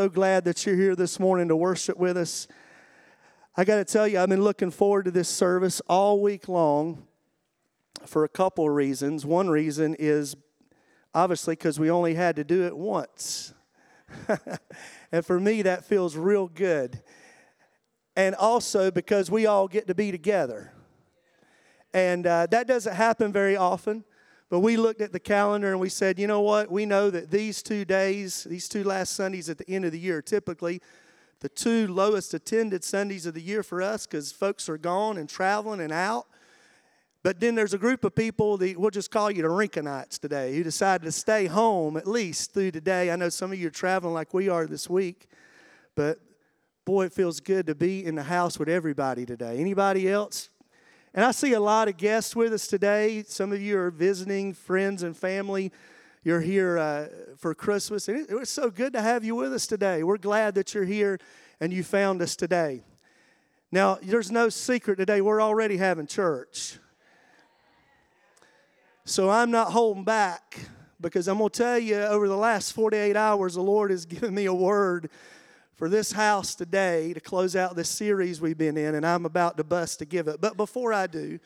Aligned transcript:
So 0.00 0.08
glad 0.08 0.46
that 0.46 0.64
you're 0.64 0.76
here 0.76 0.96
this 0.96 1.20
morning 1.20 1.48
to 1.48 1.56
worship 1.56 1.98
with 1.98 2.16
us. 2.16 2.48
I 3.54 3.66
got 3.66 3.76
to 3.76 3.84
tell 3.84 4.08
you, 4.08 4.18
I've 4.18 4.30
been 4.30 4.42
looking 4.42 4.70
forward 4.70 5.04
to 5.04 5.10
this 5.10 5.28
service 5.28 5.82
all 5.88 6.22
week 6.22 6.48
long 6.48 7.06
for 8.06 8.24
a 8.24 8.28
couple 8.30 8.66
of 8.66 8.72
reasons. 8.72 9.26
One 9.26 9.50
reason 9.50 9.94
is 9.98 10.36
obviously 11.14 11.52
because 11.54 11.78
we 11.78 11.90
only 11.90 12.14
had 12.14 12.36
to 12.36 12.44
do 12.44 12.64
it 12.64 12.74
once. 12.74 13.52
and 15.12 15.26
for 15.26 15.38
me, 15.38 15.60
that 15.60 15.84
feels 15.84 16.16
real 16.16 16.48
good. 16.48 17.02
And 18.16 18.34
also 18.34 18.90
because 18.90 19.30
we 19.30 19.44
all 19.44 19.68
get 19.68 19.86
to 19.88 19.94
be 19.94 20.10
together. 20.10 20.72
And 21.92 22.26
uh, 22.26 22.46
that 22.46 22.66
doesn't 22.66 22.94
happen 22.94 23.34
very 23.34 23.54
often. 23.54 24.04
But 24.50 24.60
we 24.60 24.76
looked 24.76 25.00
at 25.00 25.12
the 25.12 25.20
calendar 25.20 25.70
and 25.70 25.80
we 25.80 25.88
said, 25.88 26.18
you 26.18 26.26
know 26.26 26.40
what? 26.40 26.70
We 26.70 26.84
know 26.84 27.08
that 27.08 27.30
these 27.30 27.62
two 27.62 27.84
days, 27.84 28.44
these 28.44 28.68
two 28.68 28.82
last 28.82 29.14
Sundays 29.14 29.48
at 29.48 29.58
the 29.58 29.70
end 29.70 29.84
of 29.84 29.92
the 29.92 29.98
year, 29.98 30.20
typically 30.20 30.82
the 31.38 31.48
two 31.48 31.86
lowest 31.86 32.34
attended 32.34 32.82
Sundays 32.82 33.26
of 33.26 33.34
the 33.34 33.40
year 33.40 33.62
for 33.62 33.80
us 33.80 34.06
because 34.06 34.32
folks 34.32 34.68
are 34.68 34.76
gone 34.76 35.16
and 35.16 35.28
traveling 35.28 35.80
and 35.80 35.92
out. 35.92 36.26
But 37.22 37.38
then 37.38 37.54
there's 37.54 37.74
a 37.74 37.78
group 37.78 38.02
of 38.02 38.14
people 38.14 38.56
that 38.56 38.76
we'll 38.76 38.90
just 38.90 39.10
call 39.10 39.30
you 39.30 39.42
the 39.42 39.48
Rinkenites 39.48 40.18
today 40.18 40.56
who 40.56 40.64
decided 40.64 41.04
to 41.04 41.12
stay 41.12 41.46
home 41.46 41.96
at 41.96 42.06
least 42.06 42.52
through 42.52 42.72
today. 42.72 43.10
I 43.10 43.16
know 43.16 43.28
some 43.28 43.52
of 43.52 43.58
you 43.58 43.68
are 43.68 43.70
traveling 43.70 44.14
like 44.14 44.34
we 44.34 44.48
are 44.48 44.66
this 44.66 44.90
week, 44.90 45.28
but 45.94 46.18
boy, 46.84 47.04
it 47.06 47.12
feels 47.12 47.38
good 47.38 47.66
to 47.66 47.74
be 47.74 48.04
in 48.04 48.16
the 48.16 48.22
house 48.24 48.58
with 48.58 48.68
everybody 48.68 49.24
today. 49.24 49.58
Anybody 49.58 50.10
else 50.10 50.48
and 51.12 51.24
I 51.24 51.32
see 51.32 51.54
a 51.54 51.60
lot 51.60 51.88
of 51.88 51.96
guests 51.96 52.36
with 52.36 52.52
us 52.52 52.66
today. 52.68 53.24
Some 53.26 53.52
of 53.52 53.60
you 53.60 53.78
are 53.78 53.90
visiting 53.90 54.54
friends 54.54 55.02
and 55.02 55.16
family. 55.16 55.72
You're 56.22 56.40
here 56.40 56.78
uh, 56.78 57.08
for 57.36 57.54
Christmas. 57.54 58.06
And 58.08 58.18
it, 58.18 58.30
it 58.30 58.34
was 58.34 58.48
so 58.48 58.70
good 58.70 58.92
to 58.92 59.02
have 59.02 59.24
you 59.24 59.34
with 59.34 59.52
us 59.52 59.66
today. 59.66 60.04
We're 60.04 60.18
glad 60.18 60.54
that 60.54 60.72
you're 60.72 60.84
here 60.84 61.18
and 61.60 61.72
you 61.72 61.82
found 61.82 62.22
us 62.22 62.36
today. 62.36 62.84
Now, 63.72 63.98
there's 64.02 64.30
no 64.30 64.48
secret 64.48 64.96
today, 64.96 65.20
we're 65.20 65.42
already 65.42 65.76
having 65.76 66.06
church. 66.06 66.78
So 69.04 69.30
I'm 69.30 69.50
not 69.50 69.72
holding 69.72 70.04
back 70.04 70.58
because 71.00 71.26
I'm 71.26 71.38
going 71.38 71.50
to 71.50 71.56
tell 71.56 71.78
you 71.78 71.96
over 71.96 72.28
the 72.28 72.36
last 72.36 72.72
48 72.72 73.16
hours, 73.16 73.54
the 73.54 73.62
Lord 73.62 73.90
has 73.90 74.04
given 74.06 74.34
me 74.34 74.44
a 74.46 74.54
word 74.54 75.10
for 75.80 75.88
this 75.88 76.12
house 76.12 76.54
today 76.54 77.14
to 77.14 77.20
close 77.20 77.56
out 77.56 77.74
this 77.74 77.88
series 77.88 78.38
we've 78.38 78.58
been 78.58 78.76
in, 78.76 78.96
and 78.96 79.06
I'm 79.06 79.24
about 79.24 79.56
to 79.56 79.64
bust 79.64 80.00
to 80.00 80.04
give 80.04 80.28
it. 80.28 80.38
But 80.38 80.58
before 80.58 80.92
I 80.92 81.06
do, 81.06 81.38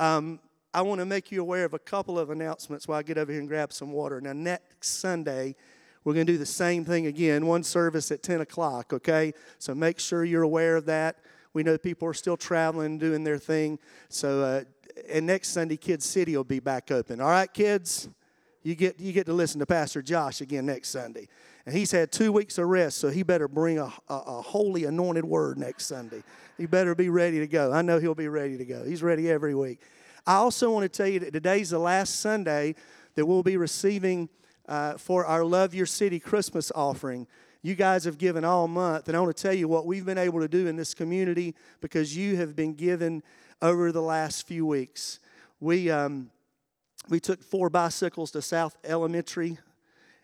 um, 0.00 0.40
I 0.74 0.82
want 0.82 0.98
to 0.98 1.04
make 1.04 1.30
you 1.30 1.40
aware 1.40 1.64
of 1.64 1.74
a 1.74 1.78
couple 1.78 2.18
of 2.18 2.30
announcements 2.30 2.88
while 2.88 2.98
I 2.98 3.04
get 3.04 3.18
over 3.18 3.30
here 3.30 3.40
and 3.40 3.48
grab 3.48 3.72
some 3.72 3.92
water. 3.92 4.20
Now, 4.20 4.32
next 4.32 4.96
Sunday, 4.96 5.54
we're 6.02 6.14
going 6.14 6.26
to 6.26 6.32
do 6.32 6.38
the 6.38 6.44
same 6.44 6.84
thing 6.84 7.06
again, 7.06 7.46
one 7.46 7.62
service 7.62 8.10
at 8.10 8.20
10 8.20 8.40
o'clock, 8.40 8.92
okay? 8.92 9.32
So 9.60 9.76
make 9.76 10.00
sure 10.00 10.24
you're 10.24 10.42
aware 10.42 10.74
of 10.74 10.86
that. 10.86 11.18
We 11.52 11.62
know 11.62 11.78
people 11.78 12.08
are 12.08 12.14
still 12.14 12.36
traveling, 12.36 12.98
doing 12.98 13.22
their 13.22 13.38
thing. 13.38 13.78
So, 14.08 14.42
uh, 14.42 14.64
and 15.08 15.24
next 15.24 15.50
Sunday, 15.50 15.76
Kids 15.76 16.04
City 16.04 16.36
will 16.36 16.42
be 16.42 16.58
back 16.58 16.90
open. 16.90 17.20
All 17.20 17.30
right, 17.30 17.54
kids? 17.54 18.08
You 18.64 18.74
get, 18.74 18.98
you 18.98 19.12
get 19.12 19.26
to 19.26 19.32
listen 19.32 19.60
to 19.60 19.66
Pastor 19.66 20.02
Josh 20.02 20.40
again 20.40 20.66
next 20.66 20.88
Sunday. 20.88 21.28
And 21.68 21.76
he's 21.76 21.90
had 21.90 22.10
two 22.10 22.32
weeks 22.32 22.56
of 22.56 22.66
rest, 22.66 22.96
so 22.96 23.10
he 23.10 23.22
better 23.22 23.46
bring 23.46 23.78
a, 23.78 23.92
a, 24.08 24.14
a 24.14 24.40
holy 24.40 24.84
anointed 24.84 25.26
word 25.26 25.58
next 25.58 25.84
Sunday. 25.84 26.22
He 26.56 26.64
better 26.64 26.94
be 26.94 27.10
ready 27.10 27.40
to 27.40 27.46
go. 27.46 27.74
I 27.74 27.82
know 27.82 27.98
he'll 27.98 28.14
be 28.14 28.28
ready 28.28 28.56
to 28.56 28.64
go. 28.64 28.84
He's 28.84 29.02
ready 29.02 29.30
every 29.30 29.54
week. 29.54 29.82
I 30.26 30.36
also 30.36 30.70
want 30.70 30.84
to 30.84 30.88
tell 30.88 31.06
you 31.06 31.20
that 31.20 31.34
today's 31.34 31.68
the 31.68 31.78
last 31.78 32.20
Sunday 32.20 32.74
that 33.16 33.26
we'll 33.26 33.42
be 33.42 33.58
receiving 33.58 34.30
uh, 34.66 34.94
for 34.94 35.26
our 35.26 35.44
Love 35.44 35.74
Your 35.74 35.84
City 35.84 36.18
Christmas 36.18 36.72
offering. 36.74 37.26
You 37.60 37.74
guys 37.74 38.04
have 38.04 38.16
given 38.16 38.46
all 38.46 38.66
month, 38.66 39.06
and 39.08 39.14
I 39.14 39.20
want 39.20 39.36
to 39.36 39.42
tell 39.42 39.52
you 39.52 39.68
what 39.68 39.84
we've 39.84 40.06
been 40.06 40.16
able 40.16 40.40
to 40.40 40.48
do 40.48 40.68
in 40.68 40.76
this 40.76 40.94
community 40.94 41.54
because 41.82 42.16
you 42.16 42.36
have 42.36 42.56
been 42.56 42.72
given 42.72 43.22
over 43.60 43.92
the 43.92 44.00
last 44.00 44.46
few 44.46 44.64
weeks. 44.64 45.20
We, 45.60 45.90
um, 45.90 46.30
we 47.10 47.20
took 47.20 47.42
four 47.42 47.68
bicycles 47.68 48.30
to 48.30 48.40
South 48.40 48.74
Elementary 48.84 49.58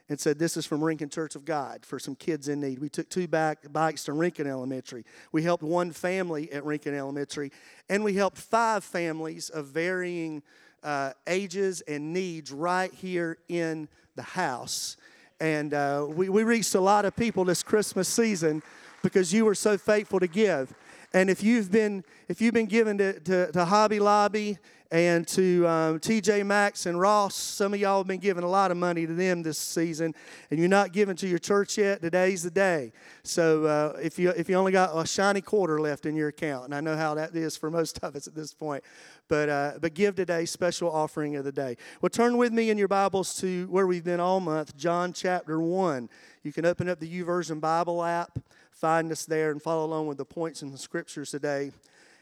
and 0.08 0.20
said, 0.20 0.38
This 0.38 0.56
is 0.56 0.66
from 0.66 0.82
Rincon 0.82 1.08
Church 1.08 1.34
of 1.34 1.44
God 1.44 1.84
for 1.84 1.98
some 1.98 2.14
kids 2.14 2.48
in 2.48 2.60
need. 2.60 2.78
We 2.78 2.88
took 2.88 3.08
two 3.08 3.26
back 3.26 3.72
bikes 3.72 4.04
to 4.04 4.12
Rincon 4.12 4.46
Elementary. 4.46 5.04
We 5.32 5.42
helped 5.42 5.62
one 5.62 5.92
family 5.92 6.52
at 6.52 6.64
Rincon 6.64 6.94
Elementary, 6.94 7.52
and 7.88 8.04
we 8.04 8.14
helped 8.14 8.38
five 8.38 8.84
families 8.84 9.50
of 9.50 9.66
varying 9.66 10.42
uh, 10.82 11.12
ages 11.26 11.80
and 11.82 12.12
needs 12.12 12.52
right 12.52 12.92
here 12.92 13.38
in 13.48 13.88
the 14.16 14.22
house. 14.22 14.96
And 15.40 15.74
uh, 15.74 16.06
we, 16.08 16.28
we 16.28 16.44
reached 16.44 16.74
a 16.74 16.80
lot 16.80 17.04
of 17.04 17.16
people 17.16 17.44
this 17.44 17.62
Christmas 17.62 18.08
season 18.08 18.62
because 19.02 19.32
you 19.32 19.44
were 19.44 19.54
so 19.54 19.76
faithful 19.76 20.20
to 20.20 20.26
give. 20.26 20.72
And 21.12 21.30
if 21.30 21.42
you've 21.42 21.70
been 21.70 22.04
if 22.28 22.40
you've 22.40 22.54
been 22.54 22.66
given 22.66 22.98
to, 22.98 23.20
to, 23.20 23.52
to 23.52 23.64
Hobby 23.64 24.00
Lobby 24.00 24.58
and 24.94 25.26
to 25.26 25.66
um, 25.66 25.98
TJ 25.98 26.46
Maxx 26.46 26.86
and 26.86 27.00
Ross. 27.00 27.34
Some 27.34 27.74
of 27.74 27.80
y'all 27.80 27.98
have 27.98 28.06
been 28.06 28.20
giving 28.20 28.44
a 28.44 28.48
lot 28.48 28.70
of 28.70 28.76
money 28.76 29.08
to 29.08 29.12
them 29.12 29.42
this 29.42 29.58
season, 29.58 30.14
and 30.52 30.60
you're 30.60 30.68
not 30.68 30.92
giving 30.92 31.16
to 31.16 31.26
your 31.26 31.40
church 31.40 31.76
yet. 31.78 32.00
Today's 32.00 32.44
the 32.44 32.50
day. 32.52 32.92
So 33.24 33.64
uh, 33.64 33.98
if 34.00 34.20
you 34.20 34.30
if 34.30 34.48
you 34.48 34.54
only 34.54 34.70
got 34.70 34.96
a 34.96 35.04
shiny 35.04 35.40
quarter 35.40 35.80
left 35.80 36.06
in 36.06 36.14
your 36.14 36.28
account, 36.28 36.66
and 36.66 36.74
I 36.76 36.80
know 36.80 36.96
how 36.96 37.14
that 37.14 37.34
is 37.34 37.56
for 37.56 37.72
most 37.72 37.98
of 38.04 38.14
us 38.14 38.28
at 38.28 38.36
this 38.36 38.54
point, 38.54 38.84
but 39.26 39.48
uh, 39.48 39.72
but 39.80 39.94
give 39.94 40.14
today 40.14 40.44
special 40.44 40.92
offering 40.92 41.34
of 41.34 41.44
the 41.44 41.50
day. 41.50 41.76
Well, 42.00 42.10
turn 42.10 42.36
with 42.36 42.52
me 42.52 42.70
in 42.70 42.78
your 42.78 42.86
Bibles 42.86 43.34
to 43.40 43.66
where 43.70 43.88
we've 43.88 44.04
been 44.04 44.20
all 44.20 44.38
month, 44.38 44.76
John 44.76 45.12
chapter 45.12 45.60
one. 45.60 46.08
You 46.44 46.52
can 46.52 46.64
open 46.64 46.88
up 46.88 47.00
the 47.00 47.20
YouVersion 47.20 47.60
Bible 47.60 48.04
app, 48.04 48.38
find 48.70 49.10
us 49.10 49.24
there, 49.26 49.50
and 49.50 49.60
follow 49.60 49.86
along 49.86 50.06
with 50.06 50.18
the 50.18 50.24
points 50.24 50.62
in 50.62 50.70
the 50.70 50.78
scriptures 50.78 51.32
today 51.32 51.72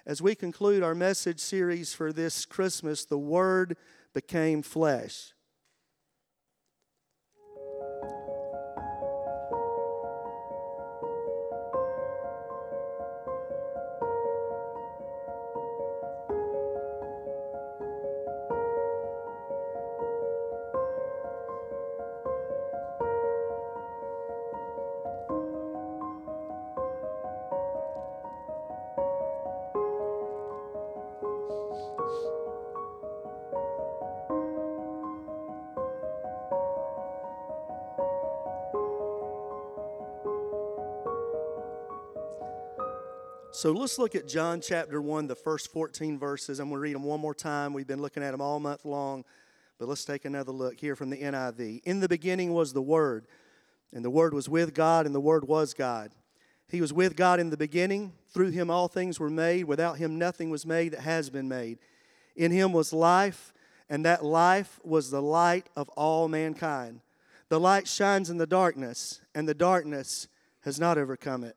as 0.05 0.21
we 0.21 0.35
conclude 0.35 0.83
our 0.83 0.95
message 0.95 1.41
series 1.41 1.95
for 1.95 2.13
this 2.13 2.45
Christmas, 2.45 3.05
The 3.05 3.19
Word 3.19 3.77
Became 4.13 4.63
Flesh. 4.63 5.33
So 43.63 43.71
let's 43.71 43.97
look 43.97 44.17
at 44.17 44.27
John 44.27 44.61
chapter 44.61 45.01
1, 45.01 45.29
the 45.29 45.37
first 45.37 45.73
14 45.73 46.19
verses. 46.19 46.59
I'm 46.59 46.69
going 46.69 46.79
to 46.79 46.83
read 46.83 46.97
them 46.97 47.05
one 47.05 47.21
more 47.21 47.33
time. 47.33 47.73
We've 47.73 47.87
been 47.87 48.03
looking 48.03 48.25
at 48.25 48.33
them 48.33 48.41
all 48.41 48.59
month 48.59 48.85
long, 48.85 49.25
but 49.79 49.87
let's 49.87 50.05
take 50.05 50.25
another 50.25 50.51
look 50.51 50.81
here 50.81 50.97
from 50.97 51.11
the 51.11 51.19
NIV. 51.19 51.83
In 51.85 52.01
the 52.01 52.09
beginning 52.09 52.53
was 52.53 52.73
the 52.73 52.83
Word, 52.83 53.25
and 53.93 54.05
the 54.05 54.11
Word 54.11 54.35
was 54.35 54.49
with 54.49 54.75
God, 54.75 55.07
and 55.07 55.15
the 55.15 55.21
Word 55.21 55.47
was 55.47 55.75
God. 55.75 56.11
He 56.69 56.81
was 56.81 56.93
with 56.93 57.15
God 57.15 57.39
in 57.39 57.51
the 57.51 57.57
beginning. 57.57 58.15
Through 58.35 58.51
him 58.51 58.69
all 58.69 58.89
things 58.89 59.21
were 59.21 59.31
made. 59.31 59.67
Without 59.67 59.97
him 59.97 60.19
nothing 60.19 60.51
was 60.51 60.67
made 60.67 60.93
that 60.93 61.03
has 61.03 61.31
been 61.31 61.47
made. 61.47 61.79
In 62.35 62.51
him 62.51 62.73
was 62.73 62.93
life, 62.93 63.55
and 63.89 64.05
that 64.05 64.25
life 64.25 64.81
was 64.83 65.13
the 65.13 65.23
light 65.23 65.69
of 65.77 65.89
all 65.91 66.27
mankind. 66.27 67.01
The 67.49 67.61
light 67.61 67.87
shines 67.87 68.29
in 68.29 68.39
the 68.39 68.45
darkness, 68.45 69.21
and 69.37 69.49
the 69.49 69.55
darkness 69.55 70.27
has 70.63 70.81
not 70.81 70.99
overcome 70.99 71.45
it. 71.45 71.57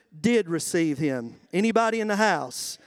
did 0.19 0.49
receive 0.49 0.97
him. 0.97 1.35
Anybody 1.53 1.99
in 1.99 2.07
the 2.07 2.15
house? 2.15 2.77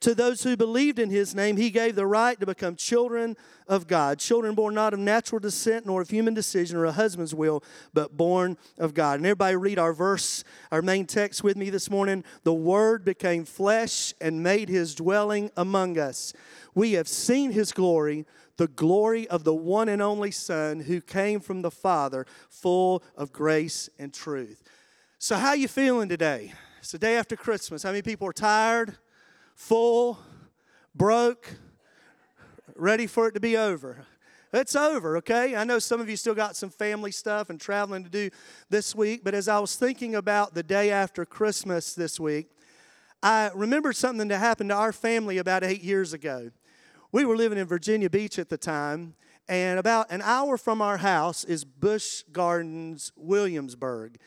To 0.00 0.16
those 0.16 0.42
who 0.42 0.56
believed 0.56 0.98
in 0.98 1.10
his 1.10 1.32
name, 1.32 1.56
he 1.56 1.70
gave 1.70 1.94
the 1.94 2.08
right 2.08 2.38
to 2.40 2.44
become 2.44 2.74
children 2.74 3.36
of 3.68 3.86
God, 3.86 4.18
children 4.18 4.56
born 4.56 4.74
not 4.74 4.92
of 4.92 4.98
natural 4.98 5.38
descent 5.38 5.86
nor 5.86 6.02
of 6.02 6.10
human 6.10 6.34
decision 6.34 6.76
or 6.76 6.86
a 6.86 6.92
husband's 6.92 7.32
will, 7.32 7.62
but 7.94 8.16
born 8.16 8.56
of 8.78 8.94
God. 8.94 9.20
And 9.20 9.26
everybody 9.26 9.54
read 9.54 9.78
our 9.78 9.92
verse, 9.92 10.42
our 10.72 10.82
main 10.82 11.06
text 11.06 11.44
with 11.44 11.56
me 11.56 11.70
this 11.70 11.88
morning. 11.88 12.24
The 12.42 12.52
Word 12.52 13.04
became 13.04 13.44
flesh 13.44 14.12
and 14.20 14.42
made 14.42 14.68
his 14.68 14.96
dwelling 14.96 15.52
among 15.56 15.98
us. 15.98 16.32
We 16.74 16.94
have 16.94 17.06
seen 17.06 17.52
his 17.52 17.70
glory, 17.70 18.26
the 18.56 18.66
glory 18.66 19.28
of 19.28 19.44
the 19.44 19.54
one 19.54 19.88
and 19.88 20.02
only 20.02 20.32
Son 20.32 20.80
who 20.80 21.00
came 21.00 21.38
from 21.38 21.62
the 21.62 21.70
Father, 21.70 22.26
full 22.50 23.04
of 23.16 23.32
grace 23.32 23.88
and 24.00 24.12
truth. 24.12 24.61
So, 25.24 25.36
how 25.36 25.52
you 25.52 25.68
feeling 25.68 26.08
today? 26.08 26.52
It's 26.80 26.90
the 26.90 26.98
day 26.98 27.16
after 27.16 27.36
Christmas. 27.36 27.84
How 27.84 27.90
many 27.90 28.02
people 28.02 28.26
are 28.26 28.32
tired? 28.32 28.96
full, 29.54 30.18
broke, 30.96 31.48
ready 32.74 33.06
for 33.06 33.28
it 33.28 33.34
to 33.34 33.38
be 33.38 33.56
over. 33.56 34.04
It's 34.52 34.74
over, 34.74 35.16
okay? 35.18 35.54
I 35.54 35.62
know 35.62 35.78
some 35.78 36.00
of 36.00 36.10
you 36.10 36.16
still 36.16 36.34
got 36.34 36.56
some 36.56 36.70
family 36.70 37.12
stuff 37.12 37.50
and 37.50 37.60
traveling 37.60 38.02
to 38.02 38.10
do 38.10 38.30
this 38.68 38.96
week, 38.96 39.22
but 39.22 39.32
as 39.32 39.46
I 39.46 39.60
was 39.60 39.76
thinking 39.76 40.16
about 40.16 40.54
the 40.54 40.64
day 40.64 40.90
after 40.90 41.24
Christmas 41.24 41.94
this 41.94 42.18
week, 42.18 42.50
I 43.22 43.52
remembered 43.54 43.94
something 43.94 44.26
that 44.26 44.38
happened 44.38 44.70
to 44.70 44.76
our 44.76 44.92
family 44.92 45.38
about 45.38 45.62
eight 45.62 45.84
years 45.84 46.12
ago. 46.12 46.50
We 47.12 47.24
were 47.24 47.36
living 47.36 47.58
in 47.58 47.68
Virginia 47.68 48.10
Beach 48.10 48.40
at 48.40 48.48
the 48.48 48.58
time, 48.58 49.14
and 49.48 49.78
about 49.78 50.10
an 50.10 50.20
hour 50.22 50.58
from 50.58 50.82
our 50.82 50.96
house 50.96 51.44
is 51.44 51.64
Busch 51.64 52.24
Gardens, 52.32 53.12
Williamsburg. 53.14 54.18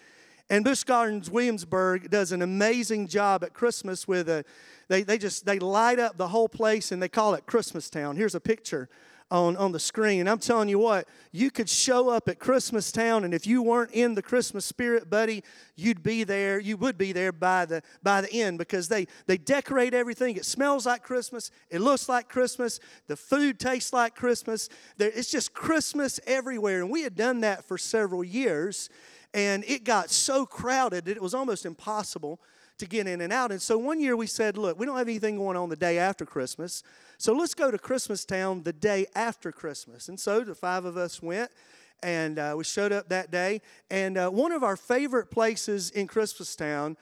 And 0.50 0.64
Busch 0.64 0.84
Gardens, 0.84 1.30
Williamsburg 1.30 2.12
does 2.12 2.32
an 2.32 2.42
amazing 2.42 3.08
job 3.08 3.44
at 3.44 3.54
Christmas 3.54 4.08
with 4.08 4.30
a 4.30 4.46
they, 4.88 5.02
they 5.02 5.18
just 5.18 5.46
they 5.46 5.58
light 5.58 5.98
up 5.98 6.18
the 6.18 6.28
whole 6.28 6.50
place 6.50 6.92
and 6.92 7.02
they 7.02 7.10
call 7.10 7.34
it 7.34 7.46
Christmas 7.48 7.90
Town. 7.90 8.16
Here's 8.16 8.36
a 8.36 8.40
picture 8.40 8.88
on, 9.32 9.58
on 9.58 9.72
the 9.72 9.80
screen. 9.80 10.20
And 10.20 10.30
I'm 10.30 10.38
telling 10.38 10.70
you 10.70 10.78
what, 10.78 11.08
you 11.32 11.50
could 11.50 11.68
show 11.68 12.10
up 12.10 12.30
at 12.30 12.40
Christmas 12.40 12.92
Town, 12.92 13.24
and 13.24 13.34
if 13.34 13.48
you 13.48 13.62
weren't 13.62 13.92
in 13.92 14.14
the 14.14 14.22
Christmas 14.22 14.66
spirit, 14.66 15.10
buddy, 15.10 15.44
you'd 15.76 16.04
be 16.04 16.24
there. 16.24 16.60
You 16.60 16.78
would 16.78 16.98
be 16.98 17.12
there 17.12 17.32
by 17.32 17.66
the 17.66 17.82
by 18.04 18.22
the 18.22 18.32
end 18.32 18.58
because 18.58 18.88
they 18.88 19.08
they 19.26 19.38
decorate 19.38 19.94
everything. 19.94 20.36
It 20.36 20.46
smells 20.46 20.86
like 20.86 21.02
Christmas. 21.02 21.52
It 21.70 21.82
looks 21.82 22.08
like 22.08 22.30
Christmas. 22.30 22.80
The 23.08 23.18
food 23.18 23.60
tastes 23.60 23.92
like 23.92 24.16
Christmas. 24.16 24.70
There, 24.98 25.12
it's 25.14 25.32
just 25.32 25.54
Christmas 25.54 26.20
everywhere. 26.28 26.82
And 26.82 26.92
we 26.92 27.02
had 27.02 27.16
done 27.16 27.42
that 27.42 27.66
for 27.66 27.78
several 27.78 28.24
years, 28.24 28.90
and 29.36 29.66
it 29.68 29.84
got 29.84 30.10
so 30.10 30.46
crowded 30.46 31.04
that 31.06 31.18
it 31.18 31.22
was 31.22 31.34
almost 31.34 31.66
impossible 31.66 32.40
to 32.78 32.86
get 32.86 33.06
in 33.06 33.20
and 33.20 33.34
out. 33.34 33.52
And 33.52 33.62
so 33.62 33.78
one 33.78 34.00
year 34.00 34.16
we 34.16 34.28
said, 34.28 34.58
look, 34.58 34.80
we 34.80 34.86
don't 34.86 34.98
have 34.98 35.10
anything 35.10 35.38
going 35.38 35.58
on 35.58 35.68
the 35.68 35.76
day 35.76 35.98
after 35.98 36.26
Christmas. 36.26 36.84
So 37.18 37.34
let's 37.34 37.54
go 37.54 37.70
to 37.70 37.78
Christmas 37.78 38.24
Town 38.24 38.64
the 38.64 38.72
day 38.72 39.08
after 39.14 39.52
Christmas. 39.52 40.08
And 40.08 40.18
so 40.18 40.46
the 40.46 40.56
five 40.56 40.86
of 40.86 40.96
us 40.96 41.22
went 41.22 41.52
and 42.02 42.40
uh, 42.40 42.56
we 42.58 42.64
showed 42.64 42.94
up 42.94 43.10
that 43.10 43.30
day. 43.30 43.62
And 43.92 44.18
uh, 44.18 44.30
one 44.30 44.54
of 44.54 44.64
our 44.64 44.78
favorite 44.78 45.30
places 45.30 45.90
in 45.90 46.08
Christmas 46.08 46.56
Town 46.56 46.96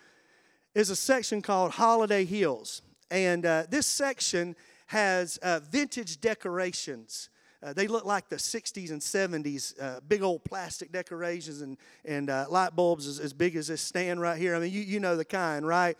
is 0.74 0.90
a 0.90 0.96
section 0.96 1.44
called 1.44 1.74
Holiday 1.74 2.26
Hills. 2.26 2.82
And 3.12 3.46
uh, 3.46 3.66
this 3.70 3.86
section 3.86 4.56
has 4.88 5.38
uh, 5.38 5.60
vintage 5.70 6.20
decorations. 6.20 7.30
Uh, 7.64 7.72
they 7.72 7.88
look 7.88 8.04
like 8.04 8.28
the 8.28 8.36
60s 8.36 8.92
and 8.92 9.00
70s, 9.00 9.82
uh, 9.82 10.02
big 10.08 10.22
old 10.22 10.44
plastic 10.44 10.92
decorations 10.92 11.62
and, 11.62 11.78
and 12.04 12.30
uh, 12.30 12.46
light 12.50 12.76
bulbs 12.76 13.08
as, 13.08 13.20
as 13.20 13.32
big 13.32 13.56
as 13.56 13.68
this 13.68 13.82
stand 13.82 14.20
right 14.20 14.38
here. 14.38 14.54
I 14.56 14.60
mean, 14.60 14.74
you, 14.74 14.82
you 14.82 15.00
know 15.00 15.16
the 15.16 15.24
kind, 15.24 15.66
right? 15.66 15.98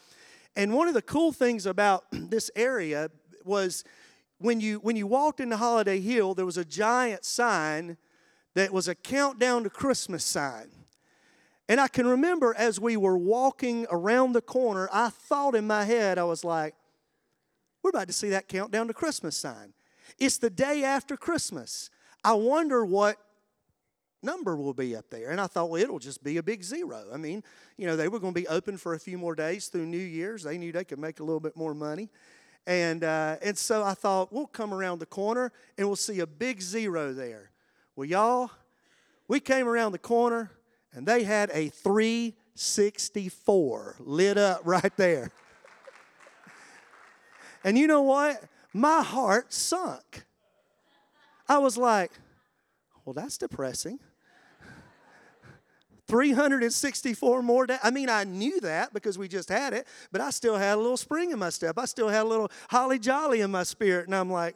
And 0.58 0.74
one 0.74 0.90
of 0.90 0.94
the 0.94 1.02
cool 1.02 1.32
things 1.32 1.66
about 1.66 2.04
this 2.12 2.52
area 2.56 3.10
was 3.46 3.86
when 4.40 4.60
you, 4.60 4.80
when 4.80 4.98
you 4.98 5.08
walked 5.08 5.40
into 5.40 5.56
Holiday 5.56 6.02
Hill, 6.02 6.34
there 6.34 6.46
was 6.46 6.58
a 6.58 6.66
giant 6.66 7.24
sign 7.24 7.98
that 8.56 8.74
was 8.74 8.90
a 8.90 8.96
countdown 8.96 9.64
to 9.64 9.70
Christmas 9.70 10.26
sign. 10.26 10.70
And 11.70 11.80
I 11.80 11.88
can 11.88 12.06
remember 12.06 12.54
as 12.58 12.78
we 12.78 12.98
were 12.98 13.18
walking 13.18 13.88
around 13.90 14.34
the 14.34 14.42
corner, 14.42 14.90
I 14.92 15.10
thought 15.10 15.56
in 15.56 15.66
my 15.66 15.86
head, 15.86 16.18
I 16.18 16.26
was 16.26 16.44
like, 16.44 16.76
we're 17.82 17.92
about 17.92 18.08
to 18.08 18.14
see 18.14 18.30
that 18.30 18.50
countdown 18.50 18.88
to 18.88 18.94
Christmas 18.94 19.38
sign. 19.38 19.74
It's 20.20 20.38
the 20.38 20.50
day 20.50 20.84
after 20.84 21.18
Christmas. 21.18 21.90
I 22.24 22.34
wonder 22.34 22.86
what 22.86 23.18
number 24.24 24.56
will 24.56 24.74
be 24.74 24.96
up 24.96 25.10
there. 25.10 25.32
And 25.32 25.42
I 25.42 25.48
thought, 25.48 25.70
well, 25.70 25.82
it'll 25.82 26.00
just 26.00 26.24
be 26.24 26.38
a 26.38 26.44
big 26.44 26.64
zero. 26.64 27.08
I 27.14 27.18
mean, 27.18 27.44
you 27.78 27.86
know, 27.86 27.98
they 27.98 28.08
were 28.08 28.20
going 28.20 28.34
to 28.34 28.40
be 28.40 28.48
open 28.48 28.78
for 28.78 28.94
a 28.94 29.00
few 29.00 29.18
more 29.18 29.36
days 29.36 29.68
through 29.68 29.86
New 29.86 29.98
Year's. 29.98 30.44
They 30.44 30.58
knew 30.58 30.72
they 30.72 30.86
could 30.86 31.00
make 31.00 31.20
a 31.20 31.24
little 31.24 31.42
bit 31.42 31.58
more 31.58 31.74
money. 31.74 32.10
And, 32.66 33.04
uh, 33.04 33.36
and 33.42 33.58
so 33.58 33.84
I 33.84 33.94
thought, 33.94 34.32
we'll 34.32 34.48
come 34.48 34.74
around 34.74 35.00
the 35.00 35.06
corner 35.06 35.52
and 35.78 35.86
we'll 35.88 35.98
see 35.98 36.22
a 36.22 36.28
big 36.28 36.62
zero 36.62 37.12
there. 37.14 37.52
Well, 37.96 38.08
y'all, 38.08 38.50
we 39.28 39.42
came 39.42 39.68
around 39.68 39.92
the 39.92 40.00
corner 40.00 40.50
and 40.94 41.06
they 41.06 41.24
had 41.24 41.52
a 41.54 41.68
364 41.70 43.98
lit 44.00 44.38
up 44.38 44.62
right 44.64 44.96
there. 44.96 45.32
and 47.64 47.78
you 47.78 47.88
know 47.88 48.04
what? 48.04 48.42
My 48.74 49.04
heart 49.04 49.54
sunk. 49.54 50.26
I 51.48 51.60
was 51.60 51.78
like, 51.78 52.12
well, 53.06 53.14
that's 53.14 53.38
depressing. 53.38 54.00
364 56.08 57.42
more 57.42 57.68
days. 57.68 57.80
I 57.82 57.92
mean, 57.92 58.10
I 58.10 58.24
knew 58.24 58.60
that 58.62 58.94
because 58.94 59.18
we 59.18 59.28
just 59.28 59.50
had 59.50 59.74
it, 59.74 59.88
but 60.12 60.22
I 60.22 60.30
still 60.32 60.58
had 60.58 60.76
a 60.76 60.82
little 60.82 60.98
spring 60.98 61.32
in 61.32 61.40
my 61.40 61.50
step. 61.50 61.78
I 61.78 61.86
still 61.86 62.10
had 62.10 62.24
a 62.24 62.28
little 62.28 62.52
holly 62.70 63.00
jolly 63.00 63.42
in 63.42 63.52
my 63.52 63.64
spirit. 63.64 64.08
And 64.08 64.16
I'm 64.16 64.30
like, 64.30 64.56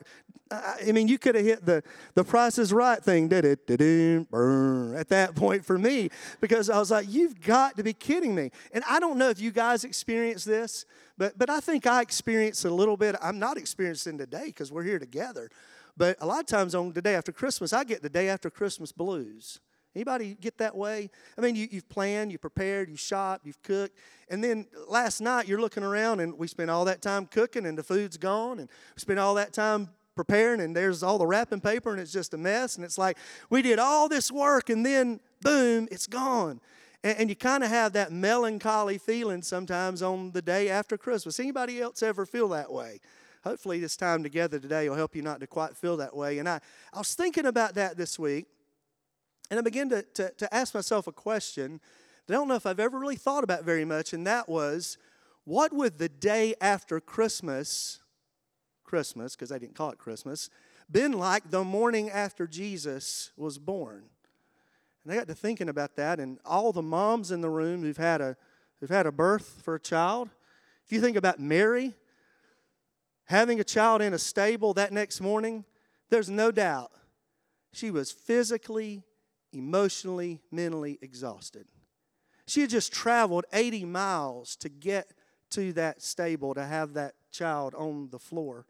I 0.51 0.91
mean, 0.91 1.07
you 1.07 1.17
could 1.17 1.35
have 1.35 1.45
hit 1.45 1.65
the, 1.65 1.83
the 2.15 2.23
price 2.23 2.57
is 2.57 2.71
right 2.71 3.03
thing, 3.03 3.27
did 3.27 3.45
it? 3.45 3.69
At 3.69 5.09
that 5.09 5.31
point 5.35 5.65
for 5.65 5.77
me, 5.77 6.09
because 6.41 6.69
I 6.69 6.79
was 6.79 6.91
like, 6.91 7.07
you've 7.09 7.41
got 7.41 7.77
to 7.77 7.83
be 7.83 7.93
kidding 7.93 8.33
me. 8.33 8.51
And 8.71 8.83
I 8.89 8.99
don't 8.99 9.17
know 9.17 9.29
if 9.29 9.39
you 9.39 9.51
guys 9.51 9.83
experience 9.83 10.43
this, 10.43 10.85
but, 11.17 11.37
but 11.37 11.49
I 11.49 11.59
think 11.59 11.85
I 11.85 12.01
experienced 12.01 12.65
a 12.65 12.69
little 12.69 12.97
bit. 12.97 13.15
I'm 13.21 13.39
not 13.39 13.57
experiencing 13.57 14.17
today 14.17 14.45
because 14.47 14.71
we're 14.71 14.83
here 14.83 14.99
together. 14.99 15.49
But 15.97 16.17
a 16.21 16.25
lot 16.25 16.41
of 16.41 16.45
times 16.45 16.75
on 16.75 16.93
the 16.93 17.01
day 17.01 17.15
after 17.15 17.31
Christmas, 17.31 17.73
I 17.73 17.83
get 17.83 18.01
the 18.01 18.09
day 18.09 18.29
after 18.29 18.49
Christmas 18.49 18.91
blues. 18.91 19.59
Anybody 19.97 20.37
get 20.39 20.59
that 20.59 20.77
way? 20.77 21.09
I 21.39 21.41
mean, 21.41 21.55
you, 21.55 21.67
have 21.71 21.89
planned, 21.89 22.31
you've 22.31 22.41
prepared, 22.41 22.87
you've 22.87 22.99
shot, 22.99 23.41
you've 23.43 23.59
cooked, 23.63 23.97
and 24.29 24.43
then 24.43 24.67
last 24.87 25.21
night 25.21 25.47
you're 25.47 25.59
looking 25.59 25.81
around 25.81 26.19
and 26.19 26.37
we 26.37 26.47
spent 26.47 26.69
all 26.69 26.85
that 26.85 27.01
time 27.01 27.25
cooking 27.25 27.65
and 27.65 27.75
the 27.75 27.81
food's 27.81 28.15
gone, 28.15 28.59
and 28.59 28.69
we 28.95 28.99
spent 28.99 29.17
all 29.17 29.33
that 29.33 29.53
time 29.53 29.89
preparing 30.15 30.61
and 30.61 30.75
there's 30.75 31.01
all 31.01 31.17
the 31.17 31.25
wrapping 31.25 31.61
paper 31.61 31.89
and 31.91 31.99
it's 31.99 32.11
just 32.11 32.35
a 32.35 32.37
mess, 32.37 32.75
and 32.75 32.85
it's 32.85 32.99
like 32.99 33.17
we 33.49 33.63
did 33.63 33.79
all 33.79 34.07
this 34.07 34.31
work 34.31 34.69
and 34.69 34.85
then 34.85 35.19
boom, 35.41 35.87
it's 35.89 36.05
gone. 36.05 36.61
And, 37.03 37.17
and 37.17 37.29
you 37.29 37.35
kind 37.35 37.63
of 37.63 37.71
have 37.71 37.93
that 37.93 38.11
melancholy 38.11 38.99
feeling 38.99 39.41
sometimes 39.41 40.03
on 40.03 40.29
the 40.29 40.43
day 40.43 40.69
after 40.69 40.95
Christmas. 40.99 41.39
Anybody 41.39 41.81
else 41.81 42.03
ever 42.03 42.27
feel 42.27 42.49
that 42.49 42.71
way? 42.71 42.99
Hopefully, 43.43 43.79
this 43.79 43.97
time 43.97 44.21
together 44.21 44.59
today 44.59 44.89
will 44.89 44.95
help 44.95 45.15
you 45.15 45.23
not 45.23 45.39
to 45.39 45.47
quite 45.47 45.75
feel 45.75 45.97
that 45.97 46.15
way. 46.15 46.37
And 46.37 46.47
I, 46.47 46.59
I 46.93 46.99
was 46.99 47.15
thinking 47.15 47.47
about 47.47 47.73
that 47.73 47.97
this 47.97 48.19
week 48.19 48.45
and 49.49 49.59
I 49.59 49.63
began 49.63 49.89
to, 49.89 50.01
to, 50.01 50.31
to 50.31 50.53
ask 50.53 50.73
myself 50.73 51.07
a 51.07 51.11
question 51.11 51.79
that 52.25 52.33
I 52.33 52.37
don't 52.37 52.47
know 52.47 52.55
if 52.55 52.65
I've 52.65 52.79
ever 52.79 52.99
really 52.99 53.15
thought 53.15 53.43
about 53.43 53.63
very 53.63 53.85
much, 53.85 54.13
and 54.13 54.27
that 54.27 54.49
was 54.49 54.97
what 55.45 55.71
would 55.73 55.97
the 55.97 56.09
day 56.09 56.55
after 56.59 56.99
Christmas, 56.99 57.99
Christmas, 58.83 59.35
because 59.35 59.51
I 59.51 59.57
didn't 59.57 59.75
call 59.75 59.91
it 59.91 59.97
Christmas, 59.97 60.49
been 60.91 61.13
like 61.13 61.51
the 61.51 61.63
morning 61.63 62.09
after 62.09 62.47
Jesus 62.47 63.31
was 63.37 63.57
born? 63.57 64.03
And 65.03 65.13
I 65.13 65.15
got 65.15 65.27
to 65.27 65.35
thinking 65.35 65.69
about 65.69 65.95
that, 65.95 66.19
and 66.19 66.37
all 66.43 66.73
the 66.73 66.81
moms 66.81 67.31
in 67.31 67.39
the 67.39 67.49
room 67.49 67.81
who've 67.81 67.95
had 67.95 68.19
a 68.19 68.35
who've 68.79 68.89
had 68.89 69.05
a 69.05 69.11
birth 69.11 69.61
for 69.63 69.75
a 69.75 69.79
child. 69.79 70.29
If 70.85 70.91
you 70.91 71.01
think 71.01 71.17
about 71.17 71.39
Mary 71.39 71.95
having 73.25 73.59
a 73.59 73.63
child 73.63 74.01
in 74.01 74.13
a 74.13 74.17
stable 74.17 74.73
that 74.73 74.91
next 74.91 75.21
morning, 75.21 75.65
there's 76.09 76.29
no 76.29 76.51
doubt 76.51 76.91
she 77.71 77.91
was 77.91 78.11
physically 78.11 79.03
emotionally, 79.51 80.41
mentally 80.51 80.99
exhausted. 81.01 81.67
She 82.45 82.61
had 82.61 82.69
just 82.69 82.93
traveled 82.93 83.45
80 83.51 83.85
miles 83.85 84.55
to 84.57 84.69
get 84.69 85.11
to 85.51 85.73
that 85.73 86.01
stable 86.01 86.53
to 86.53 86.65
have 86.65 86.93
that 86.93 87.15
child 87.31 87.73
on 87.75 88.09
the 88.09 88.19
floor. 88.19 88.65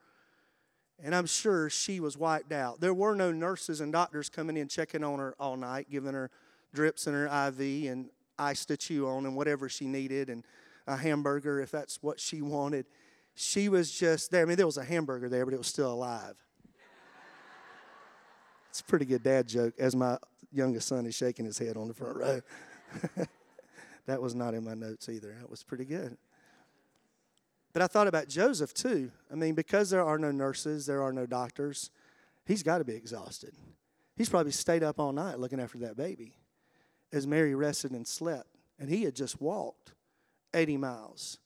And 1.03 1.13
I'm 1.13 1.27
sure 1.27 1.69
she 1.69 1.99
was 1.99 2.17
wiped 2.17 2.51
out. 2.51 2.79
There 2.79 2.93
were 2.93 3.15
no 3.15 3.31
nurses 3.31 3.81
and 3.81 3.93
doctors 3.93 4.29
coming 4.29 4.57
in 4.57 4.67
checking 4.67 5.03
on 5.03 5.19
her 5.19 5.35
all 5.39 5.57
night, 5.57 5.89
giving 5.89 6.13
her 6.13 6.31
drips 6.73 7.07
and 7.07 7.15
her 7.15 7.25
IV 7.47 7.91
and 7.91 8.09
ice 8.37 8.65
to 8.65 8.77
chew 8.77 9.07
on 9.07 9.25
and 9.25 9.35
whatever 9.35 9.69
she 9.69 9.85
needed 9.85 10.29
and 10.29 10.43
a 10.87 10.97
hamburger 10.97 11.59
if 11.59 11.69
that's 11.69 12.01
what 12.01 12.19
she 12.19 12.41
wanted. 12.41 12.85
She 13.35 13.69
was 13.69 13.91
just 13.91 14.31
there. 14.31 14.41
I 14.41 14.45
mean, 14.45 14.57
there 14.57 14.65
was 14.65 14.77
a 14.77 14.83
hamburger 14.83 15.29
there, 15.29 15.45
but 15.45 15.53
it 15.53 15.57
was 15.57 15.67
still 15.67 15.91
alive. 15.91 16.35
It's 18.69 18.79
a 18.79 18.83
pretty 18.83 19.05
good 19.05 19.23
dad 19.23 19.47
joke, 19.47 19.73
as 19.77 19.95
my 19.95 20.17
youngest 20.51 20.87
son 20.87 21.05
is 21.05 21.15
shaking 21.15 21.45
his 21.45 21.57
head 21.57 21.77
on 21.77 21.87
the 21.87 21.93
front 21.93 22.17
row. 22.17 22.41
that 24.05 24.21
was 24.21 24.35
not 24.35 24.53
in 24.53 24.63
my 24.63 24.73
notes 24.73 25.09
either. 25.09 25.35
That 25.39 25.49
was 25.49 25.63
pretty 25.63 25.85
good. 25.85 26.17
But 27.73 27.81
I 27.81 27.87
thought 27.87 28.07
about 28.07 28.27
Joseph 28.27 28.73
too. 28.73 29.11
I 29.31 29.35
mean, 29.35 29.53
because 29.53 29.89
there 29.89 30.03
are 30.03 30.17
no 30.17 30.31
nurses, 30.31 30.85
there 30.85 31.03
are 31.03 31.13
no 31.13 31.25
doctors, 31.25 31.91
he's 32.45 32.63
got 32.63 32.79
to 32.79 32.83
be 32.83 32.95
exhausted. 32.95 33.53
He's 34.15 34.29
probably 34.29 34.51
stayed 34.51 34.83
up 34.83 34.99
all 34.99 35.11
night 35.11 35.39
looking 35.39 35.59
after 35.59 35.77
that 35.79 35.95
baby 35.95 36.33
as 37.13 37.27
Mary 37.27 37.53
rested 37.53 37.91
and 37.91 38.07
slept. 38.07 38.47
And 38.79 38.89
he 38.89 39.03
had 39.03 39.15
just 39.15 39.39
walked 39.41 39.93
80 40.53 40.77
miles. 40.77 41.37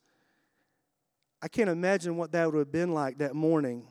I 1.42 1.48
can't 1.48 1.70
imagine 1.70 2.18
what 2.18 2.32
that 2.34 2.52
would 2.52 2.58
have 2.58 2.72
been 2.72 2.94
like 2.94 3.18
that 3.18 3.36
morning. 3.36 3.88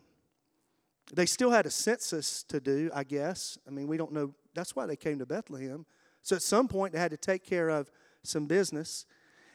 They 1.12 1.26
still 1.26 1.50
had 1.50 1.66
a 1.66 1.70
census 1.70 2.44
to 2.44 2.60
do, 2.60 2.90
I 2.94 3.04
guess. 3.04 3.58
I 3.66 3.70
mean, 3.70 3.88
we 3.88 3.96
don't 3.96 4.12
know. 4.12 4.34
That's 4.54 4.74
why 4.74 4.86
they 4.86 4.96
came 4.96 5.18
to 5.18 5.26
Bethlehem. 5.26 5.86
So 6.22 6.36
at 6.36 6.42
some 6.42 6.68
point, 6.68 6.92
they 6.92 6.98
had 6.98 7.10
to 7.10 7.16
take 7.16 7.44
care 7.44 7.68
of 7.68 7.90
some 8.22 8.46
business. 8.46 9.06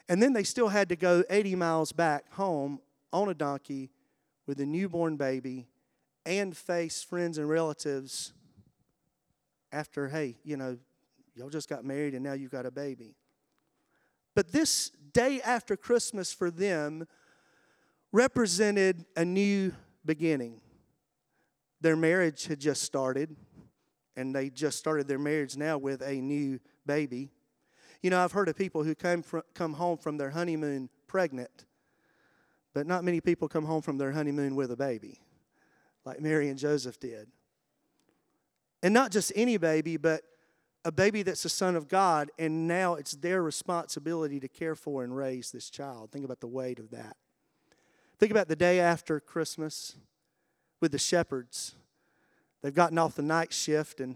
And 0.07 0.21
then 0.21 0.33
they 0.33 0.43
still 0.43 0.69
had 0.69 0.89
to 0.89 0.95
go 0.95 1.23
80 1.29 1.55
miles 1.55 1.91
back 1.91 2.31
home 2.33 2.79
on 3.11 3.29
a 3.29 3.33
donkey 3.33 3.91
with 4.47 4.59
a 4.59 4.65
newborn 4.65 5.17
baby 5.17 5.67
and 6.25 6.55
face 6.55 7.03
friends 7.03 7.37
and 7.37 7.47
relatives 7.47 8.33
after, 9.71 10.07
hey, 10.07 10.37
you 10.43 10.57
know, 10.57 10.77
y'all 11.35 11.49
just 11.49 11.69
got 11.69 11.83
married 11.83 12.13
and 12.13 12.23
now 12.23 12.33
you've 12.33 12.51
got 12.51 12.65
a 12.65 12.71
baby. 12.71 13.15
But 14.35 14.51
this 14.51 14.91
day 15.13 15.41
after 15.41 15.77
Christmas 15.77 16.33
for 16.33 16.51
them 16.51 17.07
represented 18.11 19.05
a 19.15 19.25
new 19.25 19.73
beginning. 20.05 20.61
Their 21.81 21.95
marriage 21.95 22.47
had 22.47 22.59
just 22.59 22.83
started, 22.83 23.35
and 24.15 24.35
they 24.35 24.49
just 24.49 24.77
started 24.77 25.07
their 25.07 25.19
marriage 25.19 25.57
now 25.57 25.77
with 25.77 26.01
a 26.01 26.13
new 26.13 26.59
baby. 26.85 27.29
You 28.01 28.09
know, 28.09 28.23
I've 28.23 28.31
heard 28.31 28.49
of 28.49 28.55
people 28.55 28.83
who 28.83 28.95
come, 28.95 29.23
from, 29.23 29.43
come 29.53 29.73
home 29.73 29.97
from 29.97 30.17
their 30.17 30.29
honeymoon 30.29 30.89
pregnant, 31.07 31.65
but 32.73 32.85
not 32.87 33.03
many 33.03 33.21
people 33.21 33.47
come 33.47 33.65
home 33.65 33.81
from 33.81 33.97
their 33.97 34.11
honeymoon 34.11 34.55
with 34.55 34.71
a 34.71 34.77
baby, 34.77 35.19
like 36.05 36.21
Mary 36.21 36.49
and 36.49 36.59
Joseph 36.59 36.99
did. 36.99 37.27
And 38.83 38.93
not 38.93 39.11
just 39.11 39.31
any 39.35 39.57
baby, 39.57 39.97
but 39.97 40.21
a 40.83 40.91
baby 40.91 41.23
that's 41.23 41.41
the 41.41 41.49
son 41.49 41.75
of 41.75 41.87
God, 41.87 42.29
and 42.37 42.67
now 42.67 42.93
it's 42.93 43.13
their 43.13 43.41
responsibility 43.41 44.39
to 44.39 44.47
care 44.47 44.75
for 44.75 45.03
and 45.03 45.17
raise 45.17 45.51
this 45.51 45.69
child. 45.71 46.11
Think 46.11 46.23
about 46.23 46.41
the 46.41 46.47
weight 46.47 46.77
of 46.77 46.91
that. 46.91 47.17
Think 48.19 48.31
about 48.31 48.47
the 48.47 48.55
day 48.55 48.79
after 48.79 49.19
Christmas 49.19 49.95
with 50.79 50.91
the 50.91 50.99
shepherds. 50.99 51.75
They've 52.65 52.73
gotten 52.73 52.97
off 52.97 53.13
the 53.13 53.21
night 53.21 53.53
shift 53.53 53.99
and 53.99 54.15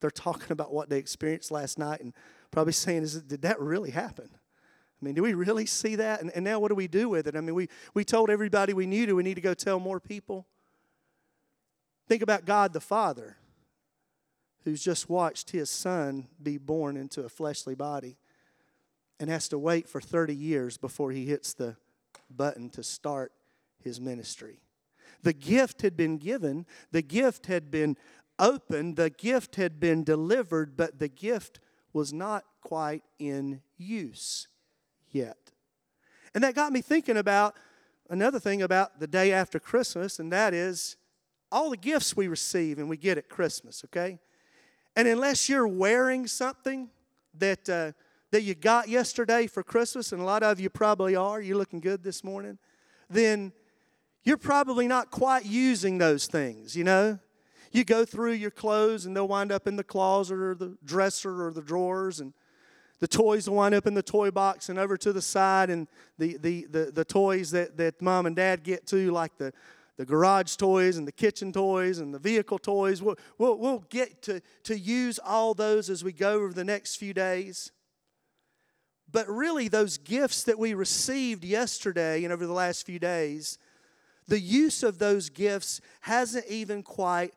they're 0.00 0.10
talking 0.10 0.50
about 0.50 0.72
what 0.72 0.88
they 0.88 0.98
experienced 0.98 1.52
last 1.52 1.78
night 1.78 2.00
and 2.00 2.12
probably 2.50 2.72
saying, 2.72 3.04
Is 3.04 3.22
Did 3.22 3.42
that 3.42 3.60
really 3.60 3.92
happen? 3.92 4.28
I 4.32 5.04
mean, 5.04 5.14
do 5.14 5.22
we 5.22 5.32
really 5.32 5.64
see 5.64 5.94
that? 5.94 6.20
And, 6.20 6.32
and 6.34 6.44
now 6.44 6.58
what 6.58 6.70
do 6.70 6.74
we 6.74 6.88
do 6.88 7.08
with 7.08 7.28
it? 7.28 7.36
I 7.36 7.40
mean, 7.40 7.54
we, 7.54 7.68
we 7.94 8.04
told 8.04 8.30
everybody 8.30 8.72
we 8.72 8.86
knew. 8.86 9.06
Do 9.06 9.14
we 9.14 9.22
need 9.22 9.36
to 9.36 9.40
go 9.40 9.54
tell 9.54 9.78
more 9.78 10.00
people? 10.00 10.44
Think 12.08 12.20
about 12.20 12.44
God 12.46 12.72
the 12.72 12.80
Father 12.80 13.36
who's 14.64 14.82
just 14.82 15.08
watched 15.08 15.52
his 15.52 15.70
son 15.70 16.26
be 16.42 16.58
born 16.58 16.96
into 16.96 17.22
a 17.22 17.28
fleshly 17.28 17.76
body 17.76 18.16
and 19.20 19.30
has 19.30 19.46
to 19.50 19.58
wait 19.58 19.88
for 19.88 20.00
30 20.00 20.34
years 20.34 20.76
before 20.76 21.12
he 21.12 21.26
hits 21.26 21.52
the 21.52 21.76
button 22.28 22.70
to 22.70 22.82
start 22.82 23.30
his 23.84 24.00
ministry. 24.00 24.58
The 25.22 25.32
gift 25.32 25.82
had 25.82 25.96
been 25.96 26.18
given, 26.18 26.66
the 26.92 27.02
gift 27.02 27.46
had 27.46 27.70
been 27.70 27.96
opened, 28.38 28.96
the 28.96 29.10
gift 29.10 29.56
had 29.56 29.80
been 29.80 30.04
delivered, 30.04 30.76
but 30.76 30.98
the 30.98 31.08
gift 31.08 31.60
was 31.92 32.12
not 32.12 32.44
quite 32.62 33.02
in 33.18 33.62
use 33.76 34.46
yet. 35.10 35.52
And 36.34 36.44
that 36.44 36.54
got 36.54 36.72
me 36.72 36.80
thinking 36.80 37.16
about 37.16 37.56
another 38.10 38.38
thing 38.38 38.62
about 38.62 39.00
the 39.00 39.06
day 39.06 39.32
after 39.32 39.58
Christmas, 39.58 40.18
and 40.18 40.32
that 40.32 40.54
is 40.54 40.96
all 41.50 41.70
the 41.70 41.76
gifts 41.76 42.16
we 42.16 42.28
receive 42.28 42.78
and 42.78 42.88
we 42.88 42.96
get 42.96 43.18
at 43.18 43.28
Christmas, 43.28 43.82
okay? 43.86 44.18
And 44.94 45.08
unless 45.08 45.48
you're 45.48 45.68
wearing 45.68 46.26
something 46.26 46.90
that, 47.34 47.68
uh, 47.68 47.92
that 48.30 48.42
you 48.42 48.54
got 48.54 48.88
yesterday 48.88 49.46
for 49.46 49.62
Christmas, 49.62 50.12
and 50.12 50.20
a 50.20 50.24
lot 50.24 50.42
of 50.42 50.60
you 50.60 50.68
probably 50.68 51.16
are, 51.16 51.40
you're 51.40 51.56
looking 51.56 51.80
good 51.80 52.02
this 52.02 52.22
morning, 52.22 52.58
then 53.08 53.52
you're 54.28 54.36
probably 54.36 54.86
not 54.86 55.10
quite 55.10 55.46
using 55.46 55.96
those 55.96 56.26
things, 56.26 56.76
you 56.76 56.84
know? 56.84 57.18
You 57.72 57.82
go 57.82 58.04
through 58.04 58.32
your 58.32 58.50
clothes 58.50 59.06
and 59.06 59.16
they'll 59.16 59.26
wind 59.26 59.50
up 59.50 59.66
in 59.66 59.76
the 59.76 59.82
closet 59.82 60.36
or 60.36 60.54
the 60.54 60.76
dresser 60.84 61.46
or 61.46 61.50
the 61.50 61.62
drawers, 61.62 62.20
and 62.20 62.34
the 63.00 63.08
toys 63.08 63.48
will 63.48 63.56
wind 63.56 63.74
up 63.74 63.86
in 63.86 63.94
the 63.94 64.02
toy 64.02 64.30
box 64.30 64.68
and 64.68 64.78
over 64.78 64.98
to 64.98 65.14
the 65.14 65.22
side, 65.22 65.70
and 65.70 65.88
the, 66.18 66.36
the, 66.36 66.66
the, 66.70 66.90
the 66.92 67.04
toys 67.06 67.52
that, 67.52 67.78
that 67.78 68.02
mom 68.02 68.26
and 68.26 68.36
dad 68.36 68.64
get 68.64 68.86
to, 68.88 69.10
like 69.12 69.38
the, 69.38 69.50
the 69.96 70.04
garage 70.04 70.56
toys 70.56 70.98
and 70.98 71.08
the 71.08 71.12
kitchen 71.12 71.50
toys 71.50 71.98
and 71.98 72.12
the 72.12 72.18
vehicle 72.18 72.58
toys. 72.58 73.00
We'll, 73.00 73.16
we'll, 73.38 73.56
we'll 73.56 73.84
get 73.88 74.20
to, 74.24 74.42
to 74.64 74.78
use 74.78 75.18
all 75.18 75.54
those 75.54 75.88
as 75.88 76.04
we 76.04 76.12
go 76.12 76.34
over 76.34 76.52
the 76.52 76.64
next 76.64 76.96
few 76.96 77.14
days. 77.14 77.72
But 79.10 79.26
really, 79.26 79.68
those 79.68 79.96
gifts 79.96 80.42
that 80.42 80.58
we 80.58 80.74
received 80.74 81.44
yesterday 81.44 82.24
and 82.24 82.32
over 82.32 82.46
the 82.46 82.52
last 82.52 82.84
few 82.84 82.98
days, 82.98 83.56
the 84.28 84.40
use 84.40 84.82
of 84.82 84.98
those 84.98 85.30
gifts 85.30 85.80
hasn't 86.02 86.46
even 86.46 86.82
quite 86.82 87.32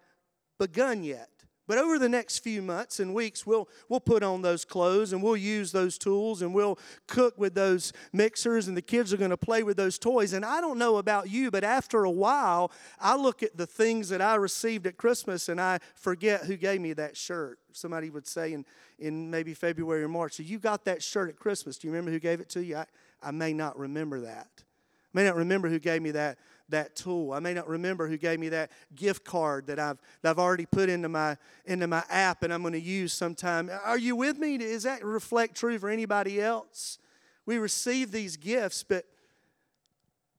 begun 0.59 1.03
yet. 1.03 1.29
But 1.71 1.77
over 1.77 1.97
the 1.97 2.09
next 2.09 2.39
few 2.39 2.61
months 2.61 2.99
and 2.99 3.13
weeks, 3.13 3.45
we'll, 3.45 3.69
we'll 3.87 4.01
put 4.01 4.23
on 4.23 4.41
those 4.41 4.65
clothes 4.65 5.13
and 5.13 5.23
we'll 5.23 5.37
use 5.37 5.71
those 5.71 5.97
tools 5.97 6.41
and 6.41 6.53
we'll 6.53 6.77
cook 7.07 7.37
with 7.37 7.53
those 7.53 7.93
mixers 8.11 8.67
and 8.67 8.75
the 8.75 8.81
kids 8.81 9.13
are 9.13 9.17
going 9.17 9.29
to 9.29 9.37
play 9.37 9.63
with 9.63 9.77
those 9.77 9.97
toys. 9.97 10.33
And 10.33 10.43
I 10.43 10.59
don't 10.59 10.77
know 10.77 10.97
about 10.97 11.29
you, 11.29 11.49
but 11.49 11.63
after 11.63 12.03
a 12.03 12.11
while, 12.11 12.73
I 12.99 13.15
look 13.15 13.41
at 13.41 13.55
the 13.55 13.65
things 13.65 14.09
that 14.09 14.21
I 14.21 14.35
received 14.35 14.85
at 14.85 14.97
Christmas 14.97 15.47
and 15.47 15.61
I 15.61 15.79
forget 15.95 16.41
who 16.41 16.57
gave 16.57 16.81
me 16.81 16.91
that 16.91 17.15
shirt. 17.15 17.57
Somebody 17.71 18.09
would 18.09 18.27
say 18.27 18.51
in, 18.51 18.65
in 18.99 19.31
maybe 19.31 19.53
February 19.53 20.03
or 20.03 20.09
March, 20.09 20.33
so 20.33 20.43
you 20.43 20.59
got 20.59 20.83
that 20.83 21.01
shirt 21.01 21.29
at 21.29 21.37
Christmas. 21.37 21.77
Do 21.77 21.87
you 21.87 21.93
remember 21.93 22.11
who 22.11 22.19
gave 22.19 22.41
it 22.41 22.49
to 22.49 22.61
you? 22.61 22.75
I, 22.75 22.85
I 23.23 23.31
may 23.31 23.53
not 23.53 23.79
remember 23.79 24.19
that. 24.21 24.49
I 24.57 25.13
may 25.13 25.23
not 25.23 25.37
remember 25.37 25.69
who 25.69 25.79
gave 25.79 26.01
me 26.01 26.11
that 26.11 26.37
that 26.71 26.95
tool. 26.95 27.33
I 27.33 27.39
may 27.39 27.53
not 27.53 27.67
remember 27.67 28.07
who 28.07 28.17
gave 28.17 28.39
me 28.39 28.49
that 28.49 28.71
gift 28.95 29.23
card 29.23 29.67
that 29.67 29.79
I've, 29.79 29.97
that 30.21 30.31
I've 30.31 30.39
already 30.39 30.65
put 30.65 30.89
into 30.89 31.09
my, 31.09 31.37
into 31.65 31.87
my 31.87 32.03
app 32.09 32.43
and 32.43 32.53
I'm 32.53 32.61
going 32.61 32.73
to 32.73 32.81
use 32.81 33.13
sometime. 33.13 33.69
Are 33.83 33.97
you 33.97 34.15
with 34.15 34.37
me? 34.37 34.57
Does 34.57 34.83
that 34.83 35.03
reflect 35.05 35.55
true 35.55 35.77
for 35.79 35.89
anybody 35.89 36.41
else? 36.41 36.97
We 37.45 37.57
receive 37.57 38.11
these 38.11 38.37
gifts, 38.37 38.83
but 38.83 39.05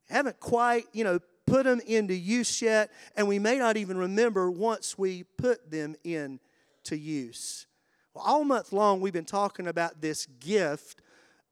haven't 0.08 0.40
quite, 0.40 0.84
you 0.92 1.04
know, 1.04 1.20
put 1.46 1.64
them 1.64 1.80
into 1.86 2.14
use 2.14 2.62
yet, 2.62 2.90
and 3.16 3.26
we 3.26 3.38
may 3.38 3.58
not 3.58 3.76
even 3.76 3.96
remember 3.96 4.50
once 4.50 4.96
we 4.96 5.24
put 5.24 5.70
them 5.70 5.96
into 6.04 6.96
use. 6.96 7.66
Well, 8.14 8.24
all 8.24 8.44
month 8.44 8.72
long, 8.72 9.00
we've 9.00 9.12
been 9.12 9.24
talking 9.24 9.66
about 9.66 10.00
this 10.00 10.26
gift 10.26 11.02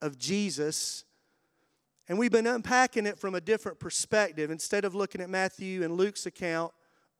of 0.01 0.17
Jesus 0.17 1.03
and 2.11 2.19
we've 2.19 2.29
been 2.29 2.45
unpacking 2.45 3.05
it 3.05 3.17
from 3.17 3.35
a 3.35 3.39
different 3.39 3.79
perspective. 3.79 4.51
Instead 4.51 4.83
of 4.83 4.93
looking 4.93 5.21
at 5.21 5.29
Matthew 5.29 5.81
and 5.81 5.95
Luke's 5.95 6.25
account 6.25 6.73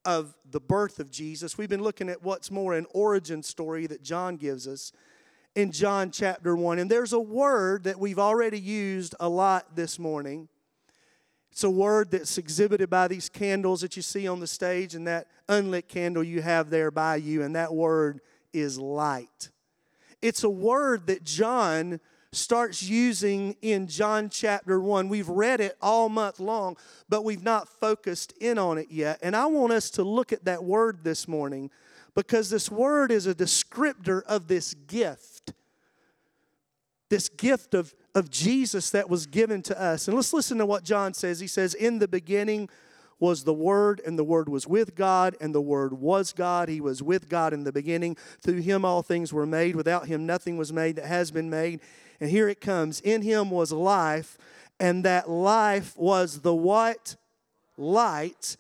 of 0.04 0.36
the 0.52 0.60
birth 0.60 1.00
of 1.00 1.10
Jesus, 1.10 1.58
we've 1.58 1.70
been 1.70 1.82
looking 1.82 2.10
at 2.10 2.22
what's 2.24 2.52
more 2.52 2.74
an 2.74 2.86
origin 2.94 3.42
story 3.42 3.88
that 3.88 4.04
John 4.04 4.36
gives 4.36 4.68
us 4.68 4.92
in 5.56 5.72
John 5.72 6.12
chapter 6.12 6.58
1. 6.58 6.78
And 6.78 6.92
there's 6.92 7.14
a 7.14 7.22
word 7.22 7.86
that 7.86 8.00
we've 8.00 8.20
already 8.20 8.60
used 8.60 9.16
a 9.22 9.30
lot 9.30 9.78
this 9.78 9.98
morning. 9.98 10.50
It's 11.54 11.64
a 11.64 11.70
word 11.70 12.12
that's 12.12 12.38
exhibited 12.38 12.90
by 12.90 13.08
these 13.08 13.30
candles 13.30 13.80
that 13.80 13.96
you 13.96 14.02
see 14.02 14.28
on 14.28 14.42
the 14.42 14.46
stage 14.48 14.94
and 14.94 15.08
that 15.08 15.28
unlit 15.48 15.88
candle 15.88 16.22
you 16.22 16.42
have 16.42 16.70
there 16.70 16.92
by 16.92 17.16
you, 17.16 17.44
and 17.44 17.56
that 17.56 17.74
word 17.74 18.20
is 18.52 18.78
light. 18.78 19.52
It's 20.22 20.44
a 20.44 20.50
word 20.50 21.08
that 21.08 21.24
John 21.24 22.02
starts 22.34 22.82
using 22.82 23.58
in 23.62 23.88
John 23.88 24.30
chapter 24.30 24.80
1. 24.80 25.10
We've 25.10 25.28
read 25.28 25.60
it 25.60 25.76
all 25.82 26.08
month 26.08 26.40
long, 26.40 26.78
but 27.10 27.26
we've 27.26 27.44
not 27.44 27.68
focused 27.68 28.32
in 28.40 28.58
on 28.58 28.78
it 28.78 28.88
yet. 28.90 29.20
And 29.22 29.36
I 29.36 29.48
want 29.48 29.74
us 29.74 29.90
to 29.92 30.04
look 30.04 30.32
at 30.32 30.46
that 30.46 30.64
word 30.64 31.04
this 31.04 31.28
morning 31.28 31.70
because 32.16 32.50
this 32.50 32.72
word 32.72 33.12
is 33.12 33.28
a 33.28 33.36
descriptor 33.36 34.24
of 34.24 34.48
this 34.48 34.74
gift. 34.74 35.54
This 37.10 37.28
gift 37.28 37.74
of, 37.74 37.94
of 38.16 38.30
Jesus 38.30 38.92
that 38.92 39.10
was 39.10 39.26
given 39.26 39.62
to 39.64 39.82
us. 39.82 40.08
And 40.08 40.16
let's 40.16 40.32
listen 40.32 40.58
to 40.60 40.66
what 40.66 40.86
John 40.86 41.14
says. 41.14 41.42
He 41.42 41.48
says, 41.48 41.74
In 41.74 42.00
the 42.00 42.08
beginning, 42.08 42.70
was 43.22 43.46
the 43.46 43.54
Word, 43.54 44.02
and 44.06 44.20
the 44.20 44.24
Word 44.26 44.50
was 44.50 44.68
with 44.68 44.96
God, 44.96 45.38
and 45.40 45.56
the 45.56 45.62
Word 45.62 45.94
was 45.94 46.34
God. 46.34 46.68
He 46.68 46.82
was 46.82 47.02
with 47.02 47.30
God 47.30 47.54
in 47.54 47.64
the 47.64 47.72
beginning. 47.72 48.18
Through 48.42 48.62
Him 48.62 48.84
all 48.84 49.02
things 49.02 49.32
were 49.32 49.46
made. 49.46 49.78
Without 49.78 50.08
Him 50.08 50.26
nothing 50.26 50.58
was 50.58 50.74
made 50.74 50.98
that 50.98 51.06
has 51.06 51.32
been 51.32 51.50
made. 51.50 51.80
And 52.22 52.30
here 52.30 52.48
it 52.48 52.62
comes. 52.62 53.02
In 53.02 53.24
him 53.24 53.50
was 53.50 53.72
life, 53.72 54.38
and 54.80 55.04
that 55.04 55.30
life 55.30 55.98
was 55.98 56.42
the 56.42 56.54
what? 56.54 57.18
Light 57.78 58.56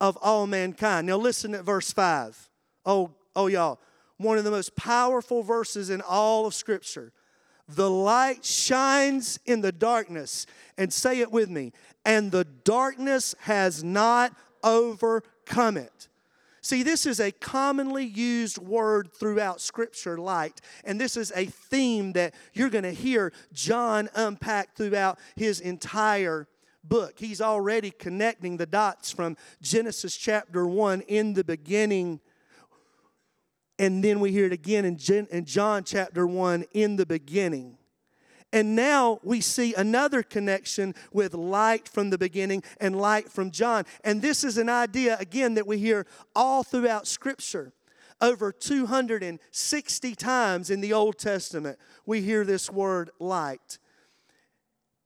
of 0.00 0.18
all 0.20 0.48
mankind. 0.48 1.06
Now 1.06 1.16
listen 1.16 1.54
at 1.54 1.64
verse 1.64 1.92
5. 1.92 2.50
Oh, 2.84 3.12
oh 3.36 3.46
y'all. 3.46 3.78
One 4.16 4.36
of 4.36 4.44
the 4.44 4.50
most 4.50 4.74
powerful 4.76 5.42
verses 5.42 5.90
in 5.90 6.00
all 6.00 6.46
of 6.46 6.54
Scripture. 6.54 7.12
The 7.68 7.88
light 7.88 8.44
shines 8.44 9.38
in 9.46 9.60
the 9.60 9.72
darkness. 9.72 10.46
And 10.76 10.92
say 10.92 11.20
it 11.20 11.30
with 11.30 11.48
me. 11.48 11.72
And 12.04 12.30
the 12.30 12.44
darkness 12.44 13.34
has 13.40 13.82
not 13.82 14.34
overcome 14.62 15.76
it. 15.76 16.08
See, 16.60 16.82
this 16.82 17.04
is 17.04 17.20
a 17.20 17.30
commonly 17.30 18.06
used 18.06 18.56
word 18.56 19.12
throughout 19.12 19.60
Scripture, 19.60 20.16
light. 20.16 20.62
And 20.82 20.98
this 20.98 21.14
is 21.14 21.30
a 21.36 21.44
theme 21.44 22.12
that 22.12 22.34
you're 22.54 22.70
going 22.70 22.84
to 22.84 22.92
hear 22.92 23.34
John 23.52 24.08
unpack 24.14 24.74
throughout 24.74 25.18
his 25.36 25.60
entire 25.60 26.48
book. 26.82 27.18
He's 27.18 27.42
already 27.42 27.90
connecting 27.90 28.56
the 28.56 28.64
dots 28.64 29.10
from 29.10 29.36
Genesis 29.60 30.16
chapter 30.16 30.66
1 30.66 31.02
in 31.02 31.34
the 31.34 31.44
beginning. 31.44 32.20
And 33.78 34.02
then 34.02 34.20
we 34.20 34.32
hear 34.32 34.46
it 34.46 34.52
again 34.52 34.84
in, 34.84 35.44
John 35.44 35.84
chapter 35.84 36.26
1 36.26 36.64
in 36.72 36.96
the 36.96 37.04
beginning. 37.06 37.76
And 38.54 38.76
now 38.76 39.18
we 39.24 39.40
see 39.40 39.74
another 39.74 40.22
connection 40.22 40.94
with 41.12 41.34
light 41.34 41.88
from 41.88 42.10
the 42.10 42.16
beginning 42.16 42.62
and 42.80 42.96
light 42.96 43.28
from 43.28 43.50
John. 43.50 43.84
And 44.04 44.22
this 44.22 44.44
is 44.44 44.58
an 44.58 44.68
idea, 44.68 45.16
again, 45.18 45.54
that 45.54 45.66
we 45.66 45.78
hear 45.78 46.06
all 46.36 46.62
throughout 46.62 47.08
Scripture. 47.08 47.72
Over 48.20 48.52
260 48.52 50.14
times 50.14 50.70
in 50.70 50.80
the 50.80 50.92
Old 50.92 51.18
Testament, 51.18 51.80
we 52.06 52.20
hear 52.20 52.44
this 52.44 52.70
word 52.70 53.10
light. 53.18 53.78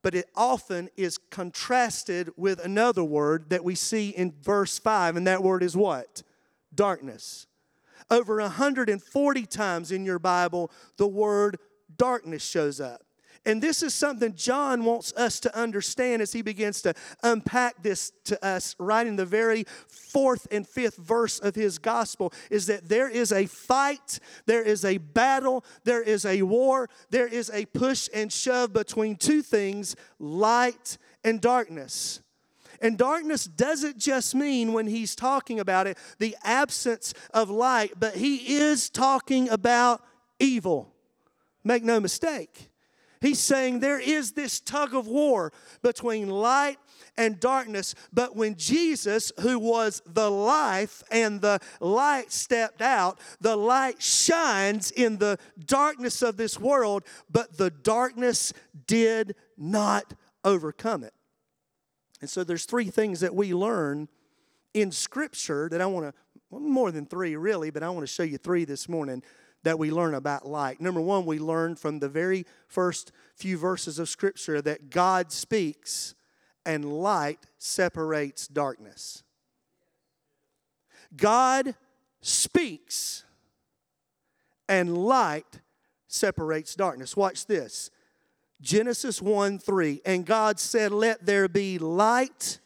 But 0.02 0.14
it 0.14 0.28
often 0.36 0.90
is 0.94 1.16
contrasted 1.16 2.28
with 2.36 2.62
another 2.62 3.02
word 3.02 3.48
that 3.48 3.64
we 3.64 3.74
see 3.74 4.10
in 4.10 4.34
verse 4.42 4.78
5, 4.78 5.16
and 5.16 5.26
that 5.26 5.42
word 5.42 5.62
is 5.62 5.74
what? 5.74 6.22
Darkness. 6.74 7.46
Over 8.10 8.42
140 8.42 9.46
times 9.46 9.90
in 9.90 10.04
your 10.04 10.18
Bible, 10.18 10.70
the 10.98 11.08
word 11.08 11.58
darkness 11.96 12.44
shows 12.44 12.78
up. 12.78 13.04
And 13.48 13.62
this 13.62 13.82
is 13.82 13.94
something 13.94 14.34
John 14.34 14.84
wants 14.84 15.14
us 15.14 15.40
to 15.40 15.58
understand 15.58 16.20
as 16.20 16.34
he 16.34 16.42
begins 16.42 16.82
to 16.82 16.92
unpack 17.22 17.82
this 17.82 18.12
to 18.24 18.44
us 18.44 18.76
right 18.78 19.06
in 19.06 19.16
the 19.16 19.24
very 19.24 19.64
fourth 19.88 20.46
and 20.50 20.68
fifth 20.68 20.98
verse 20.98 21.38
of 21.38 21.54
his 21.54 21.78
gospel 21.78 22.30
is 22.50 22.66
that 22.66 22.90
there 22.90 23.08
is 23.08 23.32
a 23.32 23.46
fight, 23.46 24.20
there 24.44 24.62
is 24.62 24.84
a 24.84 24.98
battle, 24.98 25.64
there 25.84 26.02
is 26.02 26.26
a 26.26 26.42
war, 26.42 26.90
there 27.08 27.26
is 27.26 27.50
a 27.54 27.64
push 27.64 28.10
and 28.12 28.30
shove 28.30 28.74
between 28.74 29.16
two 29.16 29.40
things 29.40 29.96
light 30.18 30.98
and 31.24 31.40
darkness. 31.40 32.20
And 32.82 32.98
darkness 32.98 33.46
doesn't 33.46 33.96
just 33.96 34.34
mean, 34.34 34.74
when 34.74 34.86
he's 34.86 35.16
talking 35.16 35.58
about 35.58 35.86
it, 35.86 35.96
the 36.18 36.36
absence 36.44 37.14
of 37.32 37.48
light, 37.48 37.94
but 37.98 38.14
he 38.14 38.58
is 38.58 38.90
talking 38.90 39.48
about 39.48 40.02
evil. 40.38 40.92
Make 41.64 41.82
no 41.82 41.98
mistake. 41.98 42.67
He's 43.20 43.40
saying 43.40 43.80
there 43.80 44.00
is 44.00 44.32
this 44.32 44.60
tug 44.60 44.94
of 44.94 45.06
war 45.06 45.52
between 45.82 46.28
light 46.28 46.78
and 47.16 47.40
darkness. 47.40 47.94
But 48.12 48.36
when 48.36 48.54
Jesus, 48.54 49.32
who 49.40 49.58
was 49.58 50.02
the 50.06 50.30
life 50.30 51.02
and 51.10 51.40
the 51.40 51.60
light 51.80 52.30
stepped 52.32 52.80
out, 52.80 53.18
the 53.40 53.56
light 53.56 54.00
shines 54.00 54.90
in 54.92 55.18
the 55.18 55.38
darkness 55.66 56.22
of 56.22 56.36
this 56.36 56.58
world, 56.58 57.04
but 57.30 57.58
the 57.58 57.70
darkness 57.70 58.52
did 58.86 59.34
not 59.56 60.14
overcome 60.44 61.02
it. 61.02 61.12
And 62.20 62.30
so 62.30 62.44
there's 62.44 62.64
three 62.64 62.90
things 62.90 63.20
that 63.20 63.34
we 63.34 63.52
learn 63.52 64.08
in 64.74 64.92
Scripture 64.92 65.68
that 65.70 65.80
I 65.80 65.86
want 65.86 66.14
to, 66.14 66.58
more 66.58 66.90
than 66.92 67.06
three 67.06 67.36
really, 67.36 67.70
but 67.70 67.82
I 67.82 67.90
want 67.90 68.06
to 68.06 68.12
show 68.12 68.22
you 68.22 68.38
three 68.38 68.64
this 68.64 68.88
morning 68.88 69.22
that 69.68 69.78
we 69.78 69.90
learn 69.90 70.14
about 70.14 70.48
light. 70.48 70.80
Number 70.80 70.98
one, 70.98 71.26
we 71.26 71.38
learn 71.38 71.76
from 71.76 71.98
the 71.98 72.08
very 72.08 72.46
first 72.68 73.12
few 73.34 73.58
verses 73.58 73.98
of 73.98 74.08
Scripture 74.08 74.62
that 74.62 74.88
God 74.88 75.30
speaks 75.30 76.14
and 76.64 76.90
light 76.90 77.40
separates 77.58 78.48
darkness. 78.48 79.22
God 81.14 81.74
speaks 82.22 83.24
and 84.70 84.96
light 84.96 85.60
separates 86.06 86.74
darkness. 86.74 87.14
Watch 87.14 87.44
this. 87.44 87.90
Genesis 88.62 89.20
1 89.20 89.58
3. 89.58 90.00
And 90.06 90.24
God 90.24 90.58
said, 90.58 90.92
Let 90.92 91.26
there 91.26 91.46
be 91.46 91.76
light. 91.76 92.58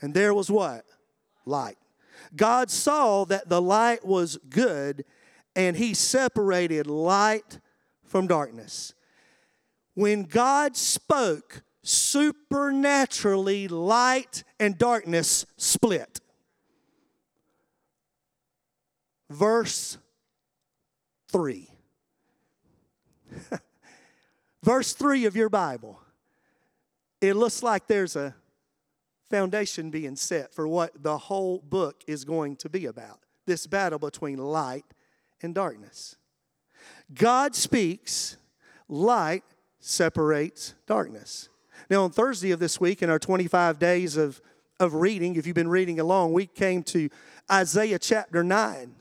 And 0.00 0.12
there 0.12 0.34
was 0.34 0.50
what? 0.50 0.84
Light. 1.46 1.78
God 2.34 2.68
saw 2.68 3.26
that 3.26 3.48
the 3.48 3.62
light 3.62 4.04
was 4.04 4.38
good, 4.50 5.04
and 5.54 5.76
he 5.76 5.94
separated 5.94 6.86
light 6.86 7.60
from 8.04 8.26
darkness. 8.26 8.94
When 9.94 10.24
God 10.24 10.76
spoke, 10.76 11.62
supernaturally 11.82 13.68
light 13.68 14.44
and 14.60 14.78
darkness 14.78 15.44
split. 15.56 16.20
Verse 19.28 19.98
3. 21.28 21.68
Verse 24.62 24.92
3 24.92 25.24
of 25.24 25.34
your 25.34 25.48
Bible. 25.48 25.98
It 27.20 27.34
looks 27.34 27.62
like 27.62 27.86
there's 27.86 28.16
a 28.16 28.34
foundation 29.30 29.90
being 29.90 30.16
set 30.16 30.54
for 30.54 30.68
what 30.68 31.02
the 31.02 31.16
whole 31.16 31.58
book 31.58 32.04
is 32.06 32.24
going 32.24 32.56
to 32.56 32.68
be 32.68 32.86
about 32.86 33.20
this 33.46 33.66
battle 33.66 33.98
between 33.98 34.38
light 34.38 34.84
and 35.42 35.54
darkness. 35.54 36.16
God 37.14 37.54
speaks, 37.54 38.36
light 38.88 39.44
separates 39.80 40.74
darkness. 40.86 41.48
Now, 41.90 42.04
on 42.04 42.10
Thursday 42.10 42.52
of 42.52 42.60
this 42.60 42.80
week, 42.80 43.02
in 43.02 43.10
our 43.10 43.18
25 43.18 43.78
days 43.78 44.16
of, 44.16 44.40
of 44.78 44.94
reading, 44.94 45.36
if 45.36 45.46
you've 45.46 45.54
been 45.54 45.68
reading 45.68 46.00
along, 46.00 46.32
we 46.32 46.46
came 46.46 46.82
to 46.84 47.08
Isaiah 47.50 47.98
chapter 47.98 48.42
9. 48.42 48.94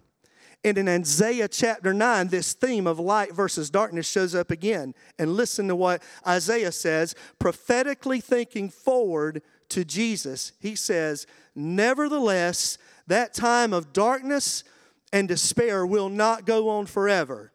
And 0.63 0.77
in 0.77 0.87
Isaiah 0.87 1.47
chapter 1.47 1.93
9, 1.93 2.27
this 2.27 2.53
theme 2.53 2.85
of 2.85 2.99
light 2.99 3.33
versus 3.33 3.69
darkness 3.69 4.07
shows 4.07 4.35
up 4.35 4.51
again. 4.51 4.93
And 5.17 5.33
listen 5.33 5.67
to 5.69 5.75
what 5.75 6.03
Isaiah 6.27 6.71
says, 6.71 7.15
prophetically 7.39 8.19
thinking 8.19 8.69
forward 8.69 9.41
to 9.69 9.83
Jesus. 9.83 10.51
He 10.59 10.75
says, 10.75 11.25
Nevertheless, 11.55 12.77
that 13.07 13.33
time 13.33 13.73
of 13.73 13.91
darkness 13.91 14.63
and 15.11 15.27
despair 15.27 15.85
will 15.85 16.09
not 16.09 16.45
go 16.45 16.69
on 16.69 16.85
forever. 16.85 17.51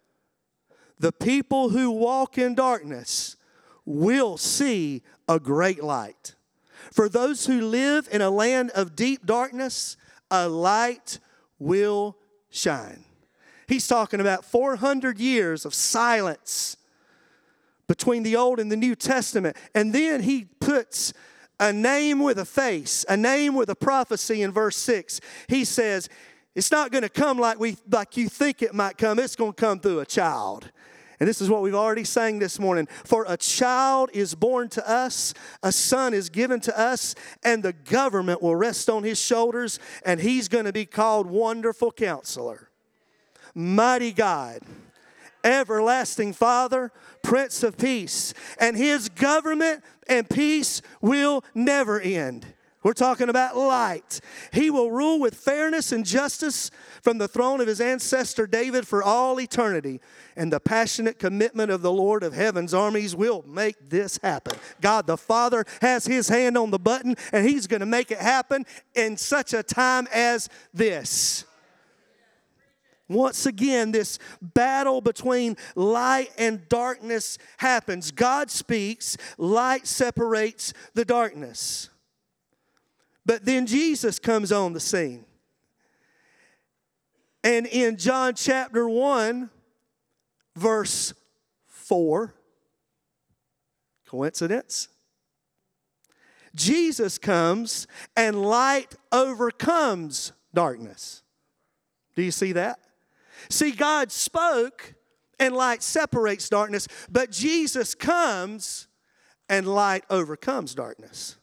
The 0.98 1.12
people 1.12 1.70
who 1.70 1.90
walk 1.90 2.38
in 2.38 2.54
darkness 2.54 3.36
will 3.84 4.36
see 4.36 5.02
a 5.28 5.38
great 5.38 5.82
light. 5.82 6.34
For 6.92 7.08
those 7.08 7.46
who 7.46 7.60
live 7.60 8.08
in 8.10 8.22
a 8.22 8.30
land 8.30 8.70
of 8.70 8.96
deep 8.96 9.26
darkness, 9.26 9.96
a 10.30 10.48
light 10.48 11.18
will 11.58 12.16
shine. 12.50 13.04
He's 13.68 13.86
talking 13.86 14.20
about 14.20 14.44
400 14.44 15.18
years 15.18 15.64
of 15.64 15.74
silence 15.74 16.76
between 17.88 18.22
the 18.22 18.36
Old 18.36 18.60
and 18.60 18.70
the 18.70 18.76
New 18.76 18.94
Testament. 18.94 19.56
And 19.74 19.92
then 19.92 20.22
he 20.22 20.46
puts 20.60 21.12
a 21.58 21.72
name 21.72 22.20
with 22.20 22.38
a 22.38 22.44
face, 22.44 23.04
a 23.08 23.16
name 23.16 23.54
with 23.54 23.70
a 23.70 23.74
prophecy 23.74 24.42
in 24.42 24.52
verse 24.52 24.76
6. 24.76 25.20
He 25.48 25.64
says, 25.64 26.08
it's 26.56 26.72
not 26.72 26.90
going 26.90 27.02
to 27.02 27.10
come 27.10 27.38
like 27.38 27.60
we 27.60 27.76
like 27.88 28.16
you 28.16 28.30
think 28.30 28.62
it 28.62 28.74
might 28.74 28.96
come. 28.96 29.18
It's 29.18 29.36
going 29.36 29.52
to 29.52 29.60
come 29.60 29.78
through 29.78 30.00
a 30.00 30.06
child. 30.06 30.72
And 31.20 31.28
this 31.28 31.40
is 31.40 31.48
what 31.48 31.62
we've 31.62 31.74
already 31.74 32.04
sang 32.04 32.38
this 32.38 32.58
morning. 32.58 32.88
For 33.04 33.24
a 33.28 33.36
child 33.36 34.10
is 34.12 34.34
born 34.34 34.68
to 34.70 34.88
us, 34.88 35.34
a 35.62 35.70
son 35.70 36.12
is 36.12 36.28
given 36.28 36.60
to 36.60 36.78
us, 36.78 37.14
and 37.42 37.62
the 37.62 37.72
government 37.72 38.42
will 38.42 38.56
rest 38.56 38.90
on 38.90 39.02
his 39.02 39.18
shoulders, 39.18 39.78
and 40.04 40.20
he's 40.20 40.48
going 40.48 40.64
to 40.64 40.72
be 40.72 40.84
called 40.84 41.26
Wonderful 41.26 41.92
Counselor, 41.92 42.68
Mighty 43.54 44.12
God, 44.12 44.60
Everlasting 45.42 46.32
Father, 46.34 46.92
Prince 47.22 47.62
of 47.62 47.78
Peace. 47.78 48.34
And 48.58 48.76
his 48.76 49.08
government 49.08 49.84
and 50.08 50.28
peace 50.28 50.82
will 51.00 51.44
never 51.54 52.00
end. 52.00 52.46
We're 52.86 52.92
talking 52.92 53.28
about 53.28 53.56
light. 53.56 54.20
He 54.52 54.70
will 54.70 54.92
rule 54.92 55.18
with 55.18 55.34
fairness 55.34 55.90
and 55.90 56.06
justice 56.06 56.70
from 57.02 57.18
the 57.18 57.26
throne 57.26 57.60
of 57.60 57.66
his 57.66 57.80
ancestor 57.80 58.46
David 58.46 58.86
for 58.86 59.02
all 59.02 59.40
eternity. 59.40 60.00
And 60.36 60.52
the 60.52 60.60
passionate 60.60 61.18
commitment 61.18 61.72
of 61.72 61.82
the 61.82 61.90
Lord 61.90 62.22
of 62.22 62.32
heaven's 62.32 62.72
armies 62.72 63.16
will 63.16 63.42
make 63.44 63.90
this 63.90 64.20
happen. 64.22 64.56
God 64.80 65.08
the 65.08 65.16
Father 65.16 65.64
has 65.82 66.06
his 66.06 66.28
hand 66.28 66.56
on 66.56 66.70
the 66.70 66.78
button, 66.78 67.16
and 67.32 67.44
he's 67.44 67.66
going 67.66 67.80
to 67.80 67.86
make 67.86 68.12
it 68.12 68.18
happen 68.18 68.64
in 68.94 69.16
such 69.16 69.52
a 69.52 69.64
time 69.64 70.06
as 70.12 70.48
this. 70.72 71.44
Once 73.08 73.46
again, 73.46 73.90
this 73.90 74.20
battle 74.40 75.00
between 75.00 75.56
light 75.74 76.30
and 76.38 76.68
darkness 76.68 77.36
happens. 77.56 78.12
God 78.12 78.48
speaks, 78.48 79.16
light 79.38 79.88
separates 79.88 80.72
the 80.94 81.04
darkness. 81.04 81.90
But 83.26 83.44
then 83.44 83.66
Jesus 83.66 84.20
comes 84.20 84.52
on 84.52 84.72
the 84.72 84.80
scene. 84.80 85.24
And 87.42 87.66
in 87.66 87.96
John 87.96 88.34
chapter 88.34 88.88
1, 88.88 89.50
verse 90.54 91.12
4, 91.66 92.34
Coincidence? 94.06 94.88
Jesus 96.54 97.18
comes 97.18 97.88
and 98.16 98.40
light 98.42 98.94
overcomes 99.10 100.32
darkness. 100.54 101.22
Do 102.14 102.22
you 102.22 102.30
see 102.30 102.52
that? 102.52 102.78
See, 103.50 103.72
God 103.72 104.10
spoke 104.12 104.94
and 105.38 105.54
light 105.54 105.82
separates 105.82 106.48
darkness, 106.48 106.86
but 107.10 107.30
Jesus 107.30 107.94
comes 107.94 108.86
and 109.48 109.66
light 109.66 110.04
overcomes 110.08 110.74
darkness. 110.74 111.36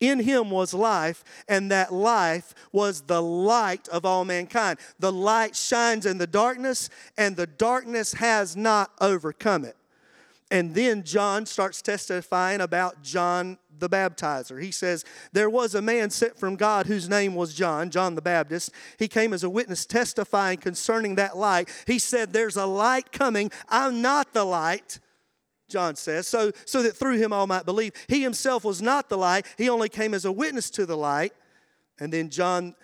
In 0.00 0.20
him 0.20 0.50
was 0.50 0.74
life, 0.74 1.24
and 1.48 1.70
that 1.70 1.92
life 1.92 2.54
was 2.72 3.02
the 3.02 3.22
light 3.22 3.88
of 3.88 4.04
all 4.04 4.24
mankind. 4.24 4.78
The 4.98 5.12
light 5.12 5.54
shines 5.56 6.04
in 6.04 6.18
the 6.18 6.26
darkness, 6.26 6.90
and 7.16 7.36
the 7.36 7.46
darkness 7.46 8.14
has 8.14 8.56
not 8.56 8.90
overcome 9.00 9.64
it. 9.64 9.76
And 10.50 10.74
then 10.74 11.02
John 11.04 11.46
starts 11.46 11.80
testifying 11.80 12.60
about 12.60 13.02
John 13.02 13.58
the 13.78 13.88
baptizer. 13.88 14.62
He 14.62 14.70
says, 14.70 15.04
There 15.32 15.50
was 15.50 15.74
a 15.74 15.82
man 15.82 16.10
sent 16.10 16.38
from 16.38 16.56
God 16.56 16.86
whose 16.86 17.08
name 17.08 17.34
was 17.34 17.54
John, 17.54 17.90
John 17.90 18.14
the 18.14 18.22
Baptist. 18.22 18.70
He 18.98 19.08
came 19.08 19.32
as 19.32 19.42
a 19.42 19.50
witness 19.50 19.86
testifying 19.86 20.58
concerning 20.58 21.16
that 21.16 21.36
light. 21.36 21.68
He 21.86 21.98
said, 21.98 22.32
There's 22.32 22.56
a 22.56 22.66
light 22.66 23.10
coming. 23.10 23.50
I'm 23.68 24.02
not 24.02 24.32
the 24.32 24.44
light. 24.44 25.00
John 25.68 25.96
says, 25.96 26.26
so, 26.28 26.52
so 26.66 26.82
that 26.82 26.96
through 26.96 27.18
him 27.18 27.32
all 27.32 27.46
might 27.46 27.64
believe. 27.64 27.92
He 28.08 28.22
himself 28.22 28.64
was 28.64 28.82
not 28.82 29.08
the 29.08 29.18
light, 29.18 29.46
he 29.56 29.68
only 29.68 29.88
came 29.88 30.14
as 30.14 30.24
a 30.24 30.32
witness 30.32 30.70
to 30.70 30.86
the 30.86 30.96
light. 30.96 31.32
And 31.98 32.12
then 32.12 32.28
John, 32.28 32.74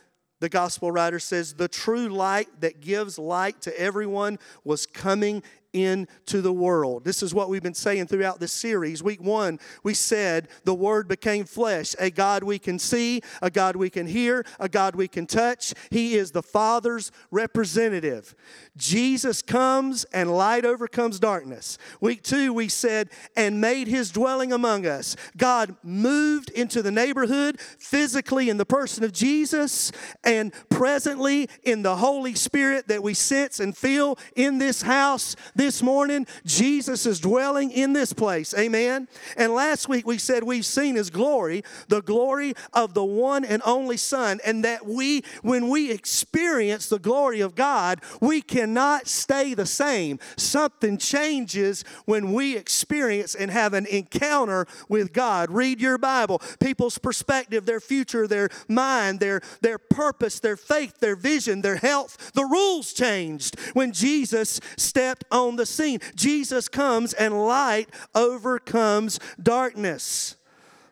the 0.40 0.48
gospel 0.48 0.90
writer, 0.90 1.18
says, 1.18 1.54
The 1.54 1.68
true 1.68 2.08
light 2.08 2.48
that 2.60 2.80
gives 2.80 3.18
light 3.18 3.60
to 3.62 3.80
everyone 3.80 4.38
was 4.64 4.86
coming 4.86 5.42
into 5.72 6.40
the 6.40 6.52
world. 6.52 7.04
This 7.04 7.22
is 7.22 7.34
what 7.34 7.48
we've 7.48 7.62
been 7.62 7.74
saying 7.74 8.06
throughout 8.06 8.40
this 8.40 8.52
series. 8.52 9.02
Week 9.02 9.22
one, 9.22 9.58
we 9.82 9.94
said 9.94 10.48
the 10.64 10.74
Word 10.74 11.08
became 11.08 11.44
flesh, 11.44 11.94
a 11.98 12.10
God 12.10 12.42
we 12.42 12.58
can 12.58 12.78
see, 12.78 13.22
a 13.42 13.50
God 13.50 13.76
we 13.76 13.90
can 13.90 14.06
hear, 14.06 14.44
a 14.58 14.68
God 14.68 14.96
we 14.96 15.08
can 15.08 15.26
touch. 15.26 15.74
He 15.90 16.14
is 16.14 16.30
the 16.30 16.42
Father's 16.42 17.12
representative. 17.30 18.34
Jesus 18.76 19.42
comes 19.42 20.04
and 20.12 20.34
light 20.34 20.64
overcomes 20.64 21.20
darkness. 21.20 21.78
Week 22.00 22.22
two, 22.22 22.52
we 22.52 22.68
said, 22.68 23.10
and 23.36 23.60
made 23.60 23.88
his 23.88 24.10
dwelling 24.10 24.52
among 24.52 24.86
us. 24.86 25.16
God 25.36 25.76
moved 25.82 26.50
into 26.50 26.82
the 26.82 26.90
neighborhood 26.90 27.60
physically 27.60 28.48
in 28.48 28.56
the 28.56 28.66
person 28.66 29.04
of 29.04 29.12
Jesus 29.12 29.92
and 30.24 30.52
presently 30.68 31.48
in 31.62 31.82
the 31.82 31.96
Holy 31.96 32.34
Spirit 32.34 32.88
that 32.88 33.02
we 33.02 33.14
sense 33.14 33.60
and 33.60 33.76
feel 33.76 34.18
in 34.34 34.58
this 34.58 34.82
house 34.82 35.36
this 35.60 35.82
morning. 35.82 36.26
Jesus 36.46 37.04
is 37.04 37.20
dwelling 37.20 37.70
in 37.70 37.92
this 37.92 38.14
place. 38.14 38.54
Amen. 38.56 39.06
And 39.36 39.52
last 39.52 39.90
week 39.90 40.06
we 40.06 40.16
said 40.16 40.42
we've 40.42 40.64
seen 40.64 40.94
his 40.94 41.10
glory, 41.10 41.64
the 41.88 42.00
glory 42.00 42.54
of 42.72 42.94
the 42.94 43.04
one 43.04 43.44
and 43.44 43.60
only 43.66 43.98
Son, 43.98 44.40
and 44.46 44.64
that 44.64 44.86
we, 44.86 45.22
when 45.42 45.68
we 45.68 45.90
experience 45.90 46.88
the 46.88 46.98
glory 46.98 47.42
of 47.42 47.54
God, 47.54 48.00
we 48.22 48.40
cannot 48.40 49.06
stay 49.06 49.52
the 49.52 49.66
same. 49.66 50.18
Something 50.38 50.96
changes 50.96 51.84
when 52.06 52.32
we 52.32 52.56
experience 52.56 53.34
and 53.34 53.50
have 53.50 53.74
an 53.74 53.84
encounter 53.84 54.66
with 54.88 55.12
God. 55.12 55.50
Read 55.50 55.78
your 55.78 55.98
Bible. 55.98 56.40
People's 56.58 56.96
perspective, 56.96 57.66
their 57.66 57.80
future, 57.80 58.26
their 58.26 58.48
mind, 58.66 59.20
their, 59.20 59.42
their 59.60 59.76
purpose, 59.76 60.40
their 60.40 60.56
faith, 60.56 61.00
their 61.00 61.16
vision, 61.16 61.60
their 61.60 61.76
health, 61.76 62.32
the 62.32 62.46
rules 62.46 62.94
changed 62.94 63.60
when 63.74 63.92
Jesus 63.92 64.58
stepped 64.78 65.26
on 65.50 65.56
the 65.56 65.66
scene. 65.66 66.00
Jesus 66.14 66.68
comes 66.68 67.12
and 67.12 67.46
light 67.46 67.90
overcomes 68.14 69.20
darkness. 69.42 70.36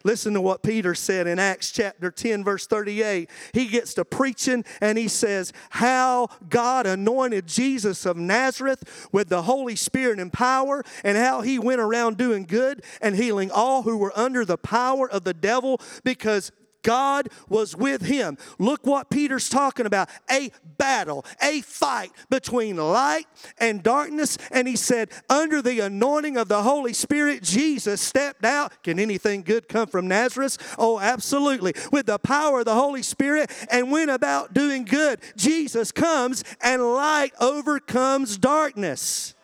Listen 0.04 0.32
to 0.34 0.40
what 0.40 0.62
Peter 0.62 0.94
said 0.94 1.26
in 1.26 1.38
Acts 1.38 1.70
chapter 1.70 2.10
10, 2.10 2.44
verse 2.44 2.66
38. 2.66 3.28
He 3.52 3.66
gets 3.66 3.94
to 3.94 4.04
preaching 4.04 4.64
and 4.80 4.96
he 4.96 5.08
says, 5.08 5.52
How 5.70 6.28
God 6.48 6.86
anointed 6.86 7.46
Jesus 7.46 8.06
of 8.06 8.16
Nazareth 8.16 9.08
with 9.12 9.28
the 9.28 9.42
Holy 9.42 9.76
Spirit 9.76 10.20
and 10.20 10.32
power, 10.32 10.84
and 11.02 11.18
how 11.18 11.40
he 11.40 11.58
went 11.58 11.80
around 11.80 12.16
doing 12.16 12.44
good 12.44 12.82
and 13.02 13.16
healing 13.16 13.50
all 13.50 13.82
who 13.82 13.96
were 13.96 14.16
under 14.16 14.44
the 14.44 14.56
power 14.56 15.10
of 15.10 15.24
the 15.24 15.34
devil 15.34 15.80
because 16.04 16.52
God 16.82 17.28
was 17.48 17.76
with 17.76 18.02
him. 18.02 18.38
Look 18.58 18.86
what 18.86 19.10
Peter's 19.10 19.48
talking 19.48 19.86
about 19.86 20.08
a 20.30 20.50
battle, 20.76 21.24
a 21.42 21.60
fight 21.62 22.12
between 22.30 22.76
light 22.76 23.26
and 23.58 23.82
darkness. 23.82 24.38
And 24.50 24.68
he 24.68 24.76
said, 24.76 25.10
Under 25.28 25.60
the 25.62 25.80
anointing 25.80 26.36
of 26.36 26.48
the 26.48 26.62
Holy 26.62 26.92
Spirit, 26.92 27.42
Jesus 27.42 28.00
stepped 28.00 28.44
out. 28.44 28.82
Can 28.82 28.98
anything 28.98 29.42
good 29.42 29.68
come 29.68 29.88
from 29.88 30.08
Nazareth? 30.08 30.58
Oh, 30.78 30.98
absolutely. 31.00 31.74
With 31.92 32.06
the 32.06 32.18
power 32.18 32.60
of 32.60 32.64
the 32.64 32.74
Holy 32.74 33.02
Spirit 33.02 33.50
and 33.70 33.90
went 33.90 34.10
about 34.10 34.54
doing 34.54 34.84
good. 34.84 35.20
Jesus 35.36 35.92
comes 35.92 36.44
and 36.60 36.82
light 36.82 37.32
overcomes 37.40 38.38
darkness. 38.38 39.34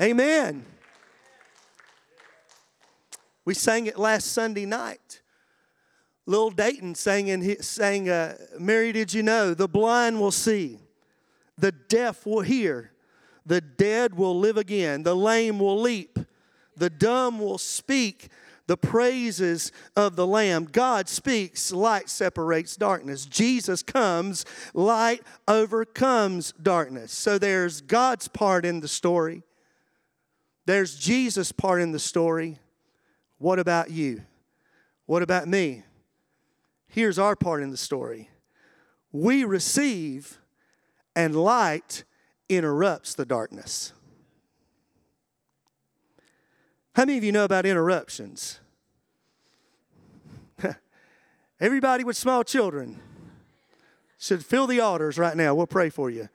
Amen. 0.00 0.64
We 3.44 3.54
sang 3.54 3.86
it 3.86 3.98
last 3.98 4.32
Sunday 4.32 4.66
night. 4.66 5.20
Lil 6.26 6.50
Dayton 6.50 6.94
sang, 6.94 7.28
in, 7.28 7.60
sang 7.62 8.08
uh, 8.08 8.36
Mary, 8.58 8.92
did 8.92 9.12
you 9.12 9.22
know? 9.22 9.54
The 9.54 9.68
blind 9.68 10.20
will 10.20 10.30
see, 10.30 10.78
the 11.58 11.72
deaf 11.72 12.24
will 12.24 12.42
hear, 12.42 12.92
the 13.44 13.60
dead 13.60 14.14
will 14.14 14.38
live 14.38 14.56
again, 14.56 15.02
the 15.02 15.16
lame 15.16 15.58
will 15.58 15.80
leap, 15.80 16.18
the 16.76 16.90
dumb 16.90 17.40
will 17.40 17.58
speak 17.58 18.28
the 18.68 18.76
praises 18.76 19.72
of 19.96 20.16
the 20.16 20.26
Lamb. 20.26 20.68
God 20.70 21.08
speaks, 21.08 21.72
light 21.72 22.08
separates 22.08 22.76
darkness. 22.76 23.26
Jesus 23.26 23.82
comes, 23.82 24.46
light 24.72 25.22
overcomes 25.48 26.52
darkness. 26.62 27.12
So 27.12 27.38
there's 27.38 27.80
God's 27.80 28.28
part 28.28 28.64
in 28.64 28.80
the 28.80 28.88
story, 28.88 29.42
there's 30.64 30.96
Jesus' 30.96 31.50
part 31.50 31.82
in 31.82 31.90
the 31.90 31.98
story. 31.98 32.60
What 33.42 33.58
about 33.58 33.90
you? 33.90 34.22
What 35.06 35.20
about 35.20 35.48
me? 35.48 35.82
Here's 36.86 37.18
our 37.18 37.34
part 37.34 37.60
in 37.60 37.72
the 37.72 37.76
story 37.76 38.30
we 39.10 39.42
receive, 39.42 40.38
and 41.16 41.34
light 41.34 42.04
interrupts 42.48 43.14
the 43.14 43.26
darkness. 43.26 43.92
How 46.94 47.04
many 47.04 47.18
of 47.18 47.24
you 47.24 47.32
know 47.32 47.44
about 47.44 47.66
interruptions? 47.66 48.60
Everybody 51.60 52.04
with 52.04 52.16
small 52.16 52.44
children 52.44 53.00
should 54.18 54.46
fill 54.46 54.68
the 54.68 54.78
altars 54.78 55.18
right 55.18 55.36
now. 55.36 55.52
We'll 55.52 55.66
pray 55.66 55.90
for 55.90 56.10
you. 56.10 56.28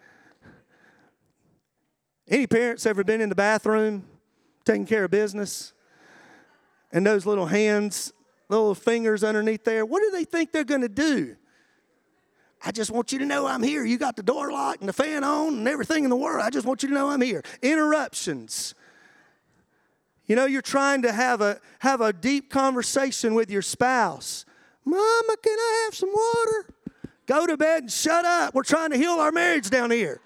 Any 2.27 2.47
parents 2.47 2.85
ever 2.85 3.05
been 3.05 3.21
in 3.21 3.29
the 3.29 3.35
bathroom 3.35 4.03
taking 4.65 4.85
care 4.85 5.05
of 5.05 5.11
business? 5.11 5.71
And 6.91 7.05
those 7.05 7.25
little 7.25 7.45
hands, 7.45 8.13
little 8.49 8.75
fingers 8.75 9.23
underneath 9.23 9.63
there, 9.63 9.85
what 9.85 10.01
do 10.01 10.11
they 10.11 10.23
think 10.23 10.51
they're 10.51 10.63
going 10.63 10.81
to 10.81 10.89
do? 10.89 11.35
I 12.65 12.71
just 12.71 12.89
want 12.89 13.11
you 13.11 13.19
to 13.19 13.25
know 13.25 13.45
I'm 13.45 13.61
here. 13.61 13.85
You 13.85 13.97
got 13.97 14.15
the 14.15 14.23
door 14.23 14.51
locked 14.51 14.79
and 14.79 14.89
the 14.89 14.93
fan 14.93 15.23
on 15.23 15.59
and 15.59 15.67
everything 15.67 16.03
in 16.03 16.09
the 16.09 16.15
world. 16.15 16.43
I 16.43 16.49
just 16.49 16.65
want 16.65 16.81
you 16.81 16.89
to 16.89 16.95
know 16.95 17.09
I'm 17.09 17.21
here. 17.21 17.43
Interruptions. 17.61 18.73
You 20.25 20.35
know, 20.35 20.45
you're 20.45 20.61
trying 20.61 21.03
to 21.03 21.11
have 21.11 21.41
a 21.41 21.59
have 21.79 22.01
a 22.01 22.11
deep 22.11 22.49
conversation 22.49 23.33
with 23.33 23.49
your 23.49 23.61
spouse. 23.61 24.45
Mama, 24.83 25.35
can 25.41 25.57
I 25.57 25.83
have 25.85 25.95
some 25.95 26.09
water? 26.09 26.73
Go 27.27 27.45
to 27.45 27.57
bed 27.57 27.83
and 27.83 27.91
shut 27.91 28.25
up. 28.25 28.53
We're 28.55 28.63
trying 28.63 28.91
to 28.91 28.97
heal 28.97 29.13
our 29.13 29.31
marriage 29.31 29.69
down 29.69 29.91
here. 29.91 30.19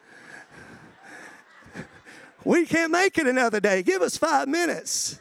We 2.44 2.66
can't 2.66 2.92
make 2.92 3.18
it 3.18 3.28
another 3.28 3.60
day. 3.60 3.84
Give 3.84 4.02
us 4.02 4.18
five 4.18 4.48
minutes 4.48 5.20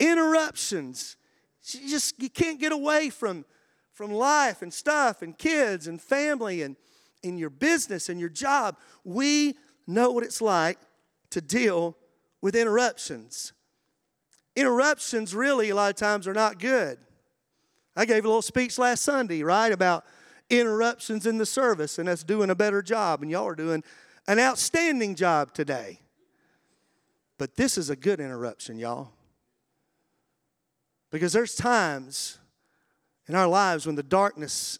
interruptions. 0.00 1.16
You 1.62 1.88
just 1.88 2.20
you 2.20 2.30
can't 2.30 2.58
get 2.58 2.72
away 2.72 3.10
from, 3.10 3.44
from 3.92 4.10
life 4.10 4.62
and 4.62 4.72
stuff 4.72 5.22
and 5.22 5.36
kids 5.38 5.86
and 5.86 6.00
family 6.00 6.62
and 6.62 6.76
in 7.22 7.38
your 7.38 7.50
business 7.50 8.08
and 8.08 8.18
your 8.18 8.30
job. 8.30 8.76
We 9.04 9.56
know 9.86 10.10
what 10.10 10.24
it's 10.24 10.40
like 10.40 10.78
to 11.30 11.40
deal 11.40 11.96
with 12.40 12.56
interruptions. 12.56 13.52
Interruptions 14.56 15.34
really 15.34 15.70
a 15.70 15.74
lot 15.74 15.90
of 15.90 15.96
times 15.96 16.26
are 16.26 16.34
not 16.34 16.58
good. 16.58 16.98
I 17.94 18.04
gave 18.04 18.24
a 18.24 18.28
little 18.28 18.42
speech 18.42 18.78
last 18.78 19.02
Sunday, 19.02 19.42
right, 19.42 19.72
about 19.72 20.04
interruptions 20.48 21.26
in 21.26 21.38
the 21.38 21.46
service 21.46 21.98
and 21.98 22.08
us 22.08 22.24
doing 22.24 22.50
a 22.50 22.54
better 22.54 22.82
job, 22.82 23.22
and 23.22 23.30
y'all 23.30 23.46
are 23.46 23.54
doing 23.54 23.84
an 24.26 24.38
outstanding 24.38 25.14
job 25.14 25.52
today. 25.52 26.00
But 27.38 27.56
this 27.56 27.78
is 27.78 27.90
a 27.90 27.96
good 27.96 28.20
interruption, 28.20 28.78
y'all. 28.78 29.12
Because 31.10 31.32
there's 31.32 31.54
times 31.54 32.38
in 33.26 33.34
our 33.34 33.48
lives 33.48 33.86
when 33.86 33.96
the 33.96 34.02
darkness 34.02 34.78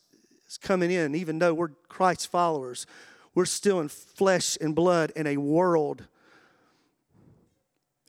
is 0.48 0.58
coming 0.58 0.90
in, 0.90 1.14
even 1.14 1.38
though 1.38 1.54
we're 1.54 1.70
Christ's 1.88 2.26
followers, 2.26 2.86
we're 3.34 3.44
still 3.44 3.80
in 3.80 3.88
flesh 3.88 4.56
and 4.60 4.74
blood 4.74 5.12
in 5.14 5.26
a 5.26 5.36
world 5.36 6.06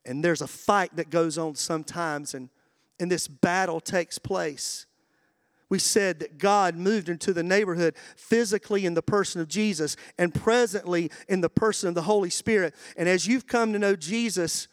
and 0.06 0.24
there's 0.24 0.42
a 0.42 0.48
fight 0.48 0.96
that 0.96 1.10
goes 1.10 1.38
on 1.38 1.56
sometimes, 1.56 2.34
and, 2.34 2.50
and 3.00 3.12
this 3.12 3.28
battle 3.28 3.80
takes 3.80 4.18
place. 4.18 4.86
We 5.70 5.80
said 5.80 6.20
that 6.20 6.38
God 6.38 6.76
moved 6.76 7.08
into 7.08 7.34
the 7.34 7.44
neighborhood 7.44 7.96
physically 8.18 8.86
in 8.86 8.94
the 8.94 9.02
person 9.02 9.40
of 9.40 9.48
Jesus 9.48 9.96
and 10.18 10.34
presently 10.34 11.12
in 11.30 11.40
the 11.40 11.50
person 11.50 11.88
of 11.88 11.96
the 11.96 12.02
Holy 12.02 12.30
Spirit. 12.30 12.76
And 12.98 13.08
as 13.08 13.26
you've 13.26 13.48
come 13.48 13.72
to 13.72 13.80
know 13.80 13.96
Jesus, 13.96 14.68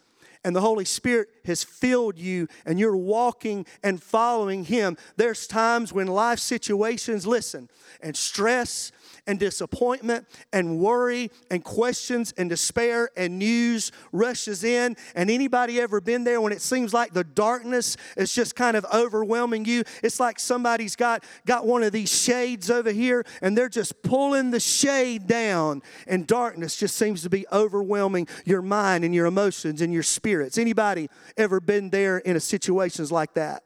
and 0.45 0.55
the 0.55 0.61
Holy 0.61 0.85
Spirit 0.85 1.29
has 1.45 1.65
filled 1.65 2.19
you 2.19 2.49
and 2.65 2.79
you're 2.79 2.97
walking 2.97 3.67
and 3.83 4.03
following 4.03 4.65
Him. 4.65 4.97
There's 5.17 5.47
times 5.47 5.93
when 5.93 6.07
life 6.07 6.39
situations, 6.39 7.27
listen, 7.27 7.69
and 8.01 8.17
stress 8.17 8.93
and 9.29 9.39
disappointment 9.39 10.27
and 10.53 10.81
worry 10.81 11.31
and 11.51 11.63
questions 11.63 12.35
and 12.37 12.51
despair 12.51 13.11
and 13.17 13.39
news 13.39 13.93
rushes 14.11 14.65
in. 14.65 14.97
And 15.15 15.31
anybody 15.31 15.81
ever 15.81 16.01
been 16.01 16.25
there 16.25 16.41
when 16.41 16.53
it 16.53 16.63
seems 16.63 16.93
like 16.93 17.13
the 17.13 17.23
darkness 17.23 17.97
is 18.17 18.35
just 18.35 18.57
kind 18.57 18.77
of 18.77 18.85
overwhelming 18.93 19.65
you? 19.67 19.85
It's 20.03 20.19
like 20.19 20.41
somebody's 20.41 20.97
got, 20.97 21.23
got 21.47 21.67
one 21.67 21.85
of 21.85 21.93
these 21.93 22.11
shades 22.11 22.71
over 22.71 22.91
here 22.91 23.25
and 23.43 23.57
they're 23.57 23.69
just 23.69 24.03
pulling 24.03 24.51
the 24.51 24.61
shade 24.61 25.27
down, 25.27 25.83
and 26.07 26.27
darkness 26.27 26.77
just 26.77 26.97
seems 26.97 27.23
to 27.23 27.31
be 27.31 27.47
overwhelming 27.53 28.27
your 28.45 28.63
mind 28.63 29.05
and 29.05 29.15
your 29.15 29.27
emotions 29.27 29.81
and 29.83 29.93
your 29.93 30.03
spirits. 30.03 30.57
Anybody 30.59 31.09
ever 31.37 31.61
been 31.61 31.91
there 31.91 32.19
in 32.19 32.37
a 32.37 32.41
situations 32.41 33.13
like 33.13 33.35
that? 33.35 33.65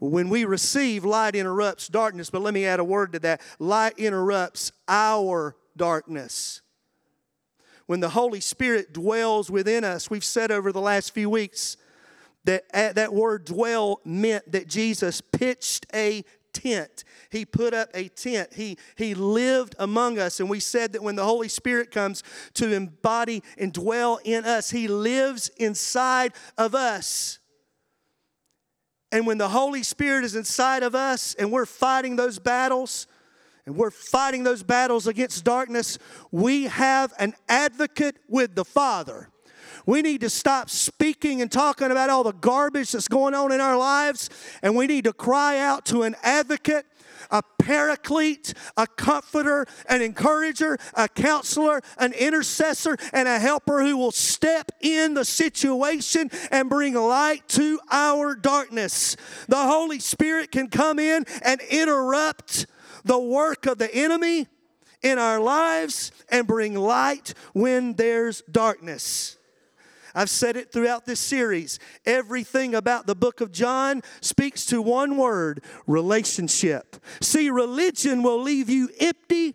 When 0.00 0.28
we 0.28 0.44
receive, 0.44 1.04
light 1.04 1.34
interrupts 1.34 1.88
darkness, 1.88 2.30
but 2.30 2.42
let 2.42 2.54
me 2.54 2.64
add 2.64 2.78
a 2.78 2.84
word 2.84 3.12
to 3.12 3.18
that. 3.20 3.40
Light 3.58 3.98
interrupts 3.98 4.70
our 4.86 5.56
darkness. 5.76 6.60
When 7.86 8.00
the 8.00 8.10
Holy 8.10 8.40
Spirit 8.40 8.92
dwells 8.92 9.50
within 9.50 9.82
us, 9.82 10.10
we've 10.10 10.24
said 10.24 10.50
over 10.50 10.72
the 10.72 10.80
last 10.80 11.14
few 11.14 11.30
weeks 11.30 11.76
that 12.44 12.64
uh, 12.72 12.92
that 12.92 13.12
word 13.12 13.44
dwell 13.44 14.00
meant 14.04 14.52
that 14.52 14.68
Jesus 14.68 15.20
pitched 15.20 15.86
a 15.94 16.24
tent. 16.52 17.04
He 17.30 17.44
put 17.44 17.74
up 17.74 17.88
a 17.94 18.08
tent. 18.08 18.54
He, 18.54 18.78
he 18.96 19.14
lived 19.14 19.74
among 19.78 20.18
us. 20.18 20.40
And 20.40 20.48
we 20.48 20.60
said 20.60 20.92
that 20.92 21.02
when 21.02 21.16
the 21.16 21.24
Holy 21.24 21.48
Spirit 21.48 21.90
comes 21.90 22.22
to 22.54 22.72
embody 22.72 23.42
and 23.56 23.72
dwell 23.72 24.20
in 24.24 24.44
us, 24.44 24.70
He 24.70 24.88
lives 24.88 25.48
inside 25.56 26.32
of 26.56 26.74
us. 26.74 27.37
And 29.10 29.26
when 29.26 29.38
the 29.38 29.48
Holy 29.48 29.82
Spirit 29.82 30.24
is 30.24 30.34
inside 30.34 30.82
of 30.82 30.94
us 30.94 31.34
and 31.34 31.50
we're 31.50 31.66
fighting 31.66 32.16
those 32.16 32.38
battles, 32.38 33.06
and 33.64 33.76
we're 33.76 33.90
fighting 33.90 34.44
those 34.44 34.62
battles 34.62 35.06
against 35.06 35.44
darkness, 35.44 35.98
we 36.32 36.64
have 36.64 37.12
an 37.18 37.34
advocate 37.48 38.16
with 38.26 38.54
the 38.54 38.64
Father. 38.64 39.28
We 39.84 40.02
need 40.02 40.22
to 40.22 40.30
stop 40.30 40.70
speaking 40.70 41.42
and 41.42 41.52
talking 41.52 41.90
about 41.90 42.10
all 42.10 42.22
the 42.22 42.32
garbage 42.32 42.92
that's 42.92 43.08
going 43.08 43.34
on 43.34 43.52
in 43.52 43.60
our 43.60 43.76
lives, 43.76 44.30
and 44.62 44.74
we 44.76 44.86
need 44.86 45.04
to 45.04 45.12
cry 45.12 45.58
out 45.58 45.84
to 45.86 46.02
an 46.02 46.16
advocate 46.22 46.86
a 47.30 47.42
paraclete, 47.58 48.54
a 48.76 48.86
comforter, 48.86 49.66
an 49.88 50.02
encourager, 50.02 50.78
a 50.94 51.08
counselor, 51.08 51.82
an 51.98 52.12
intercessor, 52.12 52.96
and 53.12 53.28
a 53.28 53.38
helper 53.38 53.82
who 53.82 53.96
will 53.96 54.12
step 54.12 54.70
in 54.80 55.14
the 55.14 55.24
situation 55.24 56.30
and 56.50 56.68
bring 56.68 56.94
light 56.94 57.46
to 57.48 57.80
our 57.90 58.34
darkness. 58.34 59.16
The 59.48 59.56
Holy 59.56 59.98
Spirit 59.98 60.52
can 60.52 60.68
come 60.68 60.98
in 60.98 61.24
and 61.42 61.60
interrupt 61.70 62.66
the 63.04 63.18
work 63.18 63.66
of 63.66 63.78
the 63.78 63.92
enemy 63.94 64.46
in 65.02 65.18
our 65.18 65.40
lives 65.40 66.12
and 66.28 66.46
bring 66.46 66.74
light 66.74 67.34
when 67.52 67.94
there's 67.94 68.42
darkness. 68.42 69.37
I've 70.18 70.28
said 70.28 70.56
it 70.56 70.72
throughout 70.72 71.06
this 71.06 71.20
series. 71.20 71.78
Everything 72.04 72.74
about 72.74 73.06
the 73.06 73.14
book 73.14 73.40
of 73.40 73.52
John 73.52 74.02
speaks 74.20 74.66
to 74.66 74.82
one 74.82 75.16
word 75.16 75.62
relationship. 75.86 76.96
See, 77.20 77.50
religion 77.50 78.24
will 78.24 78.42
leave 78.42 78.68
you 78.68 78.90
empty 78.98 79.54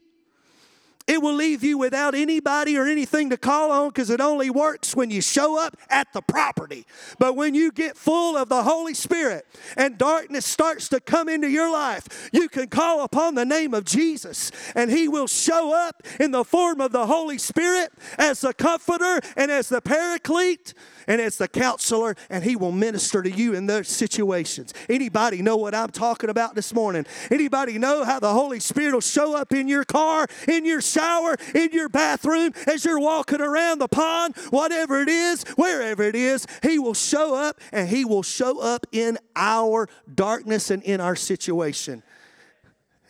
it 1.08 1.22
will 1.22 1.34
leave 1.34 1.64
you 1.64 1.78
without 1.78 2.16
anybody 2.16 2.78
or 2.78 2.86
anything 2.86 3.30
to 3.30 3.38
call 3.38 3.72
on 3.72 3.90
because 3.90 4.10
it 4.10 4.22
only 4.22 4.50
works 4.50 4.96
when 4.96 5.10
you 5.10 5.22
show 5.22 5.60
up 5.60 5.76
at 5.90 6.12
the 6.14 6.22
property. 6.22 6.86
But 7.20 7.36
when 7.36 7.54
you 7.54 7.72
get 7.72 7.98
full 7.98 8.38
of 8.38 8.50
the 8.50 8.64
Holy 8.64 8.94
Spirit 8.94 9.46
and 9.76 9.98
darkness 9.98 10.46
starts 10.46 10.88
to 10.90 11.00
come 11.00 11.28
into 11.28 11.50
your 11.50 11.72
life, 11.72 12.30
you 12.32 12.48
can 12.48 12.68
call 12.68 13.04
upon 13.04 13.36
the 13.36 13.46
name 13.46 13.74
of 13.74 13.84
Jesus 13.86 14.52
and 14.76 14.90
He 14.90 15.08
will 15.08 15.28
show 15.28 15.74
up 15.74 16.04
in 16.20 16.32
the 16.32 16.44
form 16.44 16.80
of 16.80 16.92
the 16.92 17.06
Holy 17.06 17.38
Spirit 17.38 17.92
as 18.18 18.42
the 18.42 18.54
comforter 18.54 19.20
and 19.36 19.52
as 19.52 19.70
the 19.70 19.82
paraclete 19.82 20.74
and 21.08 21.22
as 21.22 21.38
the 21.38 21.48
counselor 21.48 22.16
and 22.30 22.44
he 22.44 22.56
will 22.56 22.72
minister 22.72 23.22
to 23.22 23.32
you 23.32 23.54
in 23.54 23.66
those 23.66 23.88
situations. 23.88 24.74
Anybody 24.90 25.42
know 25.42 25.58
what 25.58 25.76
i'm 25.76 25.90
talking 25.90 26.30
about 26.30 26.56
this 26.56 26.74
morning? 26.74 27.06
Anybody 27.32 27.78
know 27.78 28.04
how 28.04 28.20
the 28.20 28.32
holy 28.32 28.60
spirit 28.60 28.94
will 28.94 29.02
show 29.02 29.36
up 29.36 29.52
in 29.52 29.68
your 29.68 29.84
car 29.84 30.28
in 30.48 30.66
your 30.66 30.82
shower 30.82 31.36
in 31.54 31.72
your 31.72 31.90
bathroom 31.90 32.54
as 32.68 32.86
you're 32.86 33.00
walking 33.00 33.42
around 33.42 33.80
the 33.80 33.88
pond 33.88 34.36
whatever 34.50 35.02
it 35.02 35.10
is 35.10 35.44
wherever 35.56 36.04
it 36.04 36.16
is 36.16 36.46
he 36.62 36.80
will 36.80 36.94
show 36.94 37.36
up 37.36 37.60
and 37.72 37.90
he 37.90 38.06
will 38.06 38.24
show 38.24 38.60
up 38.60 38.86
in 38.92 39.18
our 39.36 39.88
darkness 40.14 40.70
and 40.70 40.84
in 40.84 41.02
our 41.02 41.16
situation. 41.16 42.04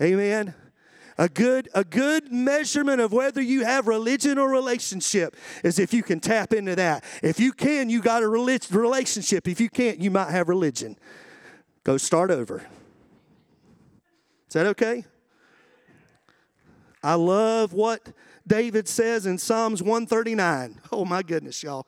Amen 0.02 0.54
a 1.18 1.30
good, 1.30 1.70
a 1.74 1.84
good 1.84 2.32
measurement 2.32 3.02
of 3.02 3.12
whether 3.12 3.42
you 3.42 3.64
have 3.66 3.88
religion 3.88 4.38
or 4.38 4.50
relationship 4.50 5.36
is 5.64 5.80
if 5.80 5.94
you 5.94 6.04
can 6.04 6.20
tap 6.20 6.54
into 6.54 6.76
that. 6.76 7.04
If 7.22 7.40
you 7.40 7.52
can, 7.54 7.90
you 7.90 8.02
got 8.02 8.24
a 8.24 8.28
relationship. 8.28 9.48
If 9.48 9.60
you 9.60 9.70
can't, 9.70 10.00
you 10.00 10.12
might 10.12 10.32
have 10.32 10.50
religion. 10.50 10.98
Go 11.84 11.98
start 11.98 12.32
over. 12.32 12.66
Is 14.48 14.54
that 14.54 14.66
okay? 14.68 15.06
I 17.04 17.16
love 17.16 17.74
what 17.74 18.14
David 18.48 18.88
says 18.88 19.26
in 19.26 19.38
Psalms 19.38 19.82
139. 19.82 20.80
Oh 20.92 21.06
my 21.06 21.22
goodness, 21.22 21.62
y'all. 21.64 21.88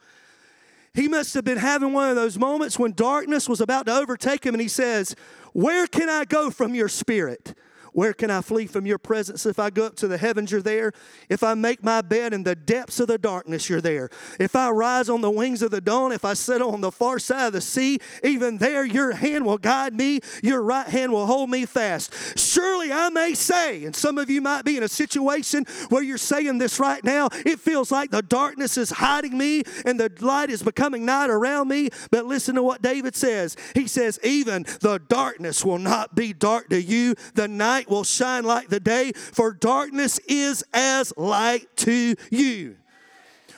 He 0.93 1.07
must 1.09 1.33
have 1.33 1.43
been 1.43 1.57
having 1.57 1.91
one 1.91 2.09
of 2.09 2.15
those 2.15 2.37
moments 2.37 2.79
when 2.79 2.93
darkness 2.93 3.49
was 3.49 3.59
about 3.59 3.85
to 3.87 3.93
overtake 3.93 4.45
him, 4.45 4.55
and 4.55 4.61
he 4.61 4.69
says, 4.69 5.15
Where 5.51 5.87
can 5.87 6.09
I 6.09 6.23
go 6.23 6.49
from 6.49 6.73
your 6.73 6.87
spirit? 6.87 7.53
Where 7.95 8.13
can 8.13 8.29
I 8.29 8.41
flee 8.41 8.67
from 8.67 8.85
your 8.85 8.97
presence? 8.97 9.45
If 9.45 9.57
I 9.57 9.69
go 9.69 9.85
up 9.85 9.95
to 9.95 10.07
the 10.09 10.17
heavens, 10.17 10.51
you're 10.51 10.61
there. 10.61 10.91
If 11.29 11.43
I 11.43 11.53
make 11.53 11.81
my 11.81 12.01
bed 12.01 12.33
in 12.33 12.43
the 12.43 12.53
depths 12.53 12.99
of 12.99 13.07
the 13.07 13.17
darkness, 13.17 13.69
you're 13.69 13.79
there. 13.79 14.09
If 14.37 14.53
I 14.53 14.69
rise 14.71 15.07
on 15.07 15.21
the 15.21 15.31
wings 15.31 15.61
of 15.61 15.71
the 15.71 15.79
dawn, 15.79 16.11
if 16.11 16.25
I 16.25 16.33
settle 16.33 16.71
on 16.71 16.81
the 16.81 16.91
far 16.91 17.19
side 17.19 17.47
of 17.47 17.53
the 17.53 17.61
sea, 17.61 17.99
even 18.21 18.57
there 18.57 18.83
your 18.83 19.13
hand 19.13 19.45
will 19.45 19.57
guide 19.57 19.93
me, 19.93 20.19
your 20.43 20.61
right 20.61 20.87
hand 20.87 21.13
will 21.13 21.25
hold 21.25 21.49
me 21.49 21.65
fast. 21.65 22.37
Surely 22.37 22.91
I 22.91 23.09
may 23.11 23.33
say, 23.33 23.85
and 23.85 23.95
some 23.95 24.17
of 24.17 24.29
you 24.29 24.41
might 24.41 24.65
be 24.65 24.75
in 24.75 24.83
a 24.83 24.89
situation 24.89 25.65
where 25.87 26.03
you're 26.03 26.17
saying 26.17 26.57
this 26.57 26.81
right 26.81 27.01
now, 27.01 27.29
it 27.45 27.61
feels 27.61 27.93
like 27.93 28.11
the 28.11 28.21
darkness 28.21 28.77
is 28.77 28.89
hiding 28.89 29.37
me 29.37 29.63
and 29.85 29.97
the 29.97 30.11
light 30.19 30.49
is 30.49 30.61
becoming 30.61 31.05
night 31.05 31.29
around 31.29 31.69
me. 31.69 31.91
But 32.11 32.25
listen 32.25 32.55
to 32.55 32.63
what 32.63 32.81
David 32.81 33.15
says. 33.15 33.55
He 33.73 33.87
says, 33.87 34.19
Even 34.21 34.63
the 34.81 34.99
darkness 35.07 35.63
will 35.63 35.79
not 35.79 36.13
be 36.13 36.33
dark 36.33 36.67
to 36.71 36.81
you. 36.81 37.15
The 37.35 37.47
night 37.47 37.84
light 37.85 37.91
will 37.91 38.03
shine 38.03 38.43
like 38.43 38.69
the 38.69 38.79
day, 38.79 39.11
for 39.13 39.53
darkness 39.53 40.19
is 40.27 40.63
as 40.73 41.13
light 41.17 41.67
to 41.77 42.15
you. 42.29 42.77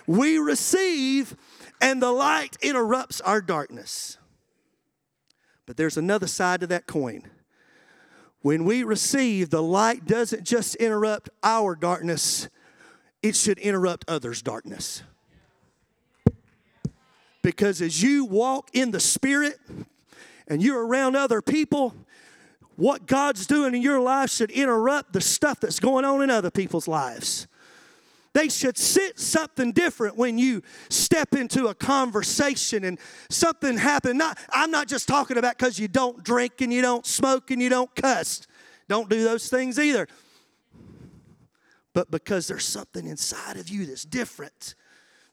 We 0.06 0.38
receive, 0.38 1.36
and 1.82 2.02
the 2.02 2.12
light 2.12 2.58
interrupts 2.62 3.22
our 3.22 3.42
darkness. 3.42 4.18
But 5.66 5.78
there's 5.78 5.98
another 5.98 6.28
side 6.28 6.62
to 6.62 6.68
that 6.68 6.88
coin. 6.88 7.24
When 8.42 8.64
we 8.64 8.84
receive, 8.84 9.50
the 9.50 9.64
light 9.64 10.06
doesn't 10.06 10.44
just 10.44 10.76
interrupt 10.76 11.30
our 11.44 11.76
darkness, 11.76 12.50
it 13.22 13.36
should 13.36 13.60
interrupt 13.60 14.06
others' 14.08 14.42
darkness. 14.42 15.04
Because 17.42 17.82
as 17.82 18.02
you 18.04 18.26
walk 18.26 18.70
in 18.74 18.92
the 18.92 19.00
Spirit 19.00 19.58
and 20.48 20.62
you're 20.62 20.86
around 20.86 21.16
other 21.16 21.42
people, 21.42 21.94
what 22.78 23.08
God's 23.08 23.46
doing 23.46 23.76
in 23.76 23.82
your 23.82 24.00
life 24.00 24.30
should 24.30 24.52
interrupt 24.52 25.12
the 25.12 25.20
stuff 25.20 25.60
that's 25.60 25.80
going 25.80 26.06
on 26.06 26.22
in 26.22 26.30
other 26.30 26.52
people's 26.52 26.88
lives. 26.88 27.48
They 28.34 28.50
should 28.50 28.78
sit 28.78 29.20
something 29.20 29.72
different 29.72 30.16
when 30.16 30.38
you 30.38 30.62
step 30.90 31.34
into 31.34 31.68
a 31.68 31.74
conversation 31.74 32.84
and 32.84 33.00
something 33.32 33.78
happen. 33.78 34.18
Not, 34.18 34.38
I'm 34.52 34.70
not 34.70 34.88
just 34.88 35.08
talking 35.08 35.38
about 35.38 35.58
because 35.58 35.80
you 35.80 35.88
don't 35.88 36.24
drink 36.24 36.62
and 36.62 36.72
you 36.72 36.84
don't 36.84 37.04
smoke 37.04 37.50
and 37.50 37.60
you 37.60 37.70
don't 37.70 37.94
cuss. 37.96 38.46
Don't 38.88 39.10
do 39.10 39.24
those 39.24 39.50
things 39.50 39.80
either. 39.80 40.08
But 41.94 42.12
because 42.12 42.48
there's 42.48 42.66
something 42.66 43.08
inside 43.08 43.58
of 43.58 43.70
you 43.70 43.88
that's 43.88 44.06
different. 44.06 44.76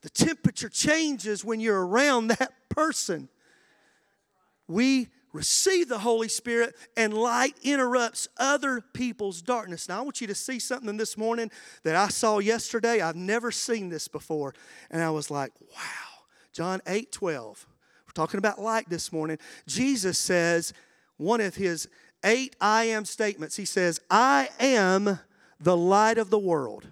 The 0.01 0.09
temperature 0.09 0.71
changes 0.71 1.45
when 1.45 1.61
you're 1.61 1.87
around 1.87 2.29
that 2.29 2.53
person. 2.71 3.29
We 4.67 5.09
receive 5.35 5.89
the 5.89 5.99
Holy 5.99 6.29
Spirit, 6.29 6.75
and 6.97 7.13
light 7.13 7.57
interrupts 7.63 8.29
other 8.39 8.81
people's 8.81 9.43
darkness. 9.43 9.89
Now, 9.89 9.99
I 9.99 10.03
want 10.03 10.21
you 10.21 10.29
to 10.29 10.35
see 10.35 10.59
something 10.59 10.97
this 10.97 11.19
morning 11.19 11.51
that 11.83 11.97
I 11.97 12.09
saw 12.09 12.39
yesterday. 12.39 13.03
I've 13.03 13.17
never 13.17 13.51
seen 13.51 13.91
this 13.91 14.09
before. 14.09 14.55
And 14.91 15.03
I 15.03 15.11
was 15.11 15.31
like, 15.31 15.53
wow. 15.61 16.15
John 16.53 16.81
8 16.87 17.11
12. 17.11 17.67
We're 18.07 18.13
talking 18.13 18.39
about 18.39 18.61
light 18.61 18.89
this 18.89 19.13
morning. 19.13 19.39
Jesus 19.67 20.19
says, 20.19 20.73
one 21.17 21.41
of 21.41 21.57
his 21.57 21.89
eight 22.25 22.55
I 22.61 22.85
am 22.85 23.05
statements, 23.05 23.57
he 23.57 23.65
says, 23.65 24.01
I 24.09 24.49
am 24.61 25.19
the 25.59 25.77
light 25.77 26.17
of 26.17 26.31
the 26.31 26.39
world. 26.39 26.87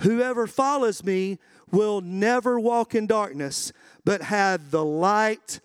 Whoever 0.00 0.48
follows 0.48 1.04
me 1.04 1.38
will 1.70 2.00
never 2.00 2.58
walk 2.58 2.94
in 2.94 3.06
darkness, 3.06 3.72
but 4.04 4.22
have 4.22 4.72
the 4.72 4.84
light 4.84 5.60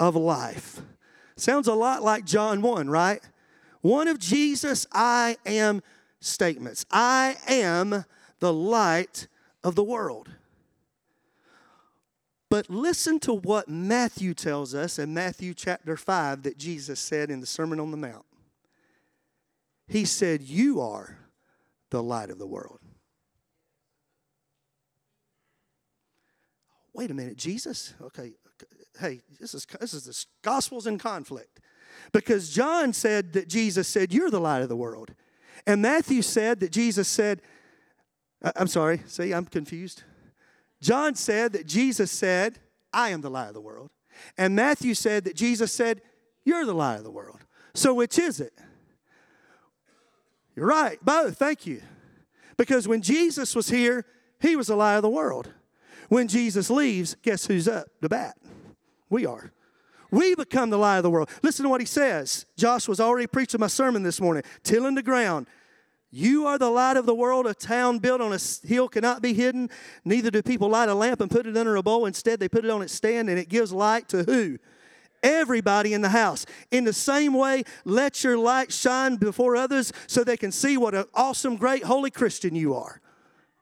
of 0.00 0.16
life. 0.16 0.80
Sounds 1.36 1.68
a 1.68 1.74
lot 1.74 2.02
like 2.02 2.24
John 2.24 2.62
1, 2.62 2.90
right? 2.90 3.20
One 3.82 4.08
of 4.08 4.18
Jesus' 4.18 4.86
I 4.92 5.36
am 5.46 5.82
statements. 6.20 6.84
I 6.90 7.36
am 7.46 8.04
the 8.40 8.52
light 8.52 9.28
of 9.62 9.74
the 9.74 9.84
world. 9.84 10.30
But 12.48 12.68
listen 12.68 13.20
to 13.20 13.34
what 13.34 13.68
Matthew 13.68 14.34
tells 14.34 14.74
us 14.74 14.98
in 14.98 15.14
Matthew 15.14 15.54
chapter 15.54 15.96
5 15.96 16.42
that 16.42 16.58
Jesus 16.58 16.98
said 16.98 17.30
in 17.30 17.40
the 17.40 17.46
Sermon 17.46 17.78
on 17.78 17.92
the 17.92 17.96
Mount. 17.96 18.24
He 19.86 20.04
said, 20.04 20.42
You 20.42 20.80
are 20.80 21.18
the 21.90 22.02
light 22.02 22.30
of 22.30 22.38
the 22.38 22.46
world. 22.46 22.80
Wait 26.92 27.10
a 27.10 27.14
minute, 27.14 27.36
Jesus? 27.36 27.94
Okay, 28.02 28.32
hey, 29.00 29.20
this 29.38 29.54
is, 29.54 29.66
this 29.80 29.94
is 29.94 30.04
the 30.04 30.24
gospel's 30.42 30.86
in 30.86 30.98
conflict. 30.98 31.60
Because 32.12 32.50
John 32.50 32.92
said 32.92 33.32
that 33.34 33.48
Jesus 33.48 33.88
said, 33.88 34.12
You're 34.12 34.30
the 34.30 34.40
light 34.40 34.62
of 34.62 34.68
the 34.68 34.76
world. 34.76 35.12
And 35.66 35.82
Matthew 35.82 36.22
said 36.22 36.60
that 36.60 36.72
Jesus 36.72 37.08
said, 37.08 37.42
I'm 38.56 38.66
sorry, 38.66 39.02
see, 39.06 39.32
I'm 39.32 39.44
confused. 39.44 40.02
John 40.80 41.14
said 41.14 41.52
that 41.52 41.66
Jesus 41.66 42.10
said, 42.10 42.58
I 42.92 43.10
am 43.10 43.20
the 43.20 43.30
light 43.30 43.48
of 43.48 43.54
the 43.54 43.60
world. 43.60 43.90
And 44.38 44.56
Matthew 44.56 44.94
said 44.94 45.24
that 45.24 45.36
Jesus 45.36 45.72
said, 45.72 46.00
You're 46.44 46.66
the 46.66 46.74
light 46.74 46.96
of 46.96 47.04
the 47.04 47.10
world. 47.10 47.40
So 47.74 47.94
which 47.94 48.18
is 48.18 48.40
it? 48.40 48.52
You're 50.56 50.66
right, 50.66 50.98
both, 51.04 51.38
thank 51.38 51.66
you. 51.66 51.82
Because 52.56 52.88
when 52.88 53.02
Jesus 53.02 53.54
was 53.54 53.70
here, 53.70 54.04
he 54.40 54.56
was 54.56 54.66
the 54.66 54.76
light 54.76 54.96
of 54.96 55.02
the 55.02 55.08
world. 55.08 55.52
When 56.08 56.26
Jesus 56.28 56.68
leaves, 56.68 57.14
guess 57.22 57.46
who's 57.46 57.68
up 57.68 57.86
the 58.00 58.08
bat? 58.08 58.36
We 59.10 59.26
are. 59.26 59.52
We 60.10 60.34
become 60.34 60.70
the 60.70 60.78
light 60.78 60.96
of 60.96 61.02
the 61.02 61.10
world. 61.10 61.28
Listen 61.42 61.64
to 61.64 61.68
what 61.68 61.80
he 61.80 61.86
says. 61.86 62.46
Josh 62.56 62.88
was 62.88 63.00
already 63.00 63.26
preaching 63.26 63.60
my 63.60 63.68
sermon 63.68 64.02
this 64.02 64.20
morning, 64.20 64.42
tilling 64.62 64.94
the 64.94 65.02
ground. 65.02 65.46
You 66.10 66.46
are 66.46 66.58
the 66.58 66.70
light 66.70 66.96
of 66.96 67.06
the 67.06 67.14
world. 67.14 67.46
A 67.46 67.54
town 67.54 67.98
built 67.98 68.20
on 68.20 68.32
a 68.32 68.66
hill 68.66 68.88
cannot 68.88 69.22
be 69.22 69.32
hidden. 69.32 69.70
Neither 70.04 70.30
do 70.30 70.42
people 70.42 70.68
light 70.68 70.88
a 70.88 70.94
lamp 70.94 71.20
and 71.20 71.30
put 71.30 71.46
it 71.46 71.56
under 71.56 71.76
a 71.76 71.82
bowl. 71.82 72.06
Instead, 72.06 72.40
they 72.40 72.48
put 72.48 72.64
it 72.64 72.70
on 72.70 72.82
its 72.82 72.92
stand 72.92 73.30
and 73.30 73.38
it 73.38 73.48
gives 73.48 73.72
light 73.72 74.08
to 74.08 74.24
who? 74.24 74.58
Everybody 75.22 75.92
in 75.92 76.00
the 76.00 76.08
house. 76.08 76.46
In 76.72 76.84
the 76.84 76.92
same 76.92 77.34
way, 77.34 77.62
let 77.84 78.24
your 78.24 78.38
light 78.38 78.72
shine 78.72 79.16
before 79.16 79.54
others 79.54 79.92
so 80.08 80.24
they 80.24 80.36
can 80.36 80.50
see 80.50 80.76
what 80.76 80.94
an 80.94 81.04
awesome, 81.14 81.56
great, 81.56 81.84
holy 81.84 82.10
Christian 82.10 82.56
you 82.56 82.74
are. 82.74 83.00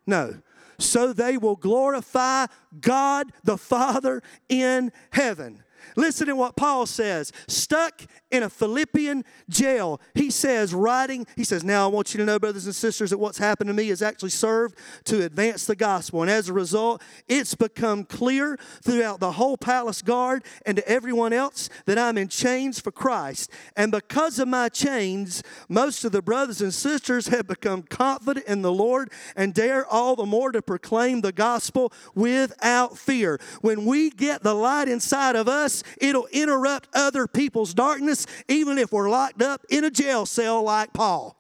No. 0.07 0.41
So 0.79 1.13
they 1.13 1.37
will 1.37 1.57
glorify 1.57 2.47
God 2.81 3.33
the 3.45 3.59
Father 3.59 4.23
in 4.49 4.93
heaven. 5.11 5.63
Listen 5.97 6.27
to 6.27 6.37
what 6.37 6.57
Paul 6.57 6.87
says. 6.87 7.33
Stuck 7.47 8.03
in 8.31 8.43
a 8.43 8.51
Philippian 8.51 9.25
jail, 9.49 10.01
he 10.15 10.31
says, 10.31 10.75
writing, 10.75 11.27
he 11.37 11.45
says, 11.45 11.65
Now 11.65 11.85
I 11.85 11.89
want 11.89 12.13
you 12.13 12.19
to 12.19 12.25
know, 12.25 12.39
brothers 12.39 12.67
and 12.67 12.75
sisters, 12.75 13.11
that 13.11 13.19
what's 13.19 13.39
happened 13.39 13.69
to 13.69 13.75
me 13.75 13.89
has 13.89 14.03
actually 14.03 14.31
served 14.31 14.77
to 15.05 15.25
advance 15.25 15.67
the 15.67 15.77
gospel. 15.77 16.23
And 16.23 16.31
as 16.31 16.49
a 16.49 16.53
result, 16.53 17.03
it's 17.27 17.55
become 17.55 18.05
clear 18.05 18.59
throughout 18.83 19.21
the 19.21 19.33
whole 19.33 19.57
palace 19.57 20.03
guard 20.03 20.45
and 20.67 20.77
to 20.77 20.89
everyone 20.89 21.33
else 21.33 21.71
that 21.87 21.99
I'm 21.99 22.19
in 22.19 22.29
chains 22.29 22.81
for 22.81 22.91
Christ. 22.91 23.51
And 23.77 23.91
because 23.91 24.39
of 24.39 24.49
my 24.49 24.69
chains, 24.69 25.43
most 25.69 26.05
of 26.05 26.13
the 26.13 26.23
brothers 26.23 26.61
and 26.61 26.73
sisters 26.75 27.29
have 27.29 27.47
become 27.47 27.83
confident 27.83 28.47
in 28.47 28.63
the 28.63 28.73
Lord 28.73 29.11
and 29.37 29.55
dare 29.55 29.87
all 29.87 30.17
the 30.17 30.27
more 30.27 30.53
to 30.53 30.61
proclaim 30.61 31.21
the 31.21 31.33
gospel 31.33 31.93
without 32.15 32.99
fear. 32.99 33.41
When 33.61 33.85
we 33.85 34.11
get 34.11 34.43
the 34.43 34.55
light 34.55 34.89
inside 34.89 35.37
of 35.37 35.49
us, 35.49 35.83
it'll 35.99 36.27
interrupt 36.27 36.89
other 36.95 37.27
people's 37.27 37.75
darkness, 37.75 38.18
even 38.49 38.79
if 38.79 38.93
we're 38.93 39.11
locked 39.11 39.43
up 39.43 39.65
in 39.69 39.85
a 39.85 39.91
jail 39.91 40.27
cell 40.27 40.63
like 40.63 40.93
Paul. 40.93 41.37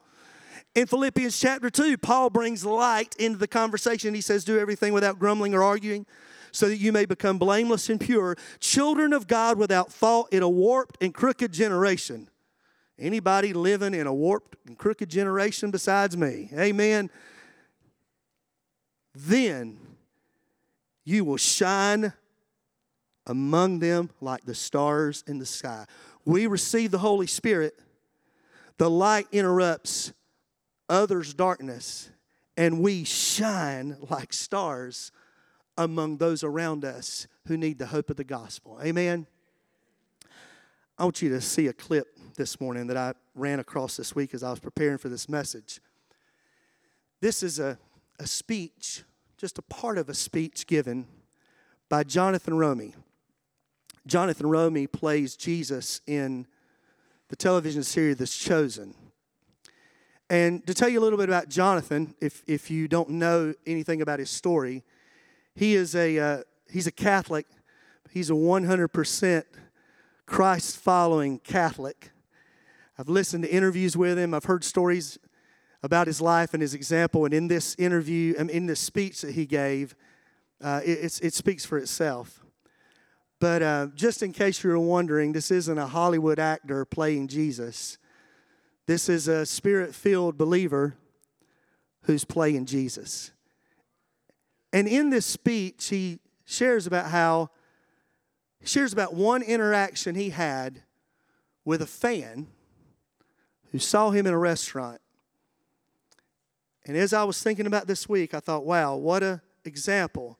In 0.74 0.86
Philippians 0.86 1.38
chapter 1.38 1.70
2, 1.70 1.98
Paul 1.98 2.30
brings 2.30 2.64
light 2.64 3.16
into 3.18 3.38
the 3.38 3.48
conversation. 3.48 4.14
He 4.14 4.20
says, 4.20 4.44
Do 4.44 4.58
everything 4.58 4.92
without 4.92 5.18
grumbling 5.18 5.54
or 5.54 5.62
arguing, 5.62 6.06
so 6.52 6.68
that 6.68 6.76
you 6.76 6.92
may 6.92 7.04
become 7.04 7.38
blameless 7.38 7.88
and 7.88 8.00
pure, 8.00 8.36
children 8.60 9.12
of 9.12 9.26
God 9.26 9.58
without 9.58 9.92
fault 9.92 10.32
in 10.32 10.42
a 10.42 10.48
warped 10.48 10.96
and 11.02 11.12
crooked 11.12 11.52
generation. 11.52 12.28
Anybody 12.98 13.52
living 13.52 13.94
in 13.94 14.06
a 14.06 14.14
warped 14.14 14.56
and 14.66 14.76
crooked 14.76 15.08
generation 15.08 15.70
besides 15.70 16.16
me? 16.16 16.50
Amen. 16.56 17.10
Then 19.14 19.78
you 21.04 21.24
will 21.24 21.36
shine 21.36 22.12
among 23.26 23.78
them 23.78 24.10
like 24.20 24.44
the 24.44 24.54
stars 24.54 25.22
in 25.26 25.38
the 25.38 25.46
sky. 25.46 25.86
We 26.28 26.46
receive 26.46 26.90
the 26.90 26.98
Holy 26.98 27.26
Spirit, 27.26 27.72
the 28.76 28.90
light 28.90 29.28
interrupts 29.32 30.12
others' 30.86 31.32
darkness, 31.32 32.10
and 32.54 32.82
we 32.82 33.04
shine 33.04 33.96
like 34.10 34.34
stars 34.34 35.10
among 35.78 36.18
those 36.18 36.44
around 36.44 36.84
us 36.84 37.28
who 37.46 37.56
need 37.56 37.78
the 37.78 37.86
hope 37.86 38.10
of 38.10 38.16
the 38.16 38.24
gospel. 38.24 38.78
Amen. 38.84 39.26
I 40.98 41.04
want 41.04 41.22
you 41.22 41.30
to 41.30 41.40
see 41.40 41.66
a 41.66 41.72
clip 41.72 42.08
this 42.36 42.60
morning 42.60 42.88
that 42.88 42.98
I 42.98 43.14
ran 43.34 43.58
across 43.58 43.96
this 43.96 44.14
week 44.14 44.34
as 44.34 44.42
I 44.42 44.50
was 44.50 44.60
preparing 44.60 44.98
for 44.98 45.08
this 45.08 45.30
message. 45.30 45.80
This 47.22 47.42
is 47.42 47.58
a, 47.58 47.78
a 48.18 48.26
speech, 48.26 49.02
just 49.38 49.56
a 49.56 49.62
part 49.62 49.96
of 49.96 50.10
a 50.10 50.14
speech 50.14 50.66
given 50.66 51.06
by 51.88 52.04
Jonathan 52.04 52.52
Roumie. 52.52 52.92
Jonathan 54.08 54.46
Roumie 54.46 54.90
plays 54.90 55.36
Jesus 55.36 56.00
in 56.06 56.46
the 57.28 57.36
television 57.36 57.82
series 57.82 58.16
The 58.16 58.26
Chosen. 58.26 58.94
And 60.30 60.66
to 60.66 60.72
tell 60.72 60.88
you 60.88 60.98
a 60.98 61.02
little 61.02 61.18
bit 61.18 61.28
about 61.28 61.50
Jonathan, 61.50 62.14
if, 62.20 62.42
if 62.46 62.70
you 62.70 62.88
don't 62.88 63.10
know 63.10 63.52
anything 63.66 64.00
about 64.00 64.18
his 64.18 64.30
story, 64.30 64.82
he 65.54 65.74
is 65.74 65.94
a, 65.94 66.18
uh, 66.18 66.42
he's 66.70 66.86
a 66.86 66.90
Catholic. 66.90 67.46
He's 68.10 68.30
a 68.30 68.34
100% 68.34 69.44
Christ 70.24 70.78
following 70.78 71.38
Catholic. 71.40 72.10
I've 72.98 73.10
listened 73.10 73.44
to 73.44 73.52
interviews 73.52 73.94
with 73.94 74.18
him, 74.18 74.32
I've 74.32 74.46
heard 74.46 74.64
stories 74.64 75.18
about 75.82 76.06
his 76.06 76.20
life 76.20 76.54
and 76.54 76.62
his 76.62 76.72
example. 76.72 77.26
And 77.26 77.34
in 77.34 77.48
this 77.48 77.76
interview, 77.78 78.34
um, 78.38 78.48
in 78.48 78.66
this 78.66 78.80
speech 78.80 79.20
that 79.20 79.32
he 79.32 79.44
gave, 79.44 79.94
uh, 80.62 80.80
it, 80.82 81.20
it 81.22 81.34
speaks 81.34 81.66
for 81.66 81.76
itself. 81.76 82.42
But 83.40 83.62
uh, 83.62 83.86
just 83.94 84.22
in 84.22 84.32
case 84.32 84.62
you 84.64 84.70
were 84.70 84.78
wondering, 84.78 85.32
this 85.32 85.50
isn't 85.50 85.78
a 85.78 85.86
Hollywood 85.86 86.38
actor 86.38 86.84
playing 86.84 87.28
Jesus. 87.28 87.98
This 88.86 89.08
is 89.08 89.28
a 89.28 89.46
spirit 89.46 89.94
filled 89.94 90.36
believer 90.36 90.96
who's 92.02 92.24
playing 92.24 92.66
Jesus. 92.66 93.30
And 94.72 94.88
in 94.88 95.10
this 95.10 95.26
speech, 95.26 95.88
he 95.88 96.20
shares 96.46 96.86
about 96.86 97.10
how, 97.10 97.50
he 98.60 98.66
shares 98.66 98.92
about 98.92 99.14
one 99.14 99.42
interaction 99.42 100.14
he 100.14 100.30
had 100.30 100.82
with 101.64 101.82
a 101.82 101.86
fan 101.86 102.48
who 103.70 103.78
saw 103.78 104.10
him 104.10 104.26
in 104.26 104.32
a 104.32 104.38
restaurant. 104.38 105.00
And 106.86 106.96
as 106.96 107.12
I 107.12 107.24
was 107.24 107.42
thinking 107.42 107.66
about 107.66 107.86
this 107.86 108.08
week, 108.08 108.32
I 108.32 108.40
thought, 108.40 108.64
wow, 108.64 108.96
what 108.96 109.22
an 109.22 109.42
example 109.64 110.38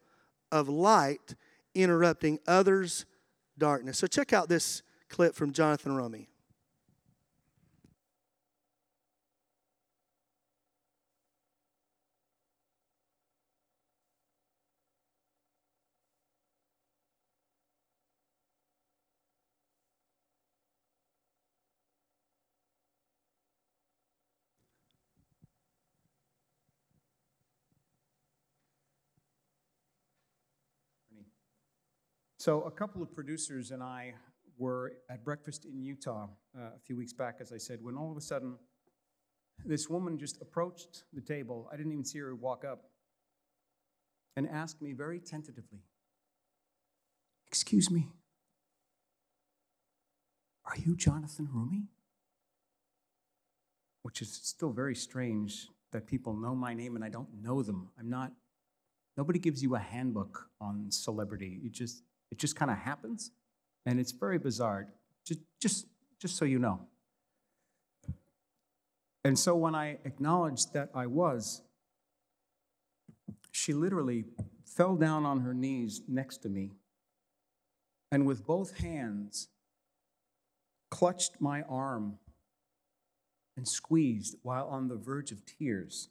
of 0.51 0.69
light 0.69 1.35
interrupting 1.75 2.39
others' 2.47 3.07
darkness. 3.57 3.99
So 3.99 4.07
check 4.07 4.33
out 4.33 4.49
this 4.49 4.83
clip 5.09 5.35
from 5.35 5.53
Jonathan 5.53 5.93
Roumie. 5.93 6.29
So, 32.39 32.63
a 32.63 32.71
couple 32.71 33.03
of 33.03 33.13
producers 33.13 33.73
and 33.73 33.83
I 33.83 34.15
were 34.59 34.93
at 35.11 35.25
breakfast 35.25 35.65
in 35.65 35.83
Utah 35.83 36.29
uh, 36.57 36.61
a 36.77 36.79
few 36.87 36.97
weeks 36.97 37.13
back, 37.13 37.39
as 37.41 37.53
I 37.53 37.59
said, 37.59 37.81
when 37.83 37.97
all 37.97 38.13
of 38.13 38.17
a 38.17 38.21
sudden 38.21 38.57
this 39.65 39.89
woman 39.89 40.19
just 40.19 40.41
approached 40.41 41.03
the 41.13 41.21
table. 41.21 41.69
I 41.73 41.77
didn't 41.77 41.91
even 41.91 42.05
see 42.05 42.21
her 42.21 42.35
walk 42.37 42.65
up 42.65 42.85
and 44.37 44.49
asked 44.49 44.81
me 44.81 44.93
very 44.93 45.19
tentatively, 45.19 45.81
Excuse 47.49 47.91
me. 47.91 48.09
Are 50.65 50.77
you 50.77 50.95
Jonathan 50.95 51.49
Roumie? 51.53 51.87
Which 54.03 54.23
is 54.23 54.33
still 54.33 54.71
very 54.71 54.95
strange 54.95 55.67
that 55.93 56.07
people 56.07 56.35
know 56.35 56.55
my 56.55 56.75
name 56.75 56.95
and 56.95 57.05
I 57.05 57.09
don't 57.09 57.43
know 57.43 57.63
them. 57.63 57.89
I'm 57.99 58.11
not, 58.11 58.33
nobody 59.17 59.39
gives 59.39 59.63
you 59.63 59.75
a 59.75 59.79
handbook 59.79 60.51
on 60.61 60.91
celebrity. 60.91 61.59
You 61.63 61.71
just, 61.71 62.03
it 62.31 62.39
just 62.39 62.57
kind 62.57 62.71
of 62.71 62.79
happens. 62.79 63.31
And 63.87 63.99
it's 63.99 64.13
very 64.13 64.39
bizarre. 64.39 64.89
Just, 65.25 65.41
just, 65.61 65.87
just 66.21 66.37
so 66.37 66.45
you 66.45 66.59
know. 66.59 66.81
And 69.25 69.39
so 69.39 69.57
when 69.57 69.75
I 69.75 69.99
acknowledged 70.05 70.73
that 70.75 70.91
I 70.95 71.07
was, 71.07 71.63
she 73.51 73.73
literally 73.73 74.25
fell 74.65 74.97
down 74.97 75.25
on 75.25 75.41
her 75.41 75.55
knees 75.55 76.03
next 76.09 76.39
to 76.39 76.49
me 76.49 76.73
and 78.11 78.27
with 78.27 78.47
both 78.47 78.79
hands 78.79 79.49
clutched 80.91 81.41
my 81.41 81.63
arm 81.63 82.19
and 83.57 83.67
squeezed 83.67 84.37
while 84.43 84.67
on 84.69 84.89
the 84.89 84.97
verge 84.97 85.33
of 85.33 85.45
tears, 85.45 86.09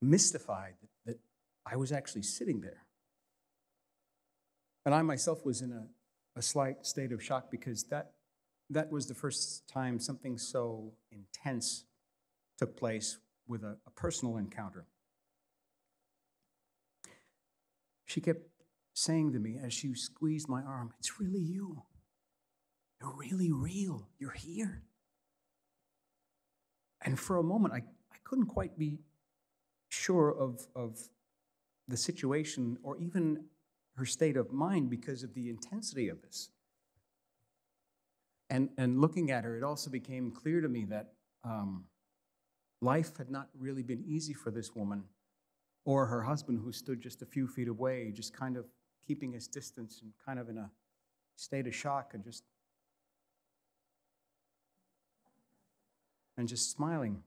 mystified 0.00 0.74
that 1.06 1.18
I 1.66 1.76
was 1.76 1.90
actually 1.90 2.22
sitting 2.22 2.60
there. 2.60 2.84
And 4.84 4.94
I 4.94 5.02
myself 5.02 5.44
was 5.44 5.60
in 5.60 5.72
a, 5.72 5.86
a 6.38 6.42
slight 6.42 6.86
state 6.86 7.12
of 7.12 7.22
shock 7.22 7.50
because 7.50 7.84
that, 7.84 8.12
that 8.70 8.90
was 8.90 9.06
the 9.06 9.14
first 9.14 9.68
time 9.68 9.98
something 9.98 10.38
so 10.38 10.92
intense 11.10 11.84
took 12.58 12.76
place 12.76 13.18
with 13.46 13.62
a, 13.62 13.76
a 13.86 13.90
personal 13.90 14.36
encounter. 14.36 14.86
She 18.06 18.20
kept 18.20 18.42
saying 18.94 19.32
to 19.32 19.38
me 19.38 19.58
as 19.62 19.72
she 19.72 19.94
squeezed 19.94 20.48
my 20.48 20.62
arm, 20.62 20.92
It's 20.98 21.20
really 21.20 21.40
you. 21.40 21.82
You're 23.00 23.14
really 23.16 23.50
real. 23.50 24.08
You're 24.18 24.32
here. 24.32 24.82
And 27.02 27.18
for 27.18 27.38
a 27.38 27.42
moment, 27.42 27.72
I, 27.72 27.78
I 28.12 28.16
couldn't 28.24 28.46
quite 28.46 28.78
be 28.78 28.98
sure 29.88 30.30
of, 30.30 30.66
of 30.76 30.98
the 31.88 31.96
situation 31.96 32.78
or 32.82 32.98
even 32.98 33.44
her 33.96 34.06
state 34.06 34.36
of 34.36 34.52
mind 34.52 34.90
because 34.90 35.22
of 35.22 35.34
the 35.34 35.48
intensity 35.48 36.08
of 36.08 36.22
this. 36.22 36.50
And, 38.48 38.70
and 38.76 39.00
looking 39.00 39.30
at 39.30 39.44
her, 39.44 39.56
it 39.56 39.62
also 39.62 39.90
became 39.90 40.30
clear 40.30 40.60
to 40.60 40.68
me 40.68 40.84
that 40.86 41.12
um, 41.44 41.84
life 42.80 43.16
had 43.16 43.30
not 43.30 43.48
really 43.58 43.82
been 43.82 44.02
easy 44.06 44.34
for 44.34 44.50
this 44.50 44.74
woman 44.74 45.04
or 45.84 46.06
her 46.06 46.22
husband, 46.22 46.60
who 46.62 46.72
stood 46.72 47.00
just 47.00 47.22
a 47.22 47.26
few 47.26 47.46
feet 47.46 47.68
away, 47.68 48.12
just 48.14 48.34
kind 48.34 48.56
of 48.56 48.66
keeping 49.06 49.32
his 49.32 49.46
distance 49.46 50.00
and 50.02 50.12
kind 50.24 50.38
of 50.38 50.48
in 50.48 50.58
a 50.58 50.70
state 51.36 51.66
of 51.66 51.74
shock 51.74 52.12
and 52.14 52.22
just 52.22 52.44
and 56.36 56.48
just 56.48 56.70
smiling. 56.70 57.22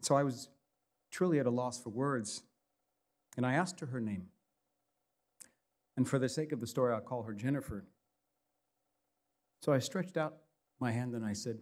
So 0.00 0.14
I 0.14 0.22
was 0.22 0.48
truly 1.10 1.38
at 1.38 1.46
a 1.46 1.50
loss 1.50 1.82
for 1.82 1.90
words, 1.90 2.42
and 3.38 3.46
I 3.46 3.52
asked 3.52 3.78
her 3.78 3.86
her 3.86 4.00
name. 4.00 4.26
And 5.96 6.08
for 6.08 6.18
the 6.18 6.28
sake 6.28 6.50
of 6.50 6.58
the 6.58 6.66
story, 6.66 6.92
I'll 6.92 7.00
call 7.00 7.22
her 7.22 7.32
Jennifer. 7.32 7.86
So 9.62 9.72
I 9.72 9.78
stretched 9.78 10.16
out 10.16 10.38
my 10.80 10.90
hand 10.90 11.14
and 11.14 11.24
I 11.24 11.34
said, 11.34 11.60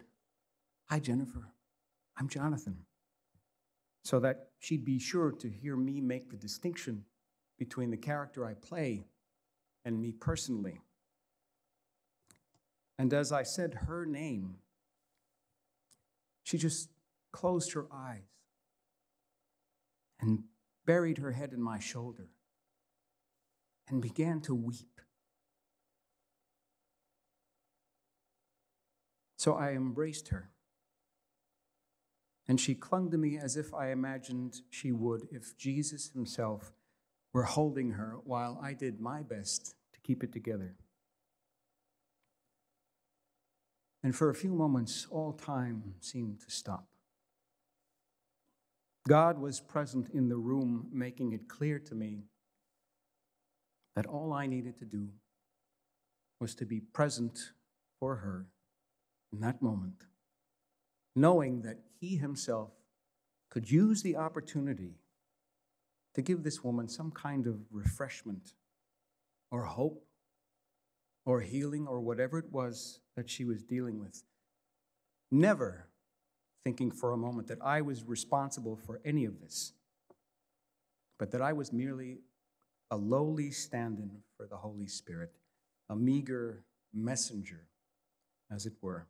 Hi, 0.87 0.99
Jennifer. 0.99 1.53
I'm 2.17 2.29
Jonathan. 2.29 2.79
So 4.05 4.19
that 4.21 4.49
she'd 4.59 4.87
be 4.87 4.99
sure 4.99 5.33
to 5.33 5.51
hear 5.51 5.77
me 5.77 6.01
make 6.01 6.31
the 6.31 6.37
distinction 6.39 7.05
between 7.59 7.91
the 7.91 7.99
character 7.99 8.47
I 8.47 8.55
play 8.55 9.05
and 9.85 10.01
me 10.01 10.13
personally. 10.13 10.81
And 12.99 13.13
as 13.13 13.33
I 13.33 13.43
said 13.43 13.75
her 13.87 14.07
name, 14.07 14.57
she 16.43 16.57
just 16.57 16.89
closed 17.33 17.75
her 17.75 17.85
eyes 17.93 18.23
and 20.19 20.45
buried 20.87 21.19
her 21.19 21.33
head 21.33 21.53
in 21.53 21.61
my 21.61 21.79
shoulder 21.79 22.31
and 23.89 24.01
began 24.01 24.41
to 24.43 24.55
weep. 24.55 25.01
So 29.37 29.55
I 29.55 29.73
embraced 29.73 30.29
her. 30.29 30.51
And 32.49 32.61
she 32.61 32.75
clung 32.75 33.11
to 33.11 33.19
me 33.19 33.39
as 33.39 33.57
if 33.57 33.75
I 33.75 33.91
imagined 33.91 34.61
she 34.71 34.93
would 34.93 35.27
if 35.31 35.57
Jesus 35.57 36.11
himself 36.11 36.73
were 37.33 37.43
holding 37.43 37.93
her 37.93 38.17
while 38.25 38.59
I 38.63 38.73
did 38.73 39.01
my 39.01 39.23
best 39.23 39.75
to 39.93 40.01
keep 40.01 40.23
it 40.23 40.33
together. 40.33 40.77
And 44.03 44.15
for 44.15 44.31
a 44.31 44.35
few 44.35 44.53
moments, 44.53 45.07
all 45.11 45.33
time 45.33 45.95
seemed 46.01 46.41
to 46.41 46.51
stop. 46.51 46.87
God 49.07 49.39
was 49.39 49.61
present 49.61 50.09
in 50.13 50.29
the 50.29 50.37
room, 50.37 50.89
making 50.93 51.33
it 51.33 51.49
clear 51.49 51.79
to 51.79 51.95
me 51.95 52.25
that 53.95 54.07
all 54.07 54.33
I 54.33 54.47
needed 54.47 54.79
to 54.81 54.85
do 54.85 55.09
was 56.41 56.55
to 56.57 56.67
be 56.67 56.81
present 56.81 57.53
for 58.01 58.17
her 58.17 58.47
in 59.33 59.41
that 59.41 59.63
moment, 59.63 60.05
knowing 61.15 61.63
that 61.63 61.79
He 62.01 62.17
Himself 62.17 62.71
could 63.49 63.71
use 63.71 64.03
the 64.03 64.17
opportunity 64.17 64.97
to 66.15 66.23
give 66.23 66.43
this 66.43 66.65
woman 66.65 66.89
some 66.89 67.11
kind 67.11 67.47
of 67.47 67.61
refreshment 67.71 68.55
or 69.51 69.63
hope 69.63 70.05
or 71.25 71.41
healing 71.41 71.87
or 71.87 72.01
whatever 72.01 72.39
it 72.39 72.51
was 72.51 73.01
that 73.17 73.31
she 73.31 73.45
was 73.45 73.63
dealing 73.63 74.01
with. 74.01 74.25
Never 75.31 75.89
thinking 76.67 76.91
for 76.91 77.13
a 77.13 77.17
moment 77.17 77.47
that 77.47 77.63
I 77.63 77.81
was 77.81 78.03
responsible 78.03 78.75
for 78.75 79.01
any 79.05 79.25
of 79.25 79.39
this, 79.41 79.73
but 81.17 81.31
that 81.31 81.41
I 81.41 81.53
was 81.53 81.73
merely 81.73 82.19
a 82.91 82.97
lowly 82.97 83.53
stand 83.53 84.01
in 84.01 84.11
for 84.37 84.49
the 84.49 84.57
Holy 84.57 84.89
Spirit, 84.89 85.31
a 85.89 85.95
meager 85.95 86.65
messenger, 86.93 87.69
as 88.51 88.67
it 88.67 88.73
were. 88.83 89.07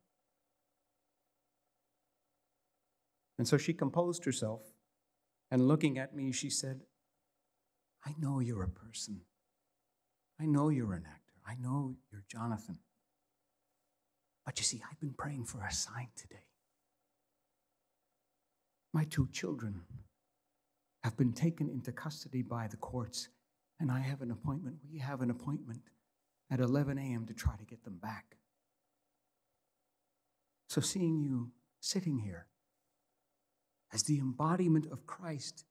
And 3.39 3.49
so 3.49 3.57
she 3.57 3.73
composed 3.73 4.27
herself, 4.27 4.61
and 5.51 5.67
looking 5.67 5.99
at 5.99 6.15
me, 6.15 6.33
she 6.33 6.51
said, 6.51 6.83
I 8.05 8.15
know 8.19 8.41
you're 8.41 8.65
a 8.65 8.69
person. 8.69 9.23
I 10.39 10.45
know 10.45 10.69
you're 10.69 10.93
an 10.93 11.07
actor. 11.07 11.33
I 11.49 11.55
know 11.55 11.97
you're 12.13 12.25
Jonathan. 12.29 12.81
But 14.45 14.59
you 14.59 14.65
see, 14.65 14.83
I've 14.91 15.01
been 15.01 15.15
praying 15.17 15.47
for 15.47 15.63
a 15.63 15.73
sign 15.73 16.09
today. 16.15 16.45
My 18.97 19.05
two 19.05 19.29
children 19.31 19.83
have 21.05 21.19
been 21.19 21.35
taken 21.35 21.69
into 21.69 21.93
custody 21.93 22.41
by 22.41 22.67
the 22.67 22.79
courts, 22.79 23.29
and 23.79 23.93
I 23.93 24.01
have 24.01 24.23
an 24.23 24.31
appointment. 24.31 24.77
We 24.91 25.01
have 25.01 25.21
an 25.21 25.29
appointment 25.29 25.83
at 26.51 26.61
11 26.61 26.97
a.m. 26.97 27.27
to 27.27 27.35
try 27.35 27.57
to 27.57 27.65
get 27.67 27.85
them 27.85 27.99
back. 27.99 28.39
So, 30.71 30.81
seeing 30.81 31.21
you 31.21 31.51
sitting 31.79 32.21
here 32.21 32.47
as 33.93 34.05
the 34.05 34.19
embodiment 34.19 34.87
of 34.91 35.07
Christ 35.07 35.67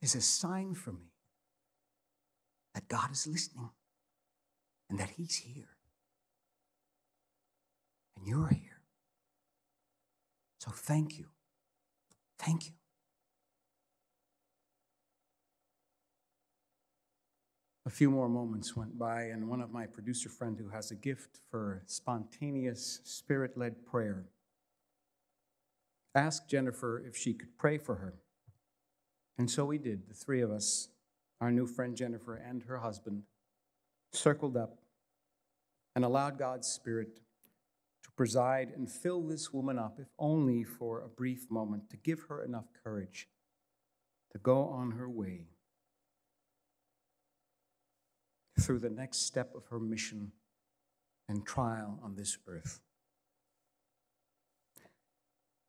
is 0.00 0.14
a 0.14 0.22
sign 0.22 0.72
for 0.72 0.92
me 0.92 1.12
that 2.72 2.88
God 2.88 3.12
is 3.12 3.26
listening 3.26 3.68
and 4.88 4.98
that 4.98 5.10
He's 5.10 5.36
here. 5.36 5.76
And 8.16 8.26
you're 8.26 8.48
here. 8.48 8.80
So 10.60 10.70
thank 10.70 11.18
you. 11.18 11.26
Thank 12.38 12.66
you. 12.66 12.72
A 17.86 17.90
few 17.90 18.10
more 18.10 18.28
moments 18.28 18.76
went 18.76 18.98
by, 18.98 19.22
and 19.22 19.48
one 19.48 19.62
of 19.62 19.72
my 19.72 19.86
producer 19.86 20.28
friend 20.28 20.58
who 20.58 20.68
has 20.68 20.90
a 20.90 20.94
gift 20.94 21.40
for 21.50 21.82
spontaneous 21.86 23.00
spirit 23.02 23.56
led 23.56 23.86
prayer 23.86 24.26
asked 26.14 26.50
Jennifer 26.50 27.02
if 27.06 27.16
she 27.16 27.32
could 27.32 27.56
pray 27.56 27.78
for 27.78 27.96
her. 27.96 28.14
And 29.38 29.50
so 29.50 29.64
we 29.64 29.78
did, 29.78 30.08
the 30.08 30.14
three 30.14 30.42
of 30.42 30.50
us, 30.50 30.88
our 31.40 31.50
new 31.50 31.66
friend 31.66 31.96
Jennifer 31.96 32.34
and 32.34 32.64
her 32.64 32.78
husband, 32.78 33.22
circled 34.12 34.56
up 34.56 34.80
and 35.94 36.04
allowed 36.04 36.38
God's 36.38 36.68
Spirit 36.68 37.20
preside 38.18 38.72
and 38.76 38.90
fill 38.90 39.22
this 39.22 39.52
woman 39.52 39.78
up, 39.78 40.00
if 40.00 40.08
only 40.18 40.64
for 40.64 41.02
a 41.02 41.08
brief 41.08 41.48
moment, 41.48 41.88
to 41.88 41.96
give 41.96 42.24
her 42.28 42.42
enough 42.42 42.64
courage 42.82 43.28
to 44.32 44.38
go 44.38 44.64
on 44.64 44.90
her 44.90 45.08
way 45.08 45.46
through 48.60 48.80
the 48.80 48.90
next 48.90 49.18
step 49.18 49.54
of 49.54 49.64
her 49.66 49.78
mission 49.78 50.32
and 51.28 51.46
trial 51.46 52.00
on 52.02 52.16
this 52.16 52.36
earth. 52.48 52.80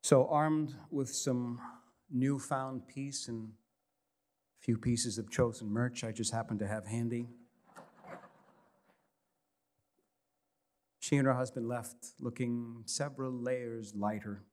So, 0.02 0.26
armed 0.26 0.74
with 0.90 1.08
some 1.08 1.60
newfound 2.10 2.88
peace 2.88 3.28
and 3.28 3.50
a 4.60 4.64
few 4.64 4.76
pieces 4.76 5.18
of 5.18 5.30
chosen 5.30 5.70
merch 5.70 6.02
I 6.02 6.10
just 6.10 6.32
happen 6.32 6.58
to 6.58 6.66
have 6.66 6.88
handy. 6.88 7.28
She 11.00 11.16
and 11.16 11.26
her 11.26 11.34
husband 11.34 11.66
left 11.66 12.12
looking 12.20 12.82
several 12.84 13.32
layers 13.32 13.94
lighter. 13.94 14.44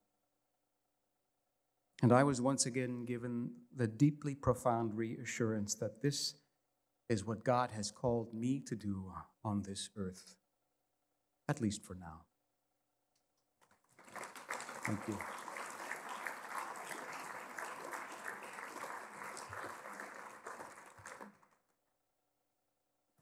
And 2.01 2.13
I 2.13 2.23
was 2.23 2.39
once 2.39 2.65
again 2.65 3.05
given 3.05 3.51
the 3.75 3.87
deeply 3.87 4.33
profound 4.33 4.95
reassurance 4.95 5.75
that 5.75 6.01
this 6.01 6.35
is 7.09 7.25
what 7.25 7.43
God 7.43 7.71
has 7.71 7.91
called 7.91 8.33
me 8.33 8.59
to 8.61 8.75
do 8.75 9.11
on 9.43 9.63
this 9.63 9.89
earth, 9.97 10.35
at 11.49 11.61
least 11.61 11.83
for 11.83 11.95
now. 11.95 12.21
Thank 14.85 14.99
you. 15.07 15.17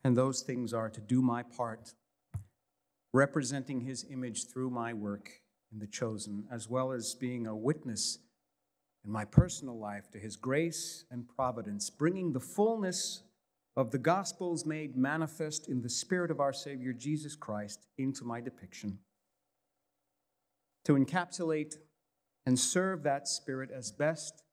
And 0.03 0.15
those 0.15 0.41
things 0.41 0.71
are 0.73 0.89
to 0.89 1.01
do 1.01 1.23
my 1.23 1.41
part, 1.41 1.95
representing 3.15 3.79
his 3.79 4.05
image 4.11 4.47
through 4.47 4.69
my 4.69 4.93
work 4.93 5.31
in 5.71 5.79
the 5.79 5.87
chosen, 5.87 6.45
as 6.51 6.69
well 6.69 6.91
as 6.91 7.15
being 7.15 7.47
a 7.47 7.55
witness 7.55 8.19
in 9.05 9.11
my 9.11 9.23
personal 9.23 9.79
life 9.79 10.11
to 10.11 10.19
his 10.19 10.35
grace 10.35 11.05
and 11.09 11.27
providence, 11.35 11.89
bringing 11.89 12.33
the 12.33 12.39
fullness 12.41 13.23
of 13.77 13.91
the 13.91 13.97
Gospels 13.97 14.65
made 14.65 14.97
manifest 14.97 15.69
in 15.69 15.81
the 15.81 15.89
Spirit 15.89 16.29
of 16.29 16.41
our 16.41 16.51
Savior 16.51 16.91
Jesus 16.91 17.35
Christ 17.35 17.87
into 17.97 18.25
my 18.25 18.41
depiction. 18.41 18.99
To 20.83 20.93
encapsulate 20.93 21.75
and 22.45 22.59
serve 22.59 23.03
that 23.03 23.29
Spirit 23.29 23.69
as 23.71 23.91
best 23.91 24.43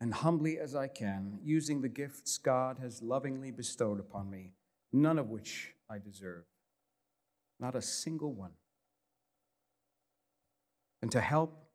and 0.00 0.14
humbly 0.14 0.60
as 0.60 0.76
I 0.76 0.86
can, 0.86 1.40
using 1.42 1.80
the 1.80 1.88
gifts 1.88 2.38
God 2.38 2.78
has 2.80 3.02
lovingly 3.02 3.50
bestowed 3.50 3.98
upon 3.98 4.30
me, 4.30 4.52
none 4.92 5.18
of 5.18 5.30
which 5.30 5.74
I 5.90 5.98
deserve, 5.98 6.44
not 7.60 7.74
a 7.74 7.82
single 7.82 8.32
one. 8.32 8.52
And 11.02 11.10
to 11.12 11.20
help 11.20 11.68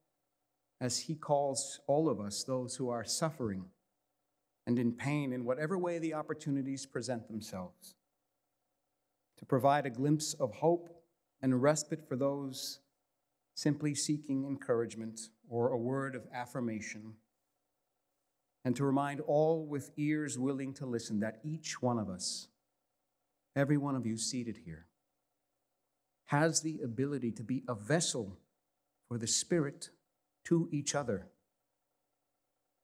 as 0.82 1.00
He 1.00 1.16
calls 1.16 1.80
all 1.88 2.10
of 2.10 2.20
us, 2.20 2.44
those 2.44 2.76
who 2.76 2.90
are 2.90 3.06
suffering 3.06 3.66
and 4.66 4.80
in 4.80 4.94
pain, 4.94 5.34
in 5.34 5.46
whatever 5.46 5.78
way 5.78 6.00
the 6.00 6.14
opportunities 6.14 6.86
present 6.86 7.28
themselves, 7.28 7.96
to 9.38 9.46
provide 9.46 9.86
a 9.86 9.90
glimpse 9.90 10.34
of 10.34 10.54
hope 10.56 10.90
and 11.42 11.62
respite 11.62 12.08
for 12.08 12.16
those 12.16 12.80
simply 13.56 13.94
seeking 13.94 14.46
encouragement 14.46 15.20
or 15.50 15.70
a 15.70 15.78
word 15.78 16.16
of 16.16 16.26
affirmation, 16.34 17.14
and 18.66 18.76
to 18.76 18.86
remind 18.86 19.20
all 19.22 19.66
with 19.66 19.92
ears 19.98 20.40
willing 20.40 20.74
to 20.74 20.86
listen 20.86 21.20
that 21.20 21.40
each 21.44 21.82
one 21.82 22.00
of 22.00 22.10
us, 22.10 22.48
every 23.56 23.78
one 23.78 23.96
of 23.96 24.06
you 24.06 24.18
seated 24.18 24.58
here, 24.66 24.88
has 26.34 26.62
the 26.62 26.80
ability 26.84 27.32
to 27.32 27.44
be 27.44 27.62
a 27.68 27.76
vessel 27.76 28.40
for 29.08 29.20
the 29.20 29.28
Spirit 29.28 29.92
to 30.44 30.68
each 30.72 30.96
other. 30.96 31.28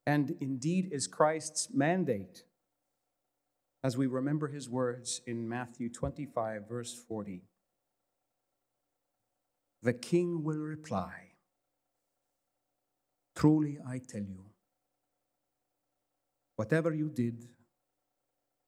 And 0.06 0.36
indeed 0.40 0.90
is 0.92 1.08
Christ's 1.08 1.68
mandate 1.74 2.44
as 3.84 3.98
we 3.98 4.06
remember 4.06 4.50
his 4.50 4.70
words 4.70 5.22
in 5.26 5.50
Matthew 5.50 5.90
25, 5.90 6.70
verse 6.70 6.94
40. 6.94 7.42
The 9.82 9.94
king 9.94 10.44
will 10.44 10.60
reply, 10.60 11.32
Truly 13.36 13.80
I 13.84 14.00
tell 14.08 14.22
you, 14.22 14.46
whatever 16.56 16.94
you 16.94 17.10
did 17.10 17.48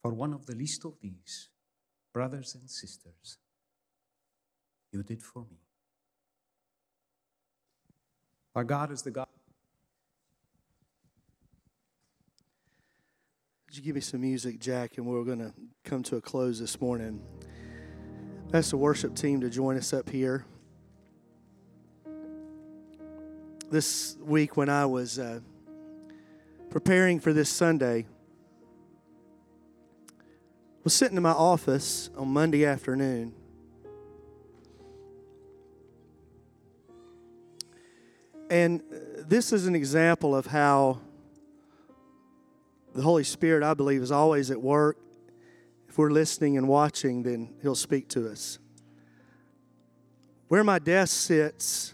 for 0.02 0.12
one 0.12 0.34
of 0.34 0.48
the 0.48 0.56
least 0.56 0.86
of 0.86 0.96
these, 1.02 1.50
brothers 2.16 2.56
and 2.56 2.68
sisters, 2.68 3.38
you 4.92 5.04
did 5.04 5.22
for 5.22 5.40
me. 5.40 5.58
Our 8.56 8.64
God 8.64 8.92
is 8.92 9.02
the 9.02 9.12
God. 9.12 9.28
Would 13.68 13.78
you 13.78 13.84
give 13.84 13.96
me 13.96 14.02
some 14.02 14.20
music, 14.20 14.60
Jack? 14.60 14.98
And 14.98 15.06
we're 15.06 15.24
going 15.24 15.40
to 15.40 15.54
come 15.86 16.04
to 16.04 16.18
a 16.18 16.22
close 16.22 16.60
this 16.60 16.82
morning. 16.82 17.22
That's 18.50 18.72
the 18.72 18.78
worship 18.78 19.16
team 19.16 19.40
to 19.42 19.50
join 19.50 19.78
us 19.78 19.94
up 19.94 20.10
here. 20.10 20.46
This 23.70 24.18
week, 24.22 24.58
when 24.58 24.68
I 24.68 24.86
was 24.86 25.18
uh, 25.18 25.40
preparing 26.70 27.22
for 27.22 27.32
this 27.32 27.50
Sunday, 27.50 28.06
was 30.84 30.94
sitting 30.94 31.16
in 31.16 31.24
my 31.24 31.32
office 31.32 32.10
on 32.18 32.28
Monday 32.28 32.66
afternoon 32.66 33.34
And 38.52 38.82
this 39.30 39.54
is 39.54 39.66
an 39.66 39.76
example 39.76 40.36
of 40.36 40.46
how 40.46 41.00
the 42.94 43.02
Holy 43.02 43.24
Spirit, 43.24 43.64
I 43.64 43.74
believe, 43.74 44.02
is 44.02 44.12
always 44.12 44.52
at 44.52 44.62
work. 44.62 44.98
If 45.88 45.98
we're 45.98 46.12
listening 46.12 46.58
and 46.58 46.68
watching, 46.68 47.24
then 47.24 47.54
He'll 47.62 47.76
speak 47.76 48.10
to 48.10 48.30
us. 48.30 48.60
Where 50.50 50.66
my 50.66 50.80
desk 50.80 51.16
sits 51.16 51.94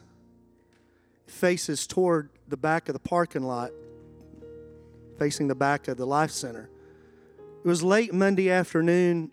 faces 1.28 1.86
toward 1.86 2.32
the 2.48 2.58
back 2.58 2.90
of 2.90 2.94
the 2.94 3.00
parking 3.00 3.44
lot, 3.44 3.70
facing 5.20 5.48
the 5.48 5.56
back 5.56 5.88
of 5.88 5.98
the 5.98 6.08
Life 6.08 6.32
Center. 6.32 6.72
It 7.64 7.68
was 7.68 7.84
late 7.84 8.16
Monday 8.16 8.50
afternoon. 8.50 9.32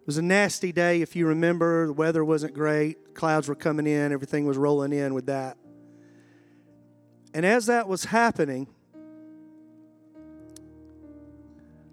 It 0.00 0.06
was 0.06 0.18
a 0.18 0.22
nasty 0.22 0.72
day, 0.72 1.02
if 1.02 1.14
you 1.14 1.28
remember. 1.28 1.86
The 1.86 1.92
weather 1.92 2.24
wasn't 2.24 2.52
great. 2.52 3.14
Clouds 3.14 3.46
were 3.46 3.54
coming 3.54 3.86
in, 3.86 4.10
everything 4.10 4.44
was 4.44 4.56
rolling 4.56 4.92
in 4.92 5.14
with 5.14 5.26
that. 5.26 5.56
And 7.36 7.44
as 7.44 7.66
that 7.66 7.86
was 7.86 8.06
happening, 8.06 8.66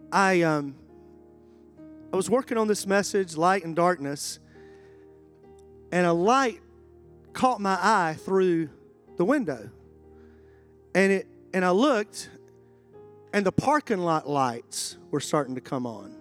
I 0.10 0.42
um, 0.44 0.74
I 2.14 2.16
was 2.16 2.30
working 2.30 2.58
on 2.58 2.70
this 2.70 2.88
message, 2.88 3.36
light 3.36 3.66
and 3.66 3.76
darkness, 3.76 4.40
and 5.92 6.08
a 6.08 6.14
light 6.14 6.62
caught 7.34 7.60
my 7.60 7.74
eye 7.74 8.16
through 8.24 8.70
the 9.18 9.26
window, 9.26 9.70
and 10.96 11.12
it 11.12 11.28
and 11.54 11.66
I 11.66 11.72
looked, 11.72 12.30
and 13.34 13.46
the 13.46 13.52
parking 13.52 13.98
lot 13.98 14.30
lights 14.30 14.98
were 15.12 15.20
starting 15.20 15.56
to 15.56 15.62
come 15.62 15.86
on, 15.86 16.16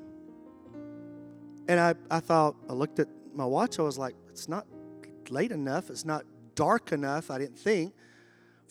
and 1.69 1.79
I 1.79 1.95
I 2.11 2.19
thought 2.19 2.57
I 2.69 2.73
looked 2.73 2.99
at 2.99 3.07
my 3.33 3.45
watch, 3.45 3.79
I 3.79 3.83
was 3.83 3.99
like, 3.99 4.17
it's 4.31 4.49
not 4.49 4.67
late 5.31 5.53
enough, 5.53 5.91
it's 5.91 6.05
not 6.05 6.25
dark 6.57 6.91
enough. 6.91 7.31
I 7.31 7.39
didn't 7.39 7.61
think 7.61 7.95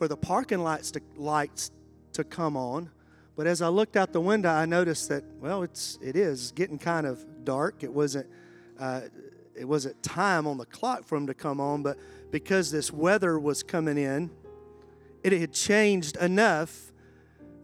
for 0.02 0.08
the 0.08 0.18
parking 0.18 0.64
lights 0.64 0.90
to, 0.90 1.00
lights 1.16 1.70
to 2.12 2.24
come 2.24 2.58
on. 2.58 2.90
But 3.36 3.46
as 3.46 3.62
I 3.62 3.68
looked 3.68 3.96
out 3.96 4.12
the 4.12 4.20
window, 4.20 4.50
I 4.50 4.66
noticed 4.66 5.10
that 5.10 5.24
well, 5.40 5.62
it's 5.62 6.00
it 6.02 6.16
is 6.16 6.52
getting 6.54 6.80
kind 6.80 7.06
of 7.06 7.24
dark. 7.46 7.84
It 7.84 7.94
wasn't 7.94 8.26
uh, 8.80 9.02
it 9.54 9.66
wasn't 9.66 10.02
time 10.02 10.48
on 10.48 10.58
the 10.58 10.66
clock 10.66 11.06
for 11.06 11.20
them 11.20 11.28
to 11.28 11.36
come 11.36 11.60
on, 11.60 11.84
but 11.84 12.00
because 12.32 12.72
this 12.72 12.92
weather 12.92 13.38
was 13.38 13.62
coming 13.62 13.96
in, 13.96 14.32
it 15.24 15.34
had 15.34 15.54
changed 15.54 16.18
enough 16.18 16.92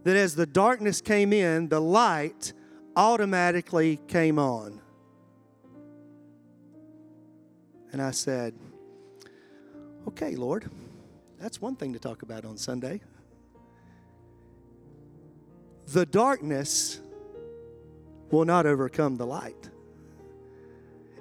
that 0.03 0.15
as 0.15 0.35
the 0.35 0.45
darkness 0.45 1.01
came 1.01 1.33
in, 1.33 1.69
the 1.69 1.81
light 1.81 2.53
automatically 2.95 3.99
came 4.07 4.37
on. 4.37 4.79
And 7.91 7.99
I 7.99 8.11
said, 8.11 8.53
"Okay, 10.07 10.35
Lord." 10.35 10.69
That's 11.39 11.61
one 11.61 11.75
thing 11.75 11.93
to 11.93 11.99
talk 11.99 12.23
about 12.23 12.45
on 12.45 12.57
Sunday. 12.57 13.01
The 15.87 16.05
darkness 16.05 16.99
will 18.31 18.45
not 18.45 18.65
overcome 18.65 19.17
the 19.17 19.25
light. 19.25 19.69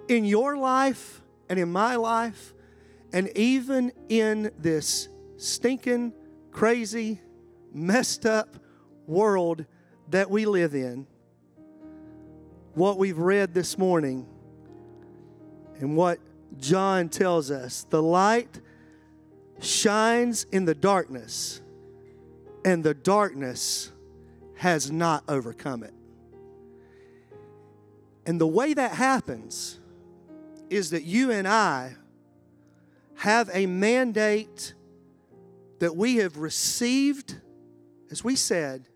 In 0.09 0.25
your 0.25 0.57
life 0.57 1.23
and 1.49 1.59
in 1.59 1.71
my 1.71 1.97
life, 1.97 2.55
and 3.13 3.29
even 3.37 3.93
in 4.09 4.51
this 4.59 5.09
stinking, 5.37 6.13
crazy, 6.51 7.21
messed 7.73 8.27
up 8.27 8.57
world 9.07 9.67
that 10.09 10.31
we 10.31 10.47
live 10.47 10.75
in, 10.75 11.07
what 12.75 12.99
we've 12.99 13.19
read 13.19 13.55
this 13.55 13.79
morning 13.79 14.27
and 15.81 15.97
what 15.97 16.19
John 16.59 17.09
tells 17.09 17.51
us 17.51 17.87
the 17.89 18.03
light 18.03 18.61
shines 19.61 20.45
in 20.53 20.65
the 20.65 20.75
darkness, 20.75 21.61
and 22.65 22.83
the 22.83 22.95
darkness 22.95 23.93
has 24.57 24.91
not 24.91 25.25
overcome 25.29 25.83
it. 25.83 25.95
And 28.25 28.41
the 28.41 28.47
way 28.47 28.75
that 28.75 28.93
happens 28.93 29.79
is 30.69 30.91
that 30.91 31.05
you 31.05 31.31
and 31.31 31.47
I 31.47 31.95
have 33.17 33.49
a 33.53 33.67
mandate 33.67 34.75
that 35.79 35.95
we 35.97 36.17
have 36.17 36.39
received, 36.39 37.37
as 38.11 38.25
we 38.25 38.37
said, 38.37 38.89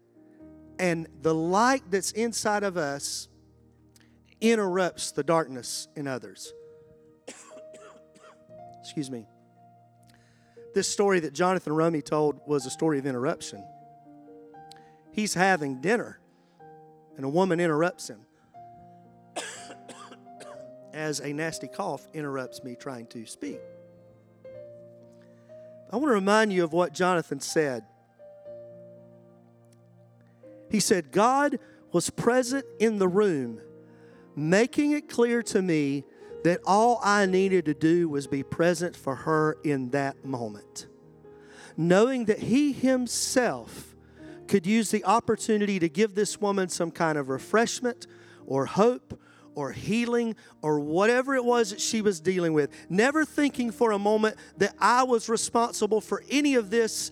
And 0.79 1.07
the 1.21 1.35
light 1.35 1.83
that's 1.91 2.11
inside 2.13 2.63
of 2.63 2.79
us 2.79 3.29
interrupts 4.41 5.13
the 5.13 5.23
darkness 5.23 5.89
in 5.95 6.07
others. 6.07 6.55
Excuse 8.81 9.11
me. 9.11 9.27
This 10.75 10.89
story 10.89 11.21
that 11.21 11.33
Jonathan 11.33 11.73
Roumie 11.73 12.05
told 12.05 12.41
was 12.47 12.67
a 12.67 12.71
story 12.71 12.99
of 12.99 13.07
interruption. 13.07 13.65
He's 15.13 15.35
having 15.35 15.81
dinner, 15.81 16.21
and 17.17 17.25
a 17.25 17.29
woman 17.29 17.59
interrupts 17.59 18.09
him 18.09 18.21
as 20.93 21.21
a 21.21 21.33
nasty 21.33 21.67
cough 21.67 22.07
interrupts 22.15 22.63
me 22.63 22.77
trying 22.79 23.07
to 23.09 23.27
speak. 23.27 23.61
I 25.93 25.97
want 25.97 26.11
to 26.11 26.15
remind 26.15 26.53
you 26.53 26.63
of 26.63 26.73
what 26.73 26.93
Jonathan 26.93 27.41
said. 27.41 27.85
He 30.71 30.79
said, 30.79 31.11
God 31.11 31.59
was 31.91 32.11
present 32.11 32.65
in 32.79 32.99
the 32.99 33.09
room, 33.09 33.61
making 34.37 34.93
it 34.93 35.09
clear 35.09 35.43
to 35.43 35.61
me 35.61 36.05
that 36.45 36.61
all 36.65 37.01
I 37.03 37.27
needed 37.27 37.65
to 37.67 37.75
do 37.75 38.09
was 38.09 38.27
be 38.27 38.43
present 38.43 38.97
for 38.97 39.15
her 39.15 39.59
in 39.65 39.91
that 39.91 40.25
moment. 40.25 40.87
Knowing 41.77 42.27
that 42.27 42.41
he 42.41 42.73
himself 42.73 43.95
could 44.49 44.67
use 44.67 44.91
the 44.91 45.05
opportunity 45.05 45.79
to 45.79 45.89
give 45.89 46.15
this 46.15 46.41
woman 46.41 46.69
some 46.69 46.91
kind 46.91 47.17
of 47.17 47.29
refreshment 47.29 48.07
or 48.47 48.67
hope 48.67 49.19
or 49.55 49.73
healing 49.73 50.35
or 50.63 50.81
whatever 50.81 51.35
it 51.35 51.45
was 51.45 51.71
that 51.71 51.81
she 51.81 52.03
was 52.03 52.21
dealing 52.21 52.53
with. 52.53 52.71
Never 52.89 53.25
thinking 53.25 53.71
for 53.71 53.93
a 53.93 53.99
moment 53.99 54.37
that 54.59 54.75
I 54.79 55.05
was 55.05 55.29
responsible 55.29 56.01
for 56.01 56.25
any 56.31 56.55
of 56.55 56.71
this, 56.71 57.11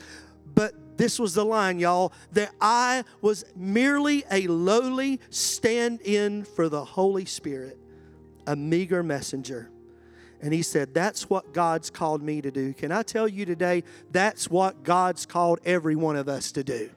but 0.54 0.74
this 0.96 1.18
was 1.18 1.34
the 1.34 1.44
line, 1.44 1.78
y'all, 1.78 2.12
that 2.32 2.50
I 2.60 3.04
was 3.20 3.44
merely 3.54 4.24
a 4.30 4.46
lowly 4.48 5.20
stand 5.30 6.00
in 6.02 6.44
for 6.44 6.68
the 6.68 6.84
Holy 6.84 7.24
Spirit, 7.24 7.78
a 8.48 8.56
meager 8.56 9.02
messenger. 9.02 9.70
And 10.40 10.54
he 10.54 10.62
said, 10.62 10.94
That's 10.94 11.28
what 11.28 11.52
God's 11.52 11.90
called 11.90 12.22
me 12.22 12.40
to 12.40 12.50
do. 12.50 12.72
Can 12.72 12.90
I 12.90 13.02
tell 13.02 13.28
you 13.28 13.44
today, 13.44 13.84
that's 14.10 14.48
what 14.48 14.82
God's 14.82 15.26
called 15.26 15.60
every 15.64 15.94
one 15.94 16.16
of 16.16 16.28
us 16.28 16.50
to 16.52 16.64
do. 16.64 16.90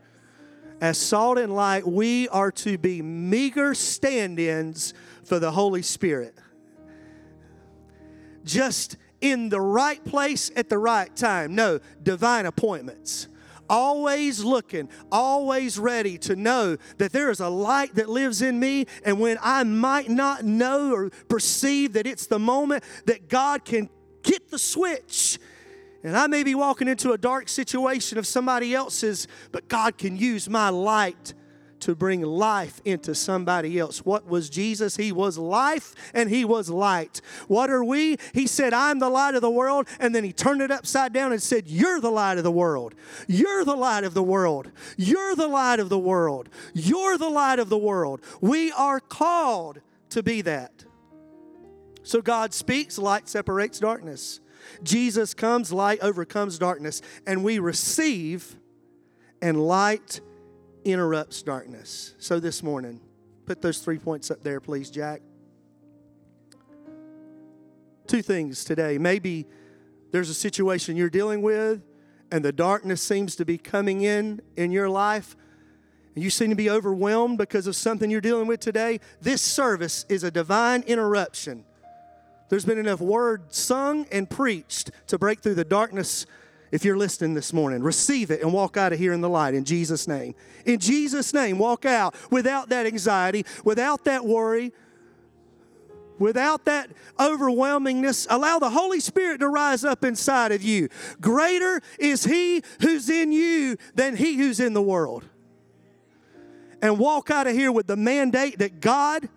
As 0.80 0.98
salt 0.98 1.38
and 1.38 1.54
light, 1.54 1.86
we 1.86 2.30
are 2.30 2.52
to 2.52 2.78
be 2.78 3.02
meager 3.02 3.76
stand 3.76 4.40
ins 4.40 4.94
for 5.26 5.38
the 5.38 5.52
Holy 5.52 5.82
Spirit. 5.82 6.36
Just 8.44 8.98
in 9.20 9.50
the 9.50 9.62
right 9.62 10.04
place 10.04 10.52
at 10.56 10.70
the 10.70 10.78
right 10.78 11.14
time. 11.16 11.54
No, 11.54 11.80
divine 12.02 12.48
appointments 12.48 13.28
always 13.72 14.44
looking, 14.44 14.90
always 15.12 15.80
ready 15.80 16.18
to 16.20 16.36
know 16.36 16.76
that 16.98 17.14
there 17.14 17.32
is 17.32 17.40
a 17.40 17.48
light 17.48 17.96
that 17.96 18.10
lives 18.10 18.42
in 18.42 18.60
me. 18.60 18.86
And 19.06 19.20
when 19.20 19.38
I 19.42 19.64
might 19.64 20.10
not 20.10 20.44
know 20.44 20.94
or 20.94 21.10
perceive 21.30 21.94
that 21.94 22.06
it's 22.06 22.28
the 22.28 22.38
moment 22.38 22.84
that 23.06 23.30
God 23.30 23.64
can 23.64 23.90
get 24.22 24.52
the 24.52 24.60
switch, 24.60 25.40
and 26.04 26.18
I 26.18 26.28
may 26.28 26.44
be 26.44 26.54
walking 26.54 26.88
into 26.88 27.14
a 27.14 27.18
dark 27.18 27.48
situation 27.48 28.18
of 28.18 28.28
somebody 28.28 28.76
else's, 28.76 29.28
but 29.52 29.70
God 29.70 29.98
can 29.98 30.18
use 30.18 30.50
my 30.50 30.70
light 30.70 31.34
to 31.82 31.96
bring 31.96 32.22
life 32.22 32.82
into 32.86 33.14
somebody 33.14 33.78
else. 33.78 34.06
What 34.06 34.28
was 34.28 34.50
Jesus? 34.50 34.98
He 34.98 35.12
was 35.12 35.38
life 35.38 35.94
and 36.14 36.30
he 36.30 36.46
was 36.46 36.70
light. 36.70 37.22
What 37.48 37.70
are 37.70 37.84
we? 37.84 38.18
He 38.34 38.48
said, 38.48 38.74
I'm 38.74 39.00
the 39.00 39.10
light 39.10 39.36
of 39.36 39.42
the 39.42 39.50
world. 39.50 39.88
And 40.00 40.16
then 40.16 40.24
he 40.24 40.34
turned 40.34 40.62
it 40.62 40.72
upside 40.72 41.14
down 41.14 41.32
and 41.32 41.42
said, 41.42 41.68
You're 41.68 42.00
the 42.00 42.12
light 42.12 42.38
of 42.38 42.44
the 42.44 42.52
world. 42.52 42.96
You're 43.28 43.66
the 43.66 43.76
light 43.76 44.04
of 44.04 44.14
the 44.14 44.24
world. 44.24 44.72
You're 44.98 45.36
the 45.36 45.48
light 45.48 45.80
of 45.80 45.90
the 45.90 46.00
world. 46.00 46.50
You're 46.74 47.18
the 47.18 47.30
light 47.30 47.60
of 47.60 47.70
the 47.70 47.78
world. 47.78 48.22
We 48.40 48.72
are 48.72 49.00
called 49.00 49.82
to 50.10 50.24
be 50.24 50.42
that. 50.42 50.86
So 52.04 52.22
God 52.22 52.54
speaks, 52.54 52.98
light 52.98 53.30
separates 53.30 53.80
darkness. 53.80 54.40
Jesus 54.84 55.34
comes, 55.34 55.72
light 55.72 56.00
overcomes 56.02 56.58
darkness, 56.60 57.02
and 57.26 57.44
we 57.44 57.60
receive, 57.60 58.58
and 59.42 59.66
light 59.66 60.22
interrupts 60.86 61.42
darkness. 61.42 62.14
So 62.20 62.40
this 62.40 62.64
morning, 62.64 63.00
put 63.46 63.62
those 63.62 63.80
three 63.80 63.98
points 63.98 64.32
up 64.32 64.42
there, 64.44 64.60
please, 64.60 64.90
Jack. 64.90 65.22
Two 68.08 68.22
things 68.22 68.64
today. 68.64 68.98
Maybe 68.98 69.48
there's 70.12 70.30
a 70.30 70.34
situation 70.34 70.98
you're 70.98 71.10
dealing 71.10 71.42
with, 71.42 71.82
and 72.32 72.44
the 72.44 72.52
darkness 72.52 73.02
seems 73.02 73.36
to 73.38 73.46
be 73.46 73.58
coming 73.58 74.02
in 74.02 74.42
in 74.56 74.72
your 74.72 74.90
life. 74.90 75.36
And 76.16 76.24
you 76.24 76.30
seem 76.30 76.50
to 76.50 76.56
be 76.56 76.70
overwhelmed 76.70 77.38
because 77.38 77.68
of 77.68 77.76
something 77.76 78.10
you're 78.10 78.20
dealing 78.20 78.48
with 78.48 78.60
today. 78.60 79.00
This 79.22 79.42
service 79.42 80.06
is 80.10 80.24
a 80.24 80.32
divine 80.32 80.84
interruption. 80.84 81.64
There's 82.50 82.66
been 82.66 82.78
enough 82.78 83.00
word 83.00 83.54
sung 83.54 84.06
and 84.12 84.30
preached 84.30 84.92
to 85.08 85.18
break 85.18 85.40
through 85.40 85.56
the 85.56 85.64
darkness 85.64 86.26
if 86.72 86.86
you're 86.86 86.98
listening 86.98 87.34
this 87.34 87.54
morning. 87.54 87.84
Receive 87.84 88.32
it 88.32 88.42
and 88.42 88.54
walk 88.54 88.78
out 88.78 88.94
of 88.94 89.00
here 89.00 89.14
in 89.14 89.22
the 89.22 89.30
light 89.30 89.54
in 89.54 89.66
Jesus' 89.66 90.08
name. 90.08 90.36
In 90.66 90.80
Jesus' 90.80 91.34
name, 91.34 91.58
walk 91.58 91.86
out 91.86 92.16
without 92.32 92.70
that 92.70 92.86
anxiety, 92.86 93.46
without 93.64 94.06
that 94.06 94.26
worry, 94.26 94.74
without 96.18 96.66
that 96.66 96.90
overwhelmingness. 97.20 98.28
Allow 98.30 98.60
the 98.60 98.70
Holy 98.70 99.00
Spirit 99.00 99.40
to 99.40 99.50
rise 99.50 99.84
up 99.84 100.04
inside 100.04 100.52
of 100.52 100.62
you. 100.62 100.88
Greater 101.20 101.82
is 102.00 102.24
He 102.24 102.64
who's 102.80 103.10
in 103.10 103.32
you 103.32 103.78
than 103.96 104.16
He 104.16 104.36
who's 104.38 104.60
in 104.60 104.74
the 104.74 104.82
world. 104.82 105.26
And 106.82 106.98
walk 106.98 107.30
out 107.30 107.46
of 107.46 107.54
here 107.54 107.72
with 107.72 107.88
the 107.88 107.96
mandate 107.96 108.60
that 108.60 108.80
God 108.80 109.30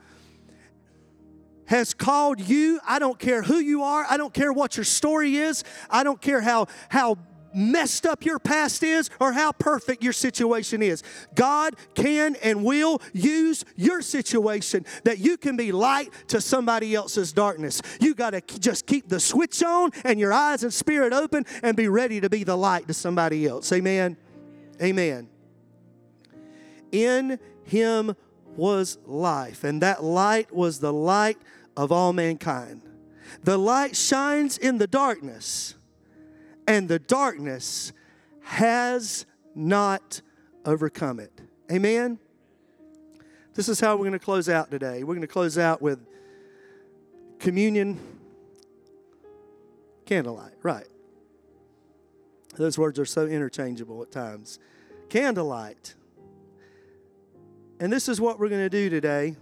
has 1.75 1.93
called 1.93 2.41
you. 2.41 2.79
I 2.87 3.01
don't 3.01 3.19
care 3.19 3.43
who 3.43 3.57
you 3.57 3.83
are. 3.83 4.07
I 4.09 4.17
don't 4.17 4.33
care 4.33 4.53
what 4.53 4.77
your 4.77 4.85
story 4.85 5.37
is. 5.37 5.65
I 5.91 6.05
don't 6.05 6.21
care 6.21 6.41
how, 6.41 6.69
how 6.89 7.19
messed 7.53 8.07
up 8.07 8.25
your 8.25 8.39
past 8.39 8.85
is 8.85 9.11
or 9.19 9.33
how 9.33 9.51
perfect 9.51 10.01
your 10.03 10.13
situation 10.13 10.83
is. 10.83 11.03
God 11.35 11.75
can 11.95 12.37
and 12.37 12.65
will 12.65 13.03
use 13.13 13.65
your 13.75 14.03
situation 14.03 14.87
that 15.03 15.19
you 15.19 15.37
can 15.37 15.57
be 15.57 15.73
light 15.73 16.11
to 16.29 16.41
somebody 16.41 16.95
else's 16.95 17.33
darkness. 17.33 17.83
You 18.01 18.15
got 18.15 18.31
to 18.31 18.41
just 18.61 18.87
keep 18.87 19.09
the 19.09 19.19
switch 19.19 19.61
on 19.65 19.91
and 20.05 20.21
your 20.21 20.33
eyes 20.33 20.63
and 20.63 20.73
spirit 20.73 21.13
open 21.13 21.45
and 21.65 21.77
be 21.77 21.89
ready 21.89 22.21
to 22.21 22.31
be 22.31 22.45
the 22.45 22.57
light 22.57 22.87
to 22.87 22.95
somebody 22.95 23.47
else. 23.47 23.73
Amen. 23.73 24.17
Amen. 24.81 25.29
In 26.93 27.41
him 27.65 28.15
was 28.57 28.99
life, 29.05 29.65
and 29.65 29.83
that 29.83 30.05
light 30.05 30.55
was 30.55 30.79
the 30.79 30.93
light 30.93 31.39
of 31.77 31.93
all 31.93 32.13
mankind. 32.13 32.83
The 33.43 33.59
light 33.59 33.97
shines 33.97 34.59
in 34.59 34.79
the 34.79 34.87
darkness, 34.87 35.75
and 36.67 36.89
the 36.89 36.99
darkness 36.99 37.93
has 38.43 39.27
not 39.55 40.21
overcome 40.65 41.21
it. 41.21 41.41
Amen? 41.71 42.19
This 43.55 43.69
is 43.69 43.81
how 43.81 43.97
we're 43.97 44.03
going 44.03 44.13
to 44.13 44.19
close 44.19 44.49
out 44.49 44.71
today. 44.71 45.05
We're 45.05 45.15
going 45.15 45.21
to 45.21 45.27
close 45.27 45.59
out 45.59 45.81
with 45.81 46.01
communion, 47.39 48.01
candlelight, 50.07 50.55
right. 50.63 50.87
Those 52.57 52.79
words 52.79 52.99
are 52.99 53.05
so 53.05 53.27
interchangeable 53.27 54.03
at 54.03 54.13
times. 54.13 54.59
Candlelight. 55.09 55.95
And 57.81 57.93
this 57.93 58.09
is 58.09 58.21
what 58.21 58.39
we're 58.39 58.49
going 58.49 58.63
to 58.63 58.71
do 58.71 58.89
today. 58.89 59.37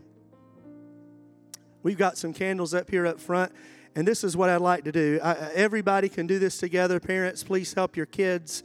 We've 1.83 1.99
got 1.99 2.17
some 2.17 2.33
candles 2.33 2.75
up 2.75 2.91
here 2.91 3.07
up 3.07 3.19
front, 3.19 3.53
and 3.97 4.07
this 4.07 4.23
is 4.23 4.37
what 4.37 4.49
I'd 4.49 4.61
like 4.61 4.85
to 4.85 4.93
do. 4.93 5.19
I, 5.23 5.35
everybody 5.55 6.09
can 6.09 6.27
do 6.27 6.39
this 6.39 6.59
together. 6.59 7.01
Parents, 7.01 7.43
please 7.43 7.75
help 7.75 7.97
your 7.97 8.07
kids. 8.07 8.63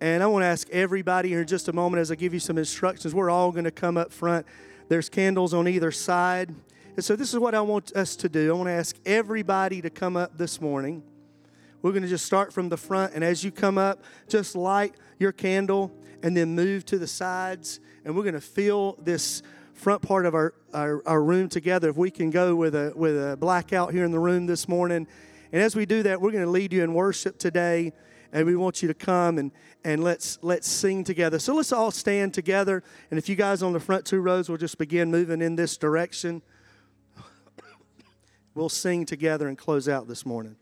And 0.00 0.22
I 0.22 0.26
want 0.26 0.42
to 0.42 0.46
ask 0.46 0.68
everybody 0.70 1.28
here 1.28 1.42
in 1.42 1.46
just 1.46 1.68
a 1.68 1.72
moment 1.72 2.00
as 2.00 2.10
I 2.10 2.16
give 2.16 2.34
you 2.34 2.40
some 2.40 2.58
instructions. 2.58 3.14
We're 3.14 3.30
all 3.30 3.52
going 3.52 3.64
to 3.64 3.70
come 3.70 3.96
up 3.96 4.12
front. 4.12 4.46
There's 4.88 5.08
candles 5.08 5.54
on 5.54 5.68
either 5.68 5.92
side. 5.92 6.52
And 6.96 7.04
so, 7.04 7.14
this 7.14 7.32
is 7.32 7.38
what 7.38 7.54
I 7.54 7.60
want 7.60 7.92
us 7.92 8.16
to 8.16 8.28
do. 8.28 8.50
I 8.50 8.54
want 8.54 8.66
to 8.66 8.72
ask 8.72 8.96
everybody 9.06 9.80
to 9.80 9.90
come 9.90 10.16
up 10.16 10.36
this 10.36 10.60
morning. 10.60 11.04
We're 11.80 11.92
going 11.92 12.02
to 12.02 12.08
just 12.08 12.26
start 12.26 12.52
from 12.52 12.68
the 12.68 12.76
front, 12.76 13.14
and 13.14 13.24
as 13.24 13.42
you 13.42 13.50
come 13.50 13.78
up, 13.78 14.02
just 14.28 14.54
light 14.54 14.94
your 15.18 15.32
candle 15.32 15.92
and 16.22 16.36
then 16.36 16.54
move 16.54 16.84
to 16.86 16.98
the 16.98 17.06
sides. 17.06 17.80
And 18.04 18.16
we're 18.16 18.22
going 18.22 18.34
to 18.34 18.40
feel 18.40 18.94
this 19.02 19.42
front 19.82 20.00
part 20.00 20.26
of 20.26 20.34
our, 20.34 20.54
our, 20.72 21.02
our, 21.06 21.22
room 21.22 21.48
together. 21.48 21.88
If 21.88 21.96
we 21.96 22.12
can 22.12 22.30
go 22.30 22.54
with 22.54 22.76
a, 22.76 22.92
with 22.94 23.16
a 23.16 23.36
blackout 23.36 23.92
here 23.92 24.04
in 24.04 24.12
the 24.12 24.18
room 24.18 24.46
this 24.46 24.68
morning. 24.68 25.08
And 25.52 25.60
as 25.60 25.74
we 25.74 25.86
do 25.86 26.04
that, 26.04 26.20
we're 26.20 26.30
going 26.30 26.44
to 26.44 26.50
lead 26.50 26.72
you 26.72 26.84
in 26.84 26.94
worship 26.94 27.36
today. 27.36 27.92
And 28.32 28.46
we 28.46 28.54
want 28.54 28.80
you 28.80 28.88
to 28.88 28.94
come 28.94 29.38
and, 29.38 29.50
and 29.84 30.02
let's, 30.04 30.38
let's 30.40 30.68
sing 30.68 31.02
together. 31.02 31.40
So 31.40 31.54
let's 31.56 31.72
all 31.72 31.90
stand 31.90 32.32
together. 32.32 32.84
And 33.10 33.18
if 33.18 33.28
you 33.28 33.34
guys 33.34 33.60
on 33.60 33.72
the 33.72 33.80
front 33.80 34.06
two 34.06 34.20
rows 34.20 34.48
will 34.48 34.56
just 34.56 34.78
begin 34.78 35.10
moving 35.10 35.42
in 35.42 35.56
this 35.56 35.76
direction, 35.76 36.42
we'll 38.54 38.68
sing 38.68 39.04
together 39.04 39.48
and 39.48 39.58
close 39.58 39.88
out 39.88 40.06
this 40.06 40.24
morning. 40.24 40.56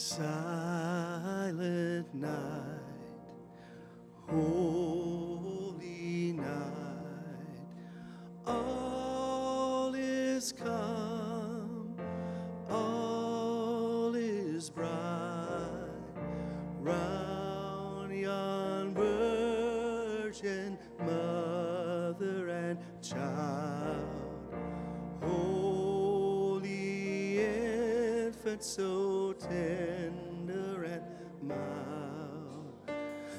silent 0.00 1.44
night, 2.14 2.30
holy 4.28 5.52
night, 6.32 7.60
all 8.46 9.94
is 9.94 10.52
come, 10.52 11.94
all 12.70 14.14
is 14.14 14.70
bright, 14.70 14.88
round 16.80 18.18
yon 18.18 18.94
virgin 18.94 20.78
mother 20.98 22.48
and 22.48 22.78
child, 23.02 24.08
holy 25.22 26.70
infant 27.44 28.64
so 28.64 29.19
tender 29.40 30.84
and 30.84 31.02
mild. 31.42 32.74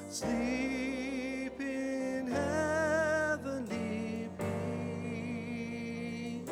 Sleep 0.08 1.60
in 1.60 2.26
heavenly 2.26 4.28
peace. 4.38 6.50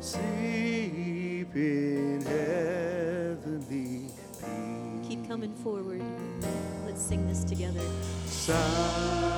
Sleep 0.00 1.54
in 1.54 2.22
heavenly 2.22 3.66
peace. 3.68 4.14
Keep 5.08 5.28
coming 5.28 5.54
forward. 5.56 6.02
Let's 6.86 7.02
sing 7.02 7.26
this 7.28 7.44
together. 7.44 7.82
Silent 8.26 9.29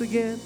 again. 0.00 0.39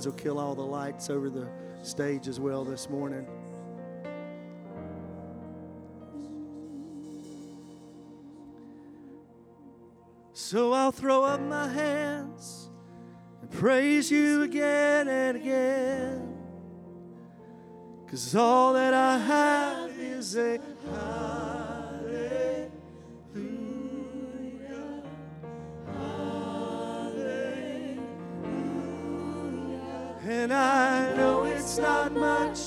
guys 0.00 0.06
will 0.06 0.14
kill 0.14 0.38
all 0.38 0.54
the 0.54 0.62
lights 0.62 1.10
over 1.10 1.28
the 1.28 1.46
stage 1.82 2.26
as 2.26 2.40
well 2.40 2.64
this 2.64 2.88
morning. 2.88 3.26
So 10.32 10.72
I'll 10.72 10.90
throw 10.90 11.22
up 11.22 11.42
my 11.42 11.68
hands 11.68 12.70
and 13.42 13.50
praise 13.50 14.10
you 14.10 14.42
again 14.42 15.06
and 15.06 15.36
again. 15.36 16.34
Cause 18.10 18.34
all 18.34 18.72
that 18.72 18.94
I 18.94 19.18
have 19.18 19.90
is 19.98 20.34
a 20.34 20.58
high. 20.90 21.29
And 30.40 30.54
I 30.54 31.14
know 31.16 31.44
it's 31.44 31.76
not 31.76 32.12
much, 32.12 32.60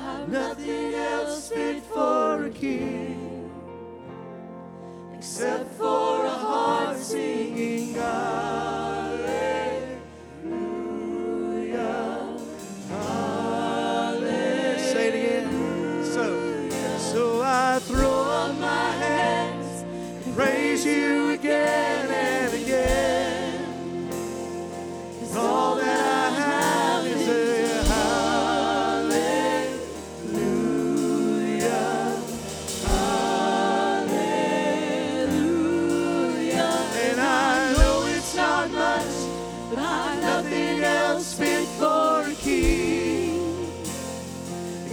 I've 0.00 0.28
nothing 0.28 0.94
else 0.94 1.48
fit 1.48 1.82
for 1.82 2.44
a 2.44 2.50
king 2.50 3.50
except 5.12 5.68
for 5.72 6.21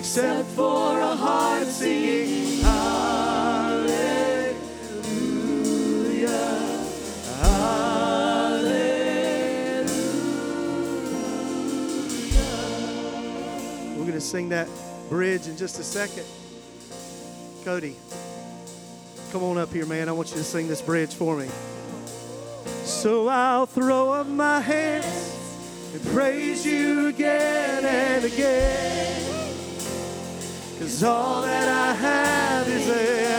except 0.09 0.49
for 0.49 0.99
a 0.99 1.15
heart 1.15 1.67
singing 1.67 2.63
hallelujah. 2.63 4.55
Hallelujah. 7.41 8.25
We're 13.95 14.01
going 14.01 14.13
to 14.13 14.19
sing 14.19 14.49
that 14.49 14.67
bridge 15.09 15.45
in 15.45 15.55
just 15.55 15.77
a 15.79 15.83
second. 15.83 16.25
Cody, 17.63 17.95
come 19.31 19.43
on 19.43 19.59
up 19.59 19.71
here, 19.71 19.85
man. 19.85 20.09
I 20.09 20.11
want 20.11 20.31
you 20.31 20.37
to 20.37 20.43
sing 20.43 20.67
this 20.67 20.81
bridge 20.81 21.13
for 21.13 21.37
me. 21.37 21.47
So 22.83 23.27
I'll 23.27 23.67
throw 23.67 24.11
up 24.13 24.25
my 24.25 24.59
hands 24.59 25.35
and 25.93 26.03
praise 26.07 26.65
you 26.65 27.09
again 27.09 27.85
and 27.85 28.25
again. 28.25 29.28
Cause 30.89 31.03
all 31.03 31.43
that 31.43 31.67
I 31.69 31.93
have 31.93 32.67
is 32.67 32.89
a 32.89 33.38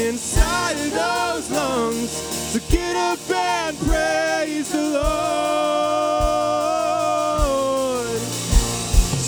inside 0.00 0.72
of 0.72 0.90
those 0.90 1.50
lungs. 1.50 2.10
So 2.10 2.58
get 2.70 2.96
up 2.96 3.18
and 3.30 3.78
praise 3.78 4.70
the 4.72 4.82
Lord. 4.82 5.10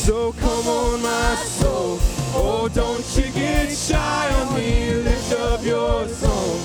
So 0.04 0.32
come 0.32 0.66
on, 0.66 1.02
my 1.02 1.34
soul. 1.44 1.98
Oh, 2.34 2.68
don't 2.72 3.04
you 3.16 3.30
get 3.32 3.70
shy 3.70 4.34
on 4.40 4.54
me. 4.54 4.94
Lift 4.94 5.32
up 5.34 5.62
your 5.64 6.08
song. 6.08 6.58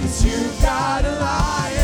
Cause 0.00 0.24
you've 0.24 0.62
got 0.62 1.04
a 1.04 1.12
lion 1.20 1.81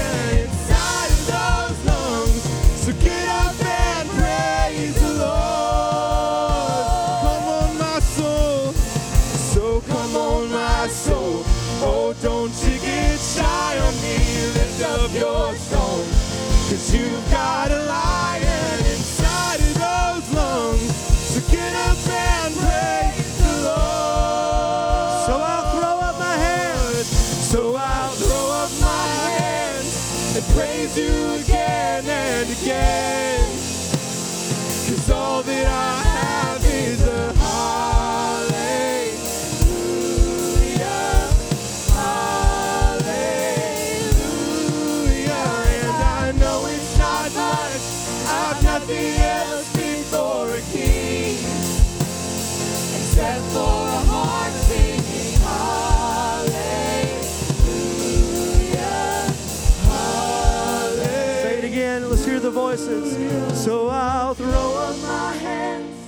So 63.69 63.89
I'll 63.91 64.33
throw 64.33 64.49
up 64.79 64.97
my 65.03 65.35
hands 65.35 66.01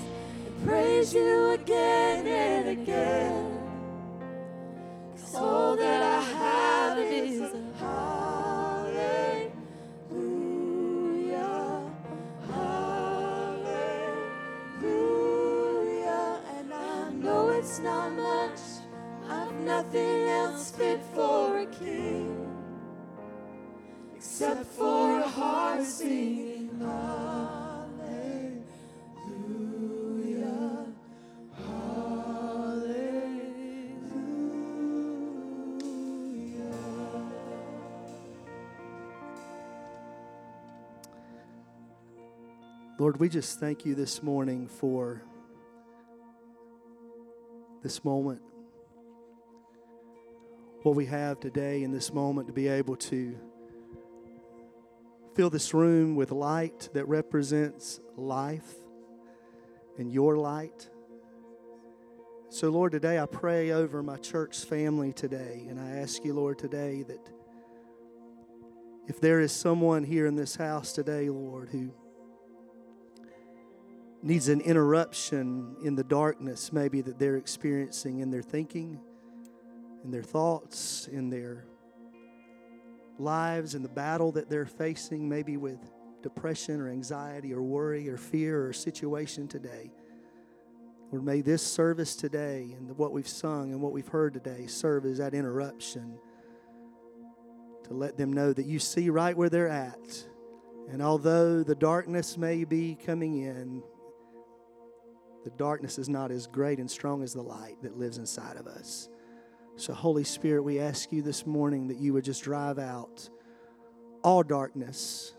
and 0.46 0.66
praise 0.66 1.12
you 1.12 1.50
again 1.50 2.26
and 2.26 2.70
again. 2.70 3.58
'Cause 5.14 5.34
all 5.34 5.76
that 5.76 6.02
I 6.02 6.20
have 6.40 6.96
is 6.96 7.42
a 7.42 7.62
hallelujah. 7.78 9.52
Hallelujah. 12.48 14.00
And 16.56 16.72
I 16.72 17.10
know 17.10 17.50
it's 17.50 17.78
not 17.78 18.10
much. 18.12 18.60
I've 19.28 19.60
nothing 19.72 20.28
else 20.30 20.70
fit 20.70 21.02
for 21.14 21.58
a 21.58 21.66
king 21.66 22.26
except 24.16 24.64
for 24.64 25.18
a 25.20 25.28
heart 25.28 25.84
singing 25.84 26.70
hallelujah. 26.80 27.49
Lord, 43.10 43.18
we 43.18 43.28
just 43.28 43.58
thank 43.58 43.84
you 43.84 43.96
this 43.96 44.22
morning 44.22 44.68
for 44.68 45.20
this 47.82 48.04
moment. 48.04 48.40
What 50.84 50.94
we 50.94 51.06
have 51.06 51.40
today 51.40 51.82
in 51.82 51.90
this 51.90 52.12
moment 52.12 52.46
to 52.46 52.52
be 52.52 52.68
able 52.68 52.94
to 52.94 53.36
fill 55.34 55.50
this 55.50 55.74
room 55.74 56.14
with 56.14 56.30
light 56.30 56.88
that 56.92 57.08
represents 57.08 57.98
life 58.14 58.74
and 59.98 60.12
your 60.12 60.36
light. 60.36 60.88
So, 62.48 62.70
Lord, 62.70 62.92
today 62.92 63.18
I 63.18 63.26
pray 63.26 63.72
over 63.72 64.04
my 64.04 64.18
church 64.18 64.64
family 64.64 65.12
today, 65.12 65.66
and 65.68 65.80
I 65.80 65.96
ask 65.96 66.24
you, 66.24 66.32
Lord, 66.32 66.60
today 66.60 67.02
that 67.08 67.28
if 69.08 69.20
there 69.20 69.40
is 69.40 69.50
someone 69.50 70.04
here 70.04 70.26
in 70.26 70.36
this 70.36 70.54
house 70.54 70.92
today, 70.92 71.28
Lord, 71.28 71.70
who 71.70 71.90
needs 74.22 74.48
an 74.48 74.60
interruption 74.60 75.76
in 75.82 75.94
the 75.94 76.04
darkness, 76.04 76.72
maybe 76.72 77.00
that 77.00 77.18
they're 77.18 77.36
experiencing 77.36 78.20
in 78.20 78.30
their 78.30 78.42
thinking, 78.42 79.00
in 80.04 80.10
their 80.10 80.22
thoughts, 80.22 81.08
in 81.10 81.30
their 81.30 81.64
lives, 83.18 83.74
in 83.74 83.82
the 83.82 83.88
battle 83.88 84.32
that 84.32 84.48
they're 84.48 84.66
facing, 84.66 85.28
maybe 85.28 85.56
with 85.56 85.78
depression 86.22 86.80
or 86.80 86.88
anxiety 86.88 87.52
or 87.52 87.62
worry 87.62 88.08
or 88.08 88.16
fear 88.16 88.66
or 88.66 88.72
situation 88.72 89.48
today. 89.48 89.90
Lord, 91.10 91.24
may 91.24 91.40
this 91.40 91.62
service 91.62 92.14
today 92.14 92.74
and 92.76 92.96
what 92.96 93.12
we've 93.12 93.28
sung 93.28 93.72
and 93.72 93.80
what 93.80 93.92
we've 93.92 94.06
heard 94.06 94.34
today 94.34 94.66
serve 94.66 95.04
as 95.06 95.18
that 95.18 95.34
interruption 95.34 96.18
to 97.84 97.94
let 97.94 98.16
them 98.16 98.32
know 98.32 98.52
that 98.52 98.66
you 98.66 98.78
see 98.78 99.10
right 99.10 99.36
where 99.36 99.48
they're 99.48 99.68
at. 99.68 100.26
And 100.88 101.02
although 101.02 101.62
the 101.62 101.74
darkness 101.74 102.36
may 102.36 102.64
be 102.64 102.96
coming 103.04 103.42
in, 103.42 103.82
the 105.44 105.50
darkness 105.50 105.98
is 105.98 106.08
not 106.08 106.30
as 106.30 106.46
great 106.46 106.78
and 106.78 106.90
strong 106.90 107.22
as 107.22 107.32
the 107.32 107.42
light 107.42 107.76
that 107.82 107.98
lives 107.98 108.18
inside 108.18 108.56
of 108.56 108.66
us. 108.66 109.08
So, 109.76 109.94
Holy 109.94 110.24
Spirit, 110.24 110.62
we 110.62 110.78
ask 110.78 111.10
you 111.10 111.22
this 111.22 111.46
morning 111.46 111.88
that 111.88 111.98
you 111.98 112.12
would 112.12 112.24
just 112.24 112.42
drive 112.42 112.78
out 112.78 113.28
all 114.22 114.42
darkness, 114.42 115.34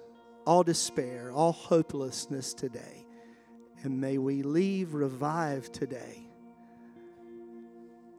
all 0.45 0.63
despair, 0.63 1.31
all 1.31 1.51
hopelessness 1.51 2.53
today. 2.53 3.05
And 3.83 4.01
may 4.01 4.17
we 4.17 4.41
leave 4.41 4.93
revived 4.93 5.73
today, 5.73 6.27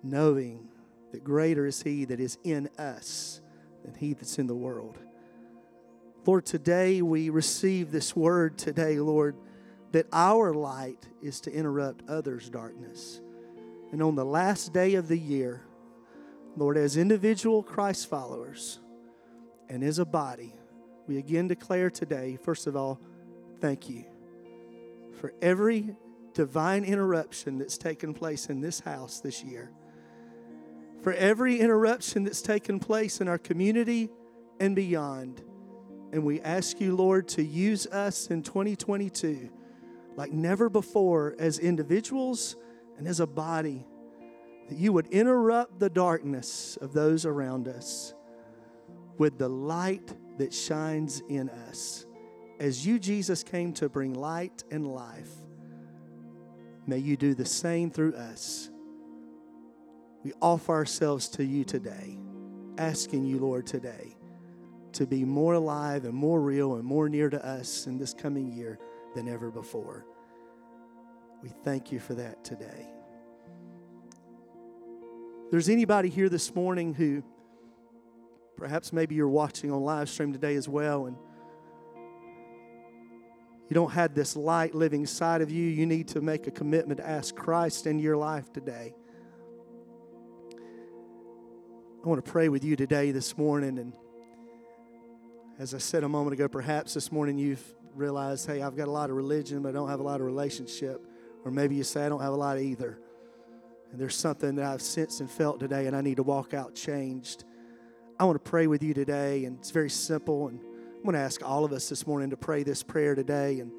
knowing 0.03 0.69
that 1.13 1.25
greater 1.25 1.67
is 1.67 1.83
He 1.83 2.05
that 2.05 2.21
is 2.21 2.39
in 2.45 2.69
us 2.79 3.41
than 3.85 3.95
He 3.95 4.13
that's 4.13 4.39
in 4.39 4.47
the 4.47 4.55
world. 4.55 4.99
Lord, 6.25 6.47
today 6.47 7.03
we 7.03 7.31
receive 7.31 7.91
this 7.91 8.15
word 8.15 8.57
today, 8.57 9.01
Lord, 9.01 9.37
that 9.93 10.07
our 10.13 10.53
light 10.53 11.07
is 11.23 11.41
to 11.43 11.53
interrupt 11.53 12.09
others' 12.09 12.49
darkness. 12.49 13.21
And 13.93 14.03
on 14.03 14.15
the 14.15 14.25
last 14.25 14.73
day 14.73 14.95
of 14.95 15.09
the 15.09 15.19
year, 15.19 15.63
Lord, 16.57 16.77
as 16.77 16.97
individual 16.97 17.63
Christ 17.63 18.09
followers 18.09 18.79
and 19.69 19.85
as 19.85 19.99
a 19.99 20.05
body, 20.05 20.55
we 21.07 21.19
again 21.19 21.47
declare 21.49 21.91
today, 21.91 22.39
first 22.43 22.67
of 22.67 22.75
all, 22.75 23.01
thank 23.61 23.89
you 23.89 24.05
for 25.21 25.33
every 25.43 25.95
divine 26.33 26.85
interruption 26.85 27.59
that's 27.59 27.77
taken 27.77 28.15
place 28.15 28.47
in 28.47 28.61
this 28.61 28.81
house 28.81 29.21
this 29.21 29.45
year, 29.45 29.71
for 31.03 31.13
every 31.13 31.61
interruption 31.61 32.25
that's 32.25 32.43
taken 32.43 32.79
place 32.79 33.21
in 33.21 33.29
our 33.29 33.39
community 33.39 34.09
and 34.59 34.75
beyond. 34.75 35.43
And 36.13 36.25
we 36.25 36.41
ask 36.41 36.81
you, 36.81 36.97
Lord, 36.97 37.29
to 37.29 37.43
use 37.43 37.87
us 37.87 38.29
in 38.29 38.43
2022 38.43 39.51
like 40.17 40.33
never 40.33 40.69
before 40.69 41.35
as 41.39 41.59
individuals 41.59 42.57
and 42.99 43.07
as 43.07 43.21
a 43.21 43.27
body, 43.27 43.87
that 44.69 44.79
you 44.79 44.93
would 44.93 45.07
interrupt 45.09 45.79
the 45.79 45.91
darkness 45.91 46.79
of 46.81 46.93
those 46.93 47.27
around 47.27 47.69
us 47.69 48.15
with 49.19 49.39
the 49.39 49.49
light 49.49 50.15
that 50.39 50.53
shines 50.53 51.23
in 51.29 51.49
us. 51.49 52.07
As 52.59 52.87
you, 52.87 52.99
Jesus, 52.99 53.43
came 53.43 53.73
to 53.75 53.89
bring 53.89 54.15
light 54.15 54.63
and 54.71 54.87
life, 54.87 55.31
may 56.87 56.99
you 56.99 57.17
do 57.17 57.35
the 57.35 57.45
same 57.45 57.91
through 57.91 58.15
us. 58.15 58.71
We 60.25 60.33
offer 60.41 60.73
ourselves 60.73 61.29
to 61.31 61.45
you 61.45 61.65
today, 61.65 62.19
asking 62.79 63.25
you, 63.25 63.39
Lord, 63.39 63.67
today 63.67 64.17
to 64.93 65.07
be 65.07 65.25
more 65.25 65.55
alive 65.55 66.05
and 66.05 66.15
more 66.15 66.41
real 66.41 66.77
and 66.77 66.85
more 66.85 67.09
near 67.09 67.31
to 67.31 67.45
us 67.45 67.87
in 67.87 67.99
this 67.99 68.15
coming 68.15 68.53
year 68.53 68.79
than 69.15 69.29
ever 69.29 69.51
before. 69.51 70.07
We 71.43 71.51
thank 71.65 71.91
you 71.91 71.99
for 71.99 72.15
that 72.15 72.45
today. 72.45 72.89
There's 75.51 75.69
anybody 75.69 76.09
here 76.09 76.29
this 76.29 76.55
morning 76.55 76.95
who 76.95 77.23
perhaps 78.57 78.93
maybe 78.93 79.15
you're 79.15 79.29
watching 79.29 79.71
on 79.71 79.83
live 79.83 80.09
stream 80.09 80.33
today 80.33 80.55
as 80.55 80.69
well 80.69 81.07
and 81.07 81.17
you 83.69 83.75
don't 83.75 83.93
have 83.93 84.15
this 84.15 84.37
light 84.37 84.75
living 84.75 85.01
inside 85.01 85.41
of 85.41 85.51
you, 85.51 85.65
you 85.65 85.87
need 85.87 86.09
to 86.09 86.21
make 86.21 86.47
a 86.47 86.51
commitment 86.51 86.99
to 86.99 87.09
ask 87.09 87.35
Christ 87.35 87.87
into 87.87 88.03
your 88.03 88.19
life 88.19 88.53
today. 88.53 88.95
I 92.05 92.09
want 92.09 92.23
to 92.23 92.31
pray 92.31 92.49
with 92.49 92.65
you 92.65 92.77
today, 92.77 93.13
this 93.13 93.39
morning. 93.39 93.79
And 93.79 93.95
as 95.59 95.73
I 95.73 95.79
said 95.79 96.05
a 96.05 96.09
moment 96.09 96.35
ago, 96.35 96.49
perhaps 96.49 96.95
this 96.95 97.11
morning 97.11 97.39
you've 97.39 97.75
realized, 97.95 98.47
hey, 98.47 98.63
I've 98.63 98.77
got 98.77 98.89
a 98.89 98.91
lot 98.91 99.11
of 99.11 99.17
religion, 99.17 99.63
but 99.63 99.71
I 99.71 99.73
don't 99.73 99.89
have 99.89 100.01
a 100.01 100.05
lot 100.05 100.21
of 100.21 100.27
relationship. 100.27 101.05
Or 101.45 101.51
maybe 101.51 101.75
you 101.75 101.85
say, 101.85 102.07
I 102.07 102.09
don't 102.09 102.21
have 102.21 102.33
a 102.33 102.37
lot 102.37 102.59
either. 102.59 102.99
And 103.91 104.01
there's 104.01 104.17
something 104.17 104.55
that 104.57 104.65
I've 104.65 104.83
sensed 104.83 105.21
and 105.21 105.31
felt 105.31 105.61
today, 105.61 105.87
and 105.87 105.97
I 105.97 106.01
need 106.01 106.17
to 106.17 106.23
walk 106.23 106.55
out 106.55 106.75
changed. 106.75 107.45
I 108.19 108.25
want 108.25 108.43
to 108.43 108.51
pray 108.51 108.67
with 108.67 108.83
you 108.83 108.95
today, 108.95 109.45
and 109.45 109.59
it's 109.59 109.71
very 109.71 109.91
simple. 109.91 110.49
And 110.49 110.61
I'm 110.61 111.03
going 111.03 111.15
to 111.15 111.21
ask 111.21 111.43
all 111.47 111.65
of 111.65 111.73
us 111.73 111.89
this 111.89 112.07
morning 112.07 112.31
to 112.31 112.37
pray 112.37 112.63
this 112.63 112.83
prayer 112.83 113.15
today 113.15 113.61
and 113.61 113.73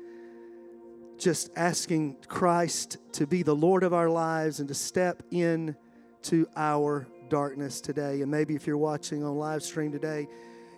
just 1.17 1.49
asking 1.55 2.17
Christ 2.27 2.97
to 3.13 3.25
be 3.25 3.43
the 3.43 3.55
Lord 3.55 3.83
of 3.83 3.93
our 3.93 4.09
lives 4.09 4.59
and 4.59 4.67
to 4.67 4.73
step 4.73 5.23
in 5.31 5.75
to 6.23 6.47
our 6.55 7.07
darkness 7.29 7.81
today. 7.81 8.21
And 8.21 8.29
maybe 8.29 8.55
if 8.55 8.67
you're 8.67 8.77
watching 8.77 9.23
on 9.23 9.37
live 9.37 9.63
stream 9.63 9.91
today, 9.91 10.27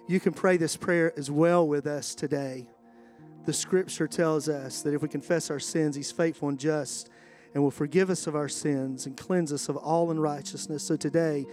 you 0.08 0.20
can 0.20 0.34
pray 0.34 0.58
this 0.58 0.78
prayer 0.78 1.12
as 1.18 1.32
well 1.32 1.68
with 1.68 1.88
us 1.88 2.14
today. 2.16 2.68
The 3.46 3.54
scripture 3.54 4.08
tells 4.08 4.50
us 4.50 4.82
that 4.82 4.93
if 4.93 5.02
we 5.02 5.08
confess 5.08 5.52
our 5.52 5.60
sins, 5.60 5.96
He's 5.96 6.12
faithful 6.12 6.50
and 6.50 6.60
just 6.60 7.10
and 7.54 7.64
will 7.64 7.72
forgive 7.72 8.10
us 8.10 8.28
of 8.28 8.36
our 8.36 8.50
sins 8.50 9.06
and 9.06 9.16
cleanse 9.16 9.54
us 9.54 9.70
of 9.70 9.78
all 9.78 10.12
unrighteousness. 10.12 10.84
So 10.84 10.98
today, 10.98 11.46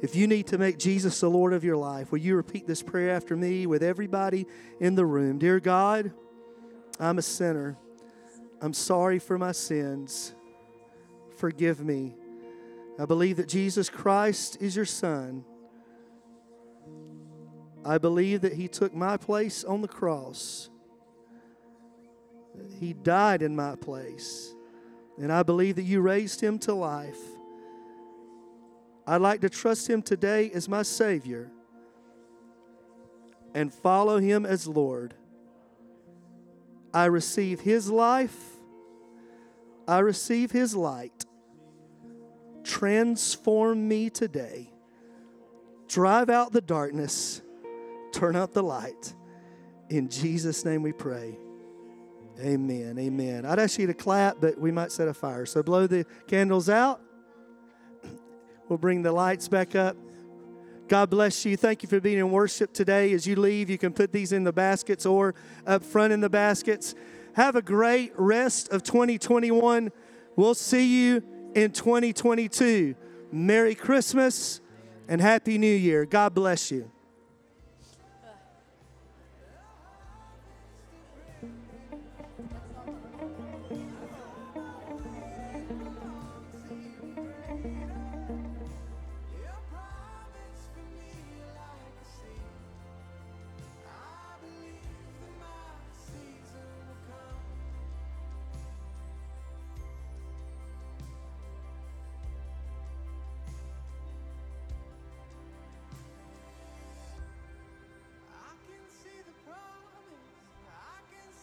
if 0.00 0.16
you 0.16 0.26
need 0.26 0.46
to 0.48 0.58
make 0.58 0.78
Jesus 0.78 1.20
the 1.20 1.28
Lord 1.28 1.52
of 1.52 1.62
your 1.62 1.76
life, 1.76 2.10
will 2.10 2.18
you 2.18 2.34
repeat 2.34 2.66
this 2.66 2.82
prayer 2.82 3.10
after 3.10 3.36
me 3.36 3.66
with 3.66 3.82
everybody 3.82 4.46
in 4.80 4.94
the 4.94 5.04
room? 5.04 5.38
Dear 5.38 5.60
God, 5.60 6.12
I'm 6.98 7.18
a 7.18 7.22
sinner. 7.22 7.76
I'm 8.62 8.72
sorry 8.72 9.18
for 9.18 9.36
my 9.36 9.52
sins. 9.52 10.34
Forgive 11.36 11.84
me. 11.84 12.14
I 12.98 13.04
believe 13.04 13.36
that 13.36 13.48
Jesus 13.48 13.90
Christ 13.90 14.56
is 14.60 14.76
your 14.76 14.86
Son. 14.86 15.44
I 17.84 17.98
believe 17.98 18.42
that 18.42 18.54
He 18.54 18.68
took 18.68 18.94
my 18.94 19.16
place 19.16 19.64
on 19.64 19.82
the 19.82 19.88
cross. 19.88 20.70
He 22.78 22.92
died 22.92 23.42
in 23.42 23.54
my 23.54 23.76
place. 23.76 24.54
And 25.18 25.32
I 25.32 25.42
believe 25.42 25.76
that 25.76 25.82
you 25.82 26.00
raised 26.00 26.40
Him 26.40 26.58
to 26.60 26.74
life. 26.74 27.18
I'd 29.06 29.20
like 29.20 29.40
to 29.42 29.50
trust 29.50 29.88
Him 29.88 30.02
today 30.02 30.50
as 30.52 30.68
my 30.68 30.82
Savior 30.82 31.50
and 33.54 33.72
follow 33.72 34.18
Him 34.18 34.46
as 34.46 34.66
Lord. 34.66 35.14
I 36.94 37.06
receive 37.06 37.60
His 37.60 37.90
life, 37.90 38.38
I 39.86 39.98
receive 39.98 40.50
His 40.50 40.74
light. 40.74 41.24
Transform 42.62 43.88
me 43.88 44.10
today. 44.10 44.70
Drive 45.88 46.30
out 46.30 46.52
the 46.52 46.60
darkness, 46.60 47.42
turn 48.12 48.36
out 48.36 48.52
the 48.52 48.62
light. 48.62 49.14
In 49.88 50.08
Jesus' 50.08 50.64
name 50.64 50.82
we 50.82 50.92
pray. 50.92 51.36
Amen. 52.38 52.98
Amen. 52.98 53.44
I'd 53.44 53.58
ask 53.58 53.78
you 53.78 53.86
to 53.86 53.94
clap, 53.94 54.36
but 54.40 54.58
we 54.58 54.70
might 54.70 54.92
set 54.92 55.08
a 55.08 55.14
fire. 55.14 55.44
So 55.46 55.62
blow 55.62 55.86
the 55.86 56.06
candles 56.26 56.68
out. 56.68 57.00
We'll 58.68 58.78
bring 58.78 59.02
the 59.02 59.10
lights 59.10 59.48
back 59.48 59.74
up. 59.74 59.96
God 60.86 61.10
bless 61.10 61.44
you. 61.44 61.56
Thank 61.56 61.82
you 61.82 61.88
for 61.88 62.00
being 62.00 62.18
in 62.18 62.30
worship 62.30 62.72
today. 62.72 63.12
As 63.12 63.26
you 63.26 63.34
leave, 63.34 63.68
you 63.68 63.78
can 63.78 63.92
put 63.92 64.12
these 64.12 64.30
in 64.30 64.44
the 64.44 64.52
baskets 64.52 65.06
or 65.06 65.34
up 65.66 65.82
front 65.82 66.12
in 66.12 66.20
the 66.20 66.30
baskets. 66.30 66.94
Have 67.34 67.56
a 67.56 67.62
great 67.62 68.12
rest 68.16 68.68
of 68.70 68.82
2021. 68.84 69.90
We'll 70.36 70.54
see 70.54 70.86
you 70.86 71.22
in 71.54 71.72
2022. 71.72 72.94
Merry 73.32 73.74
Christmas 73.74 74.60
and 75.08 75.20
Happy 75.20 75.58
New 75.58 75.74
Year. 75.74 76.04
God 76.04 76.34
bless 76.34 76.70
you. 76.70 76.90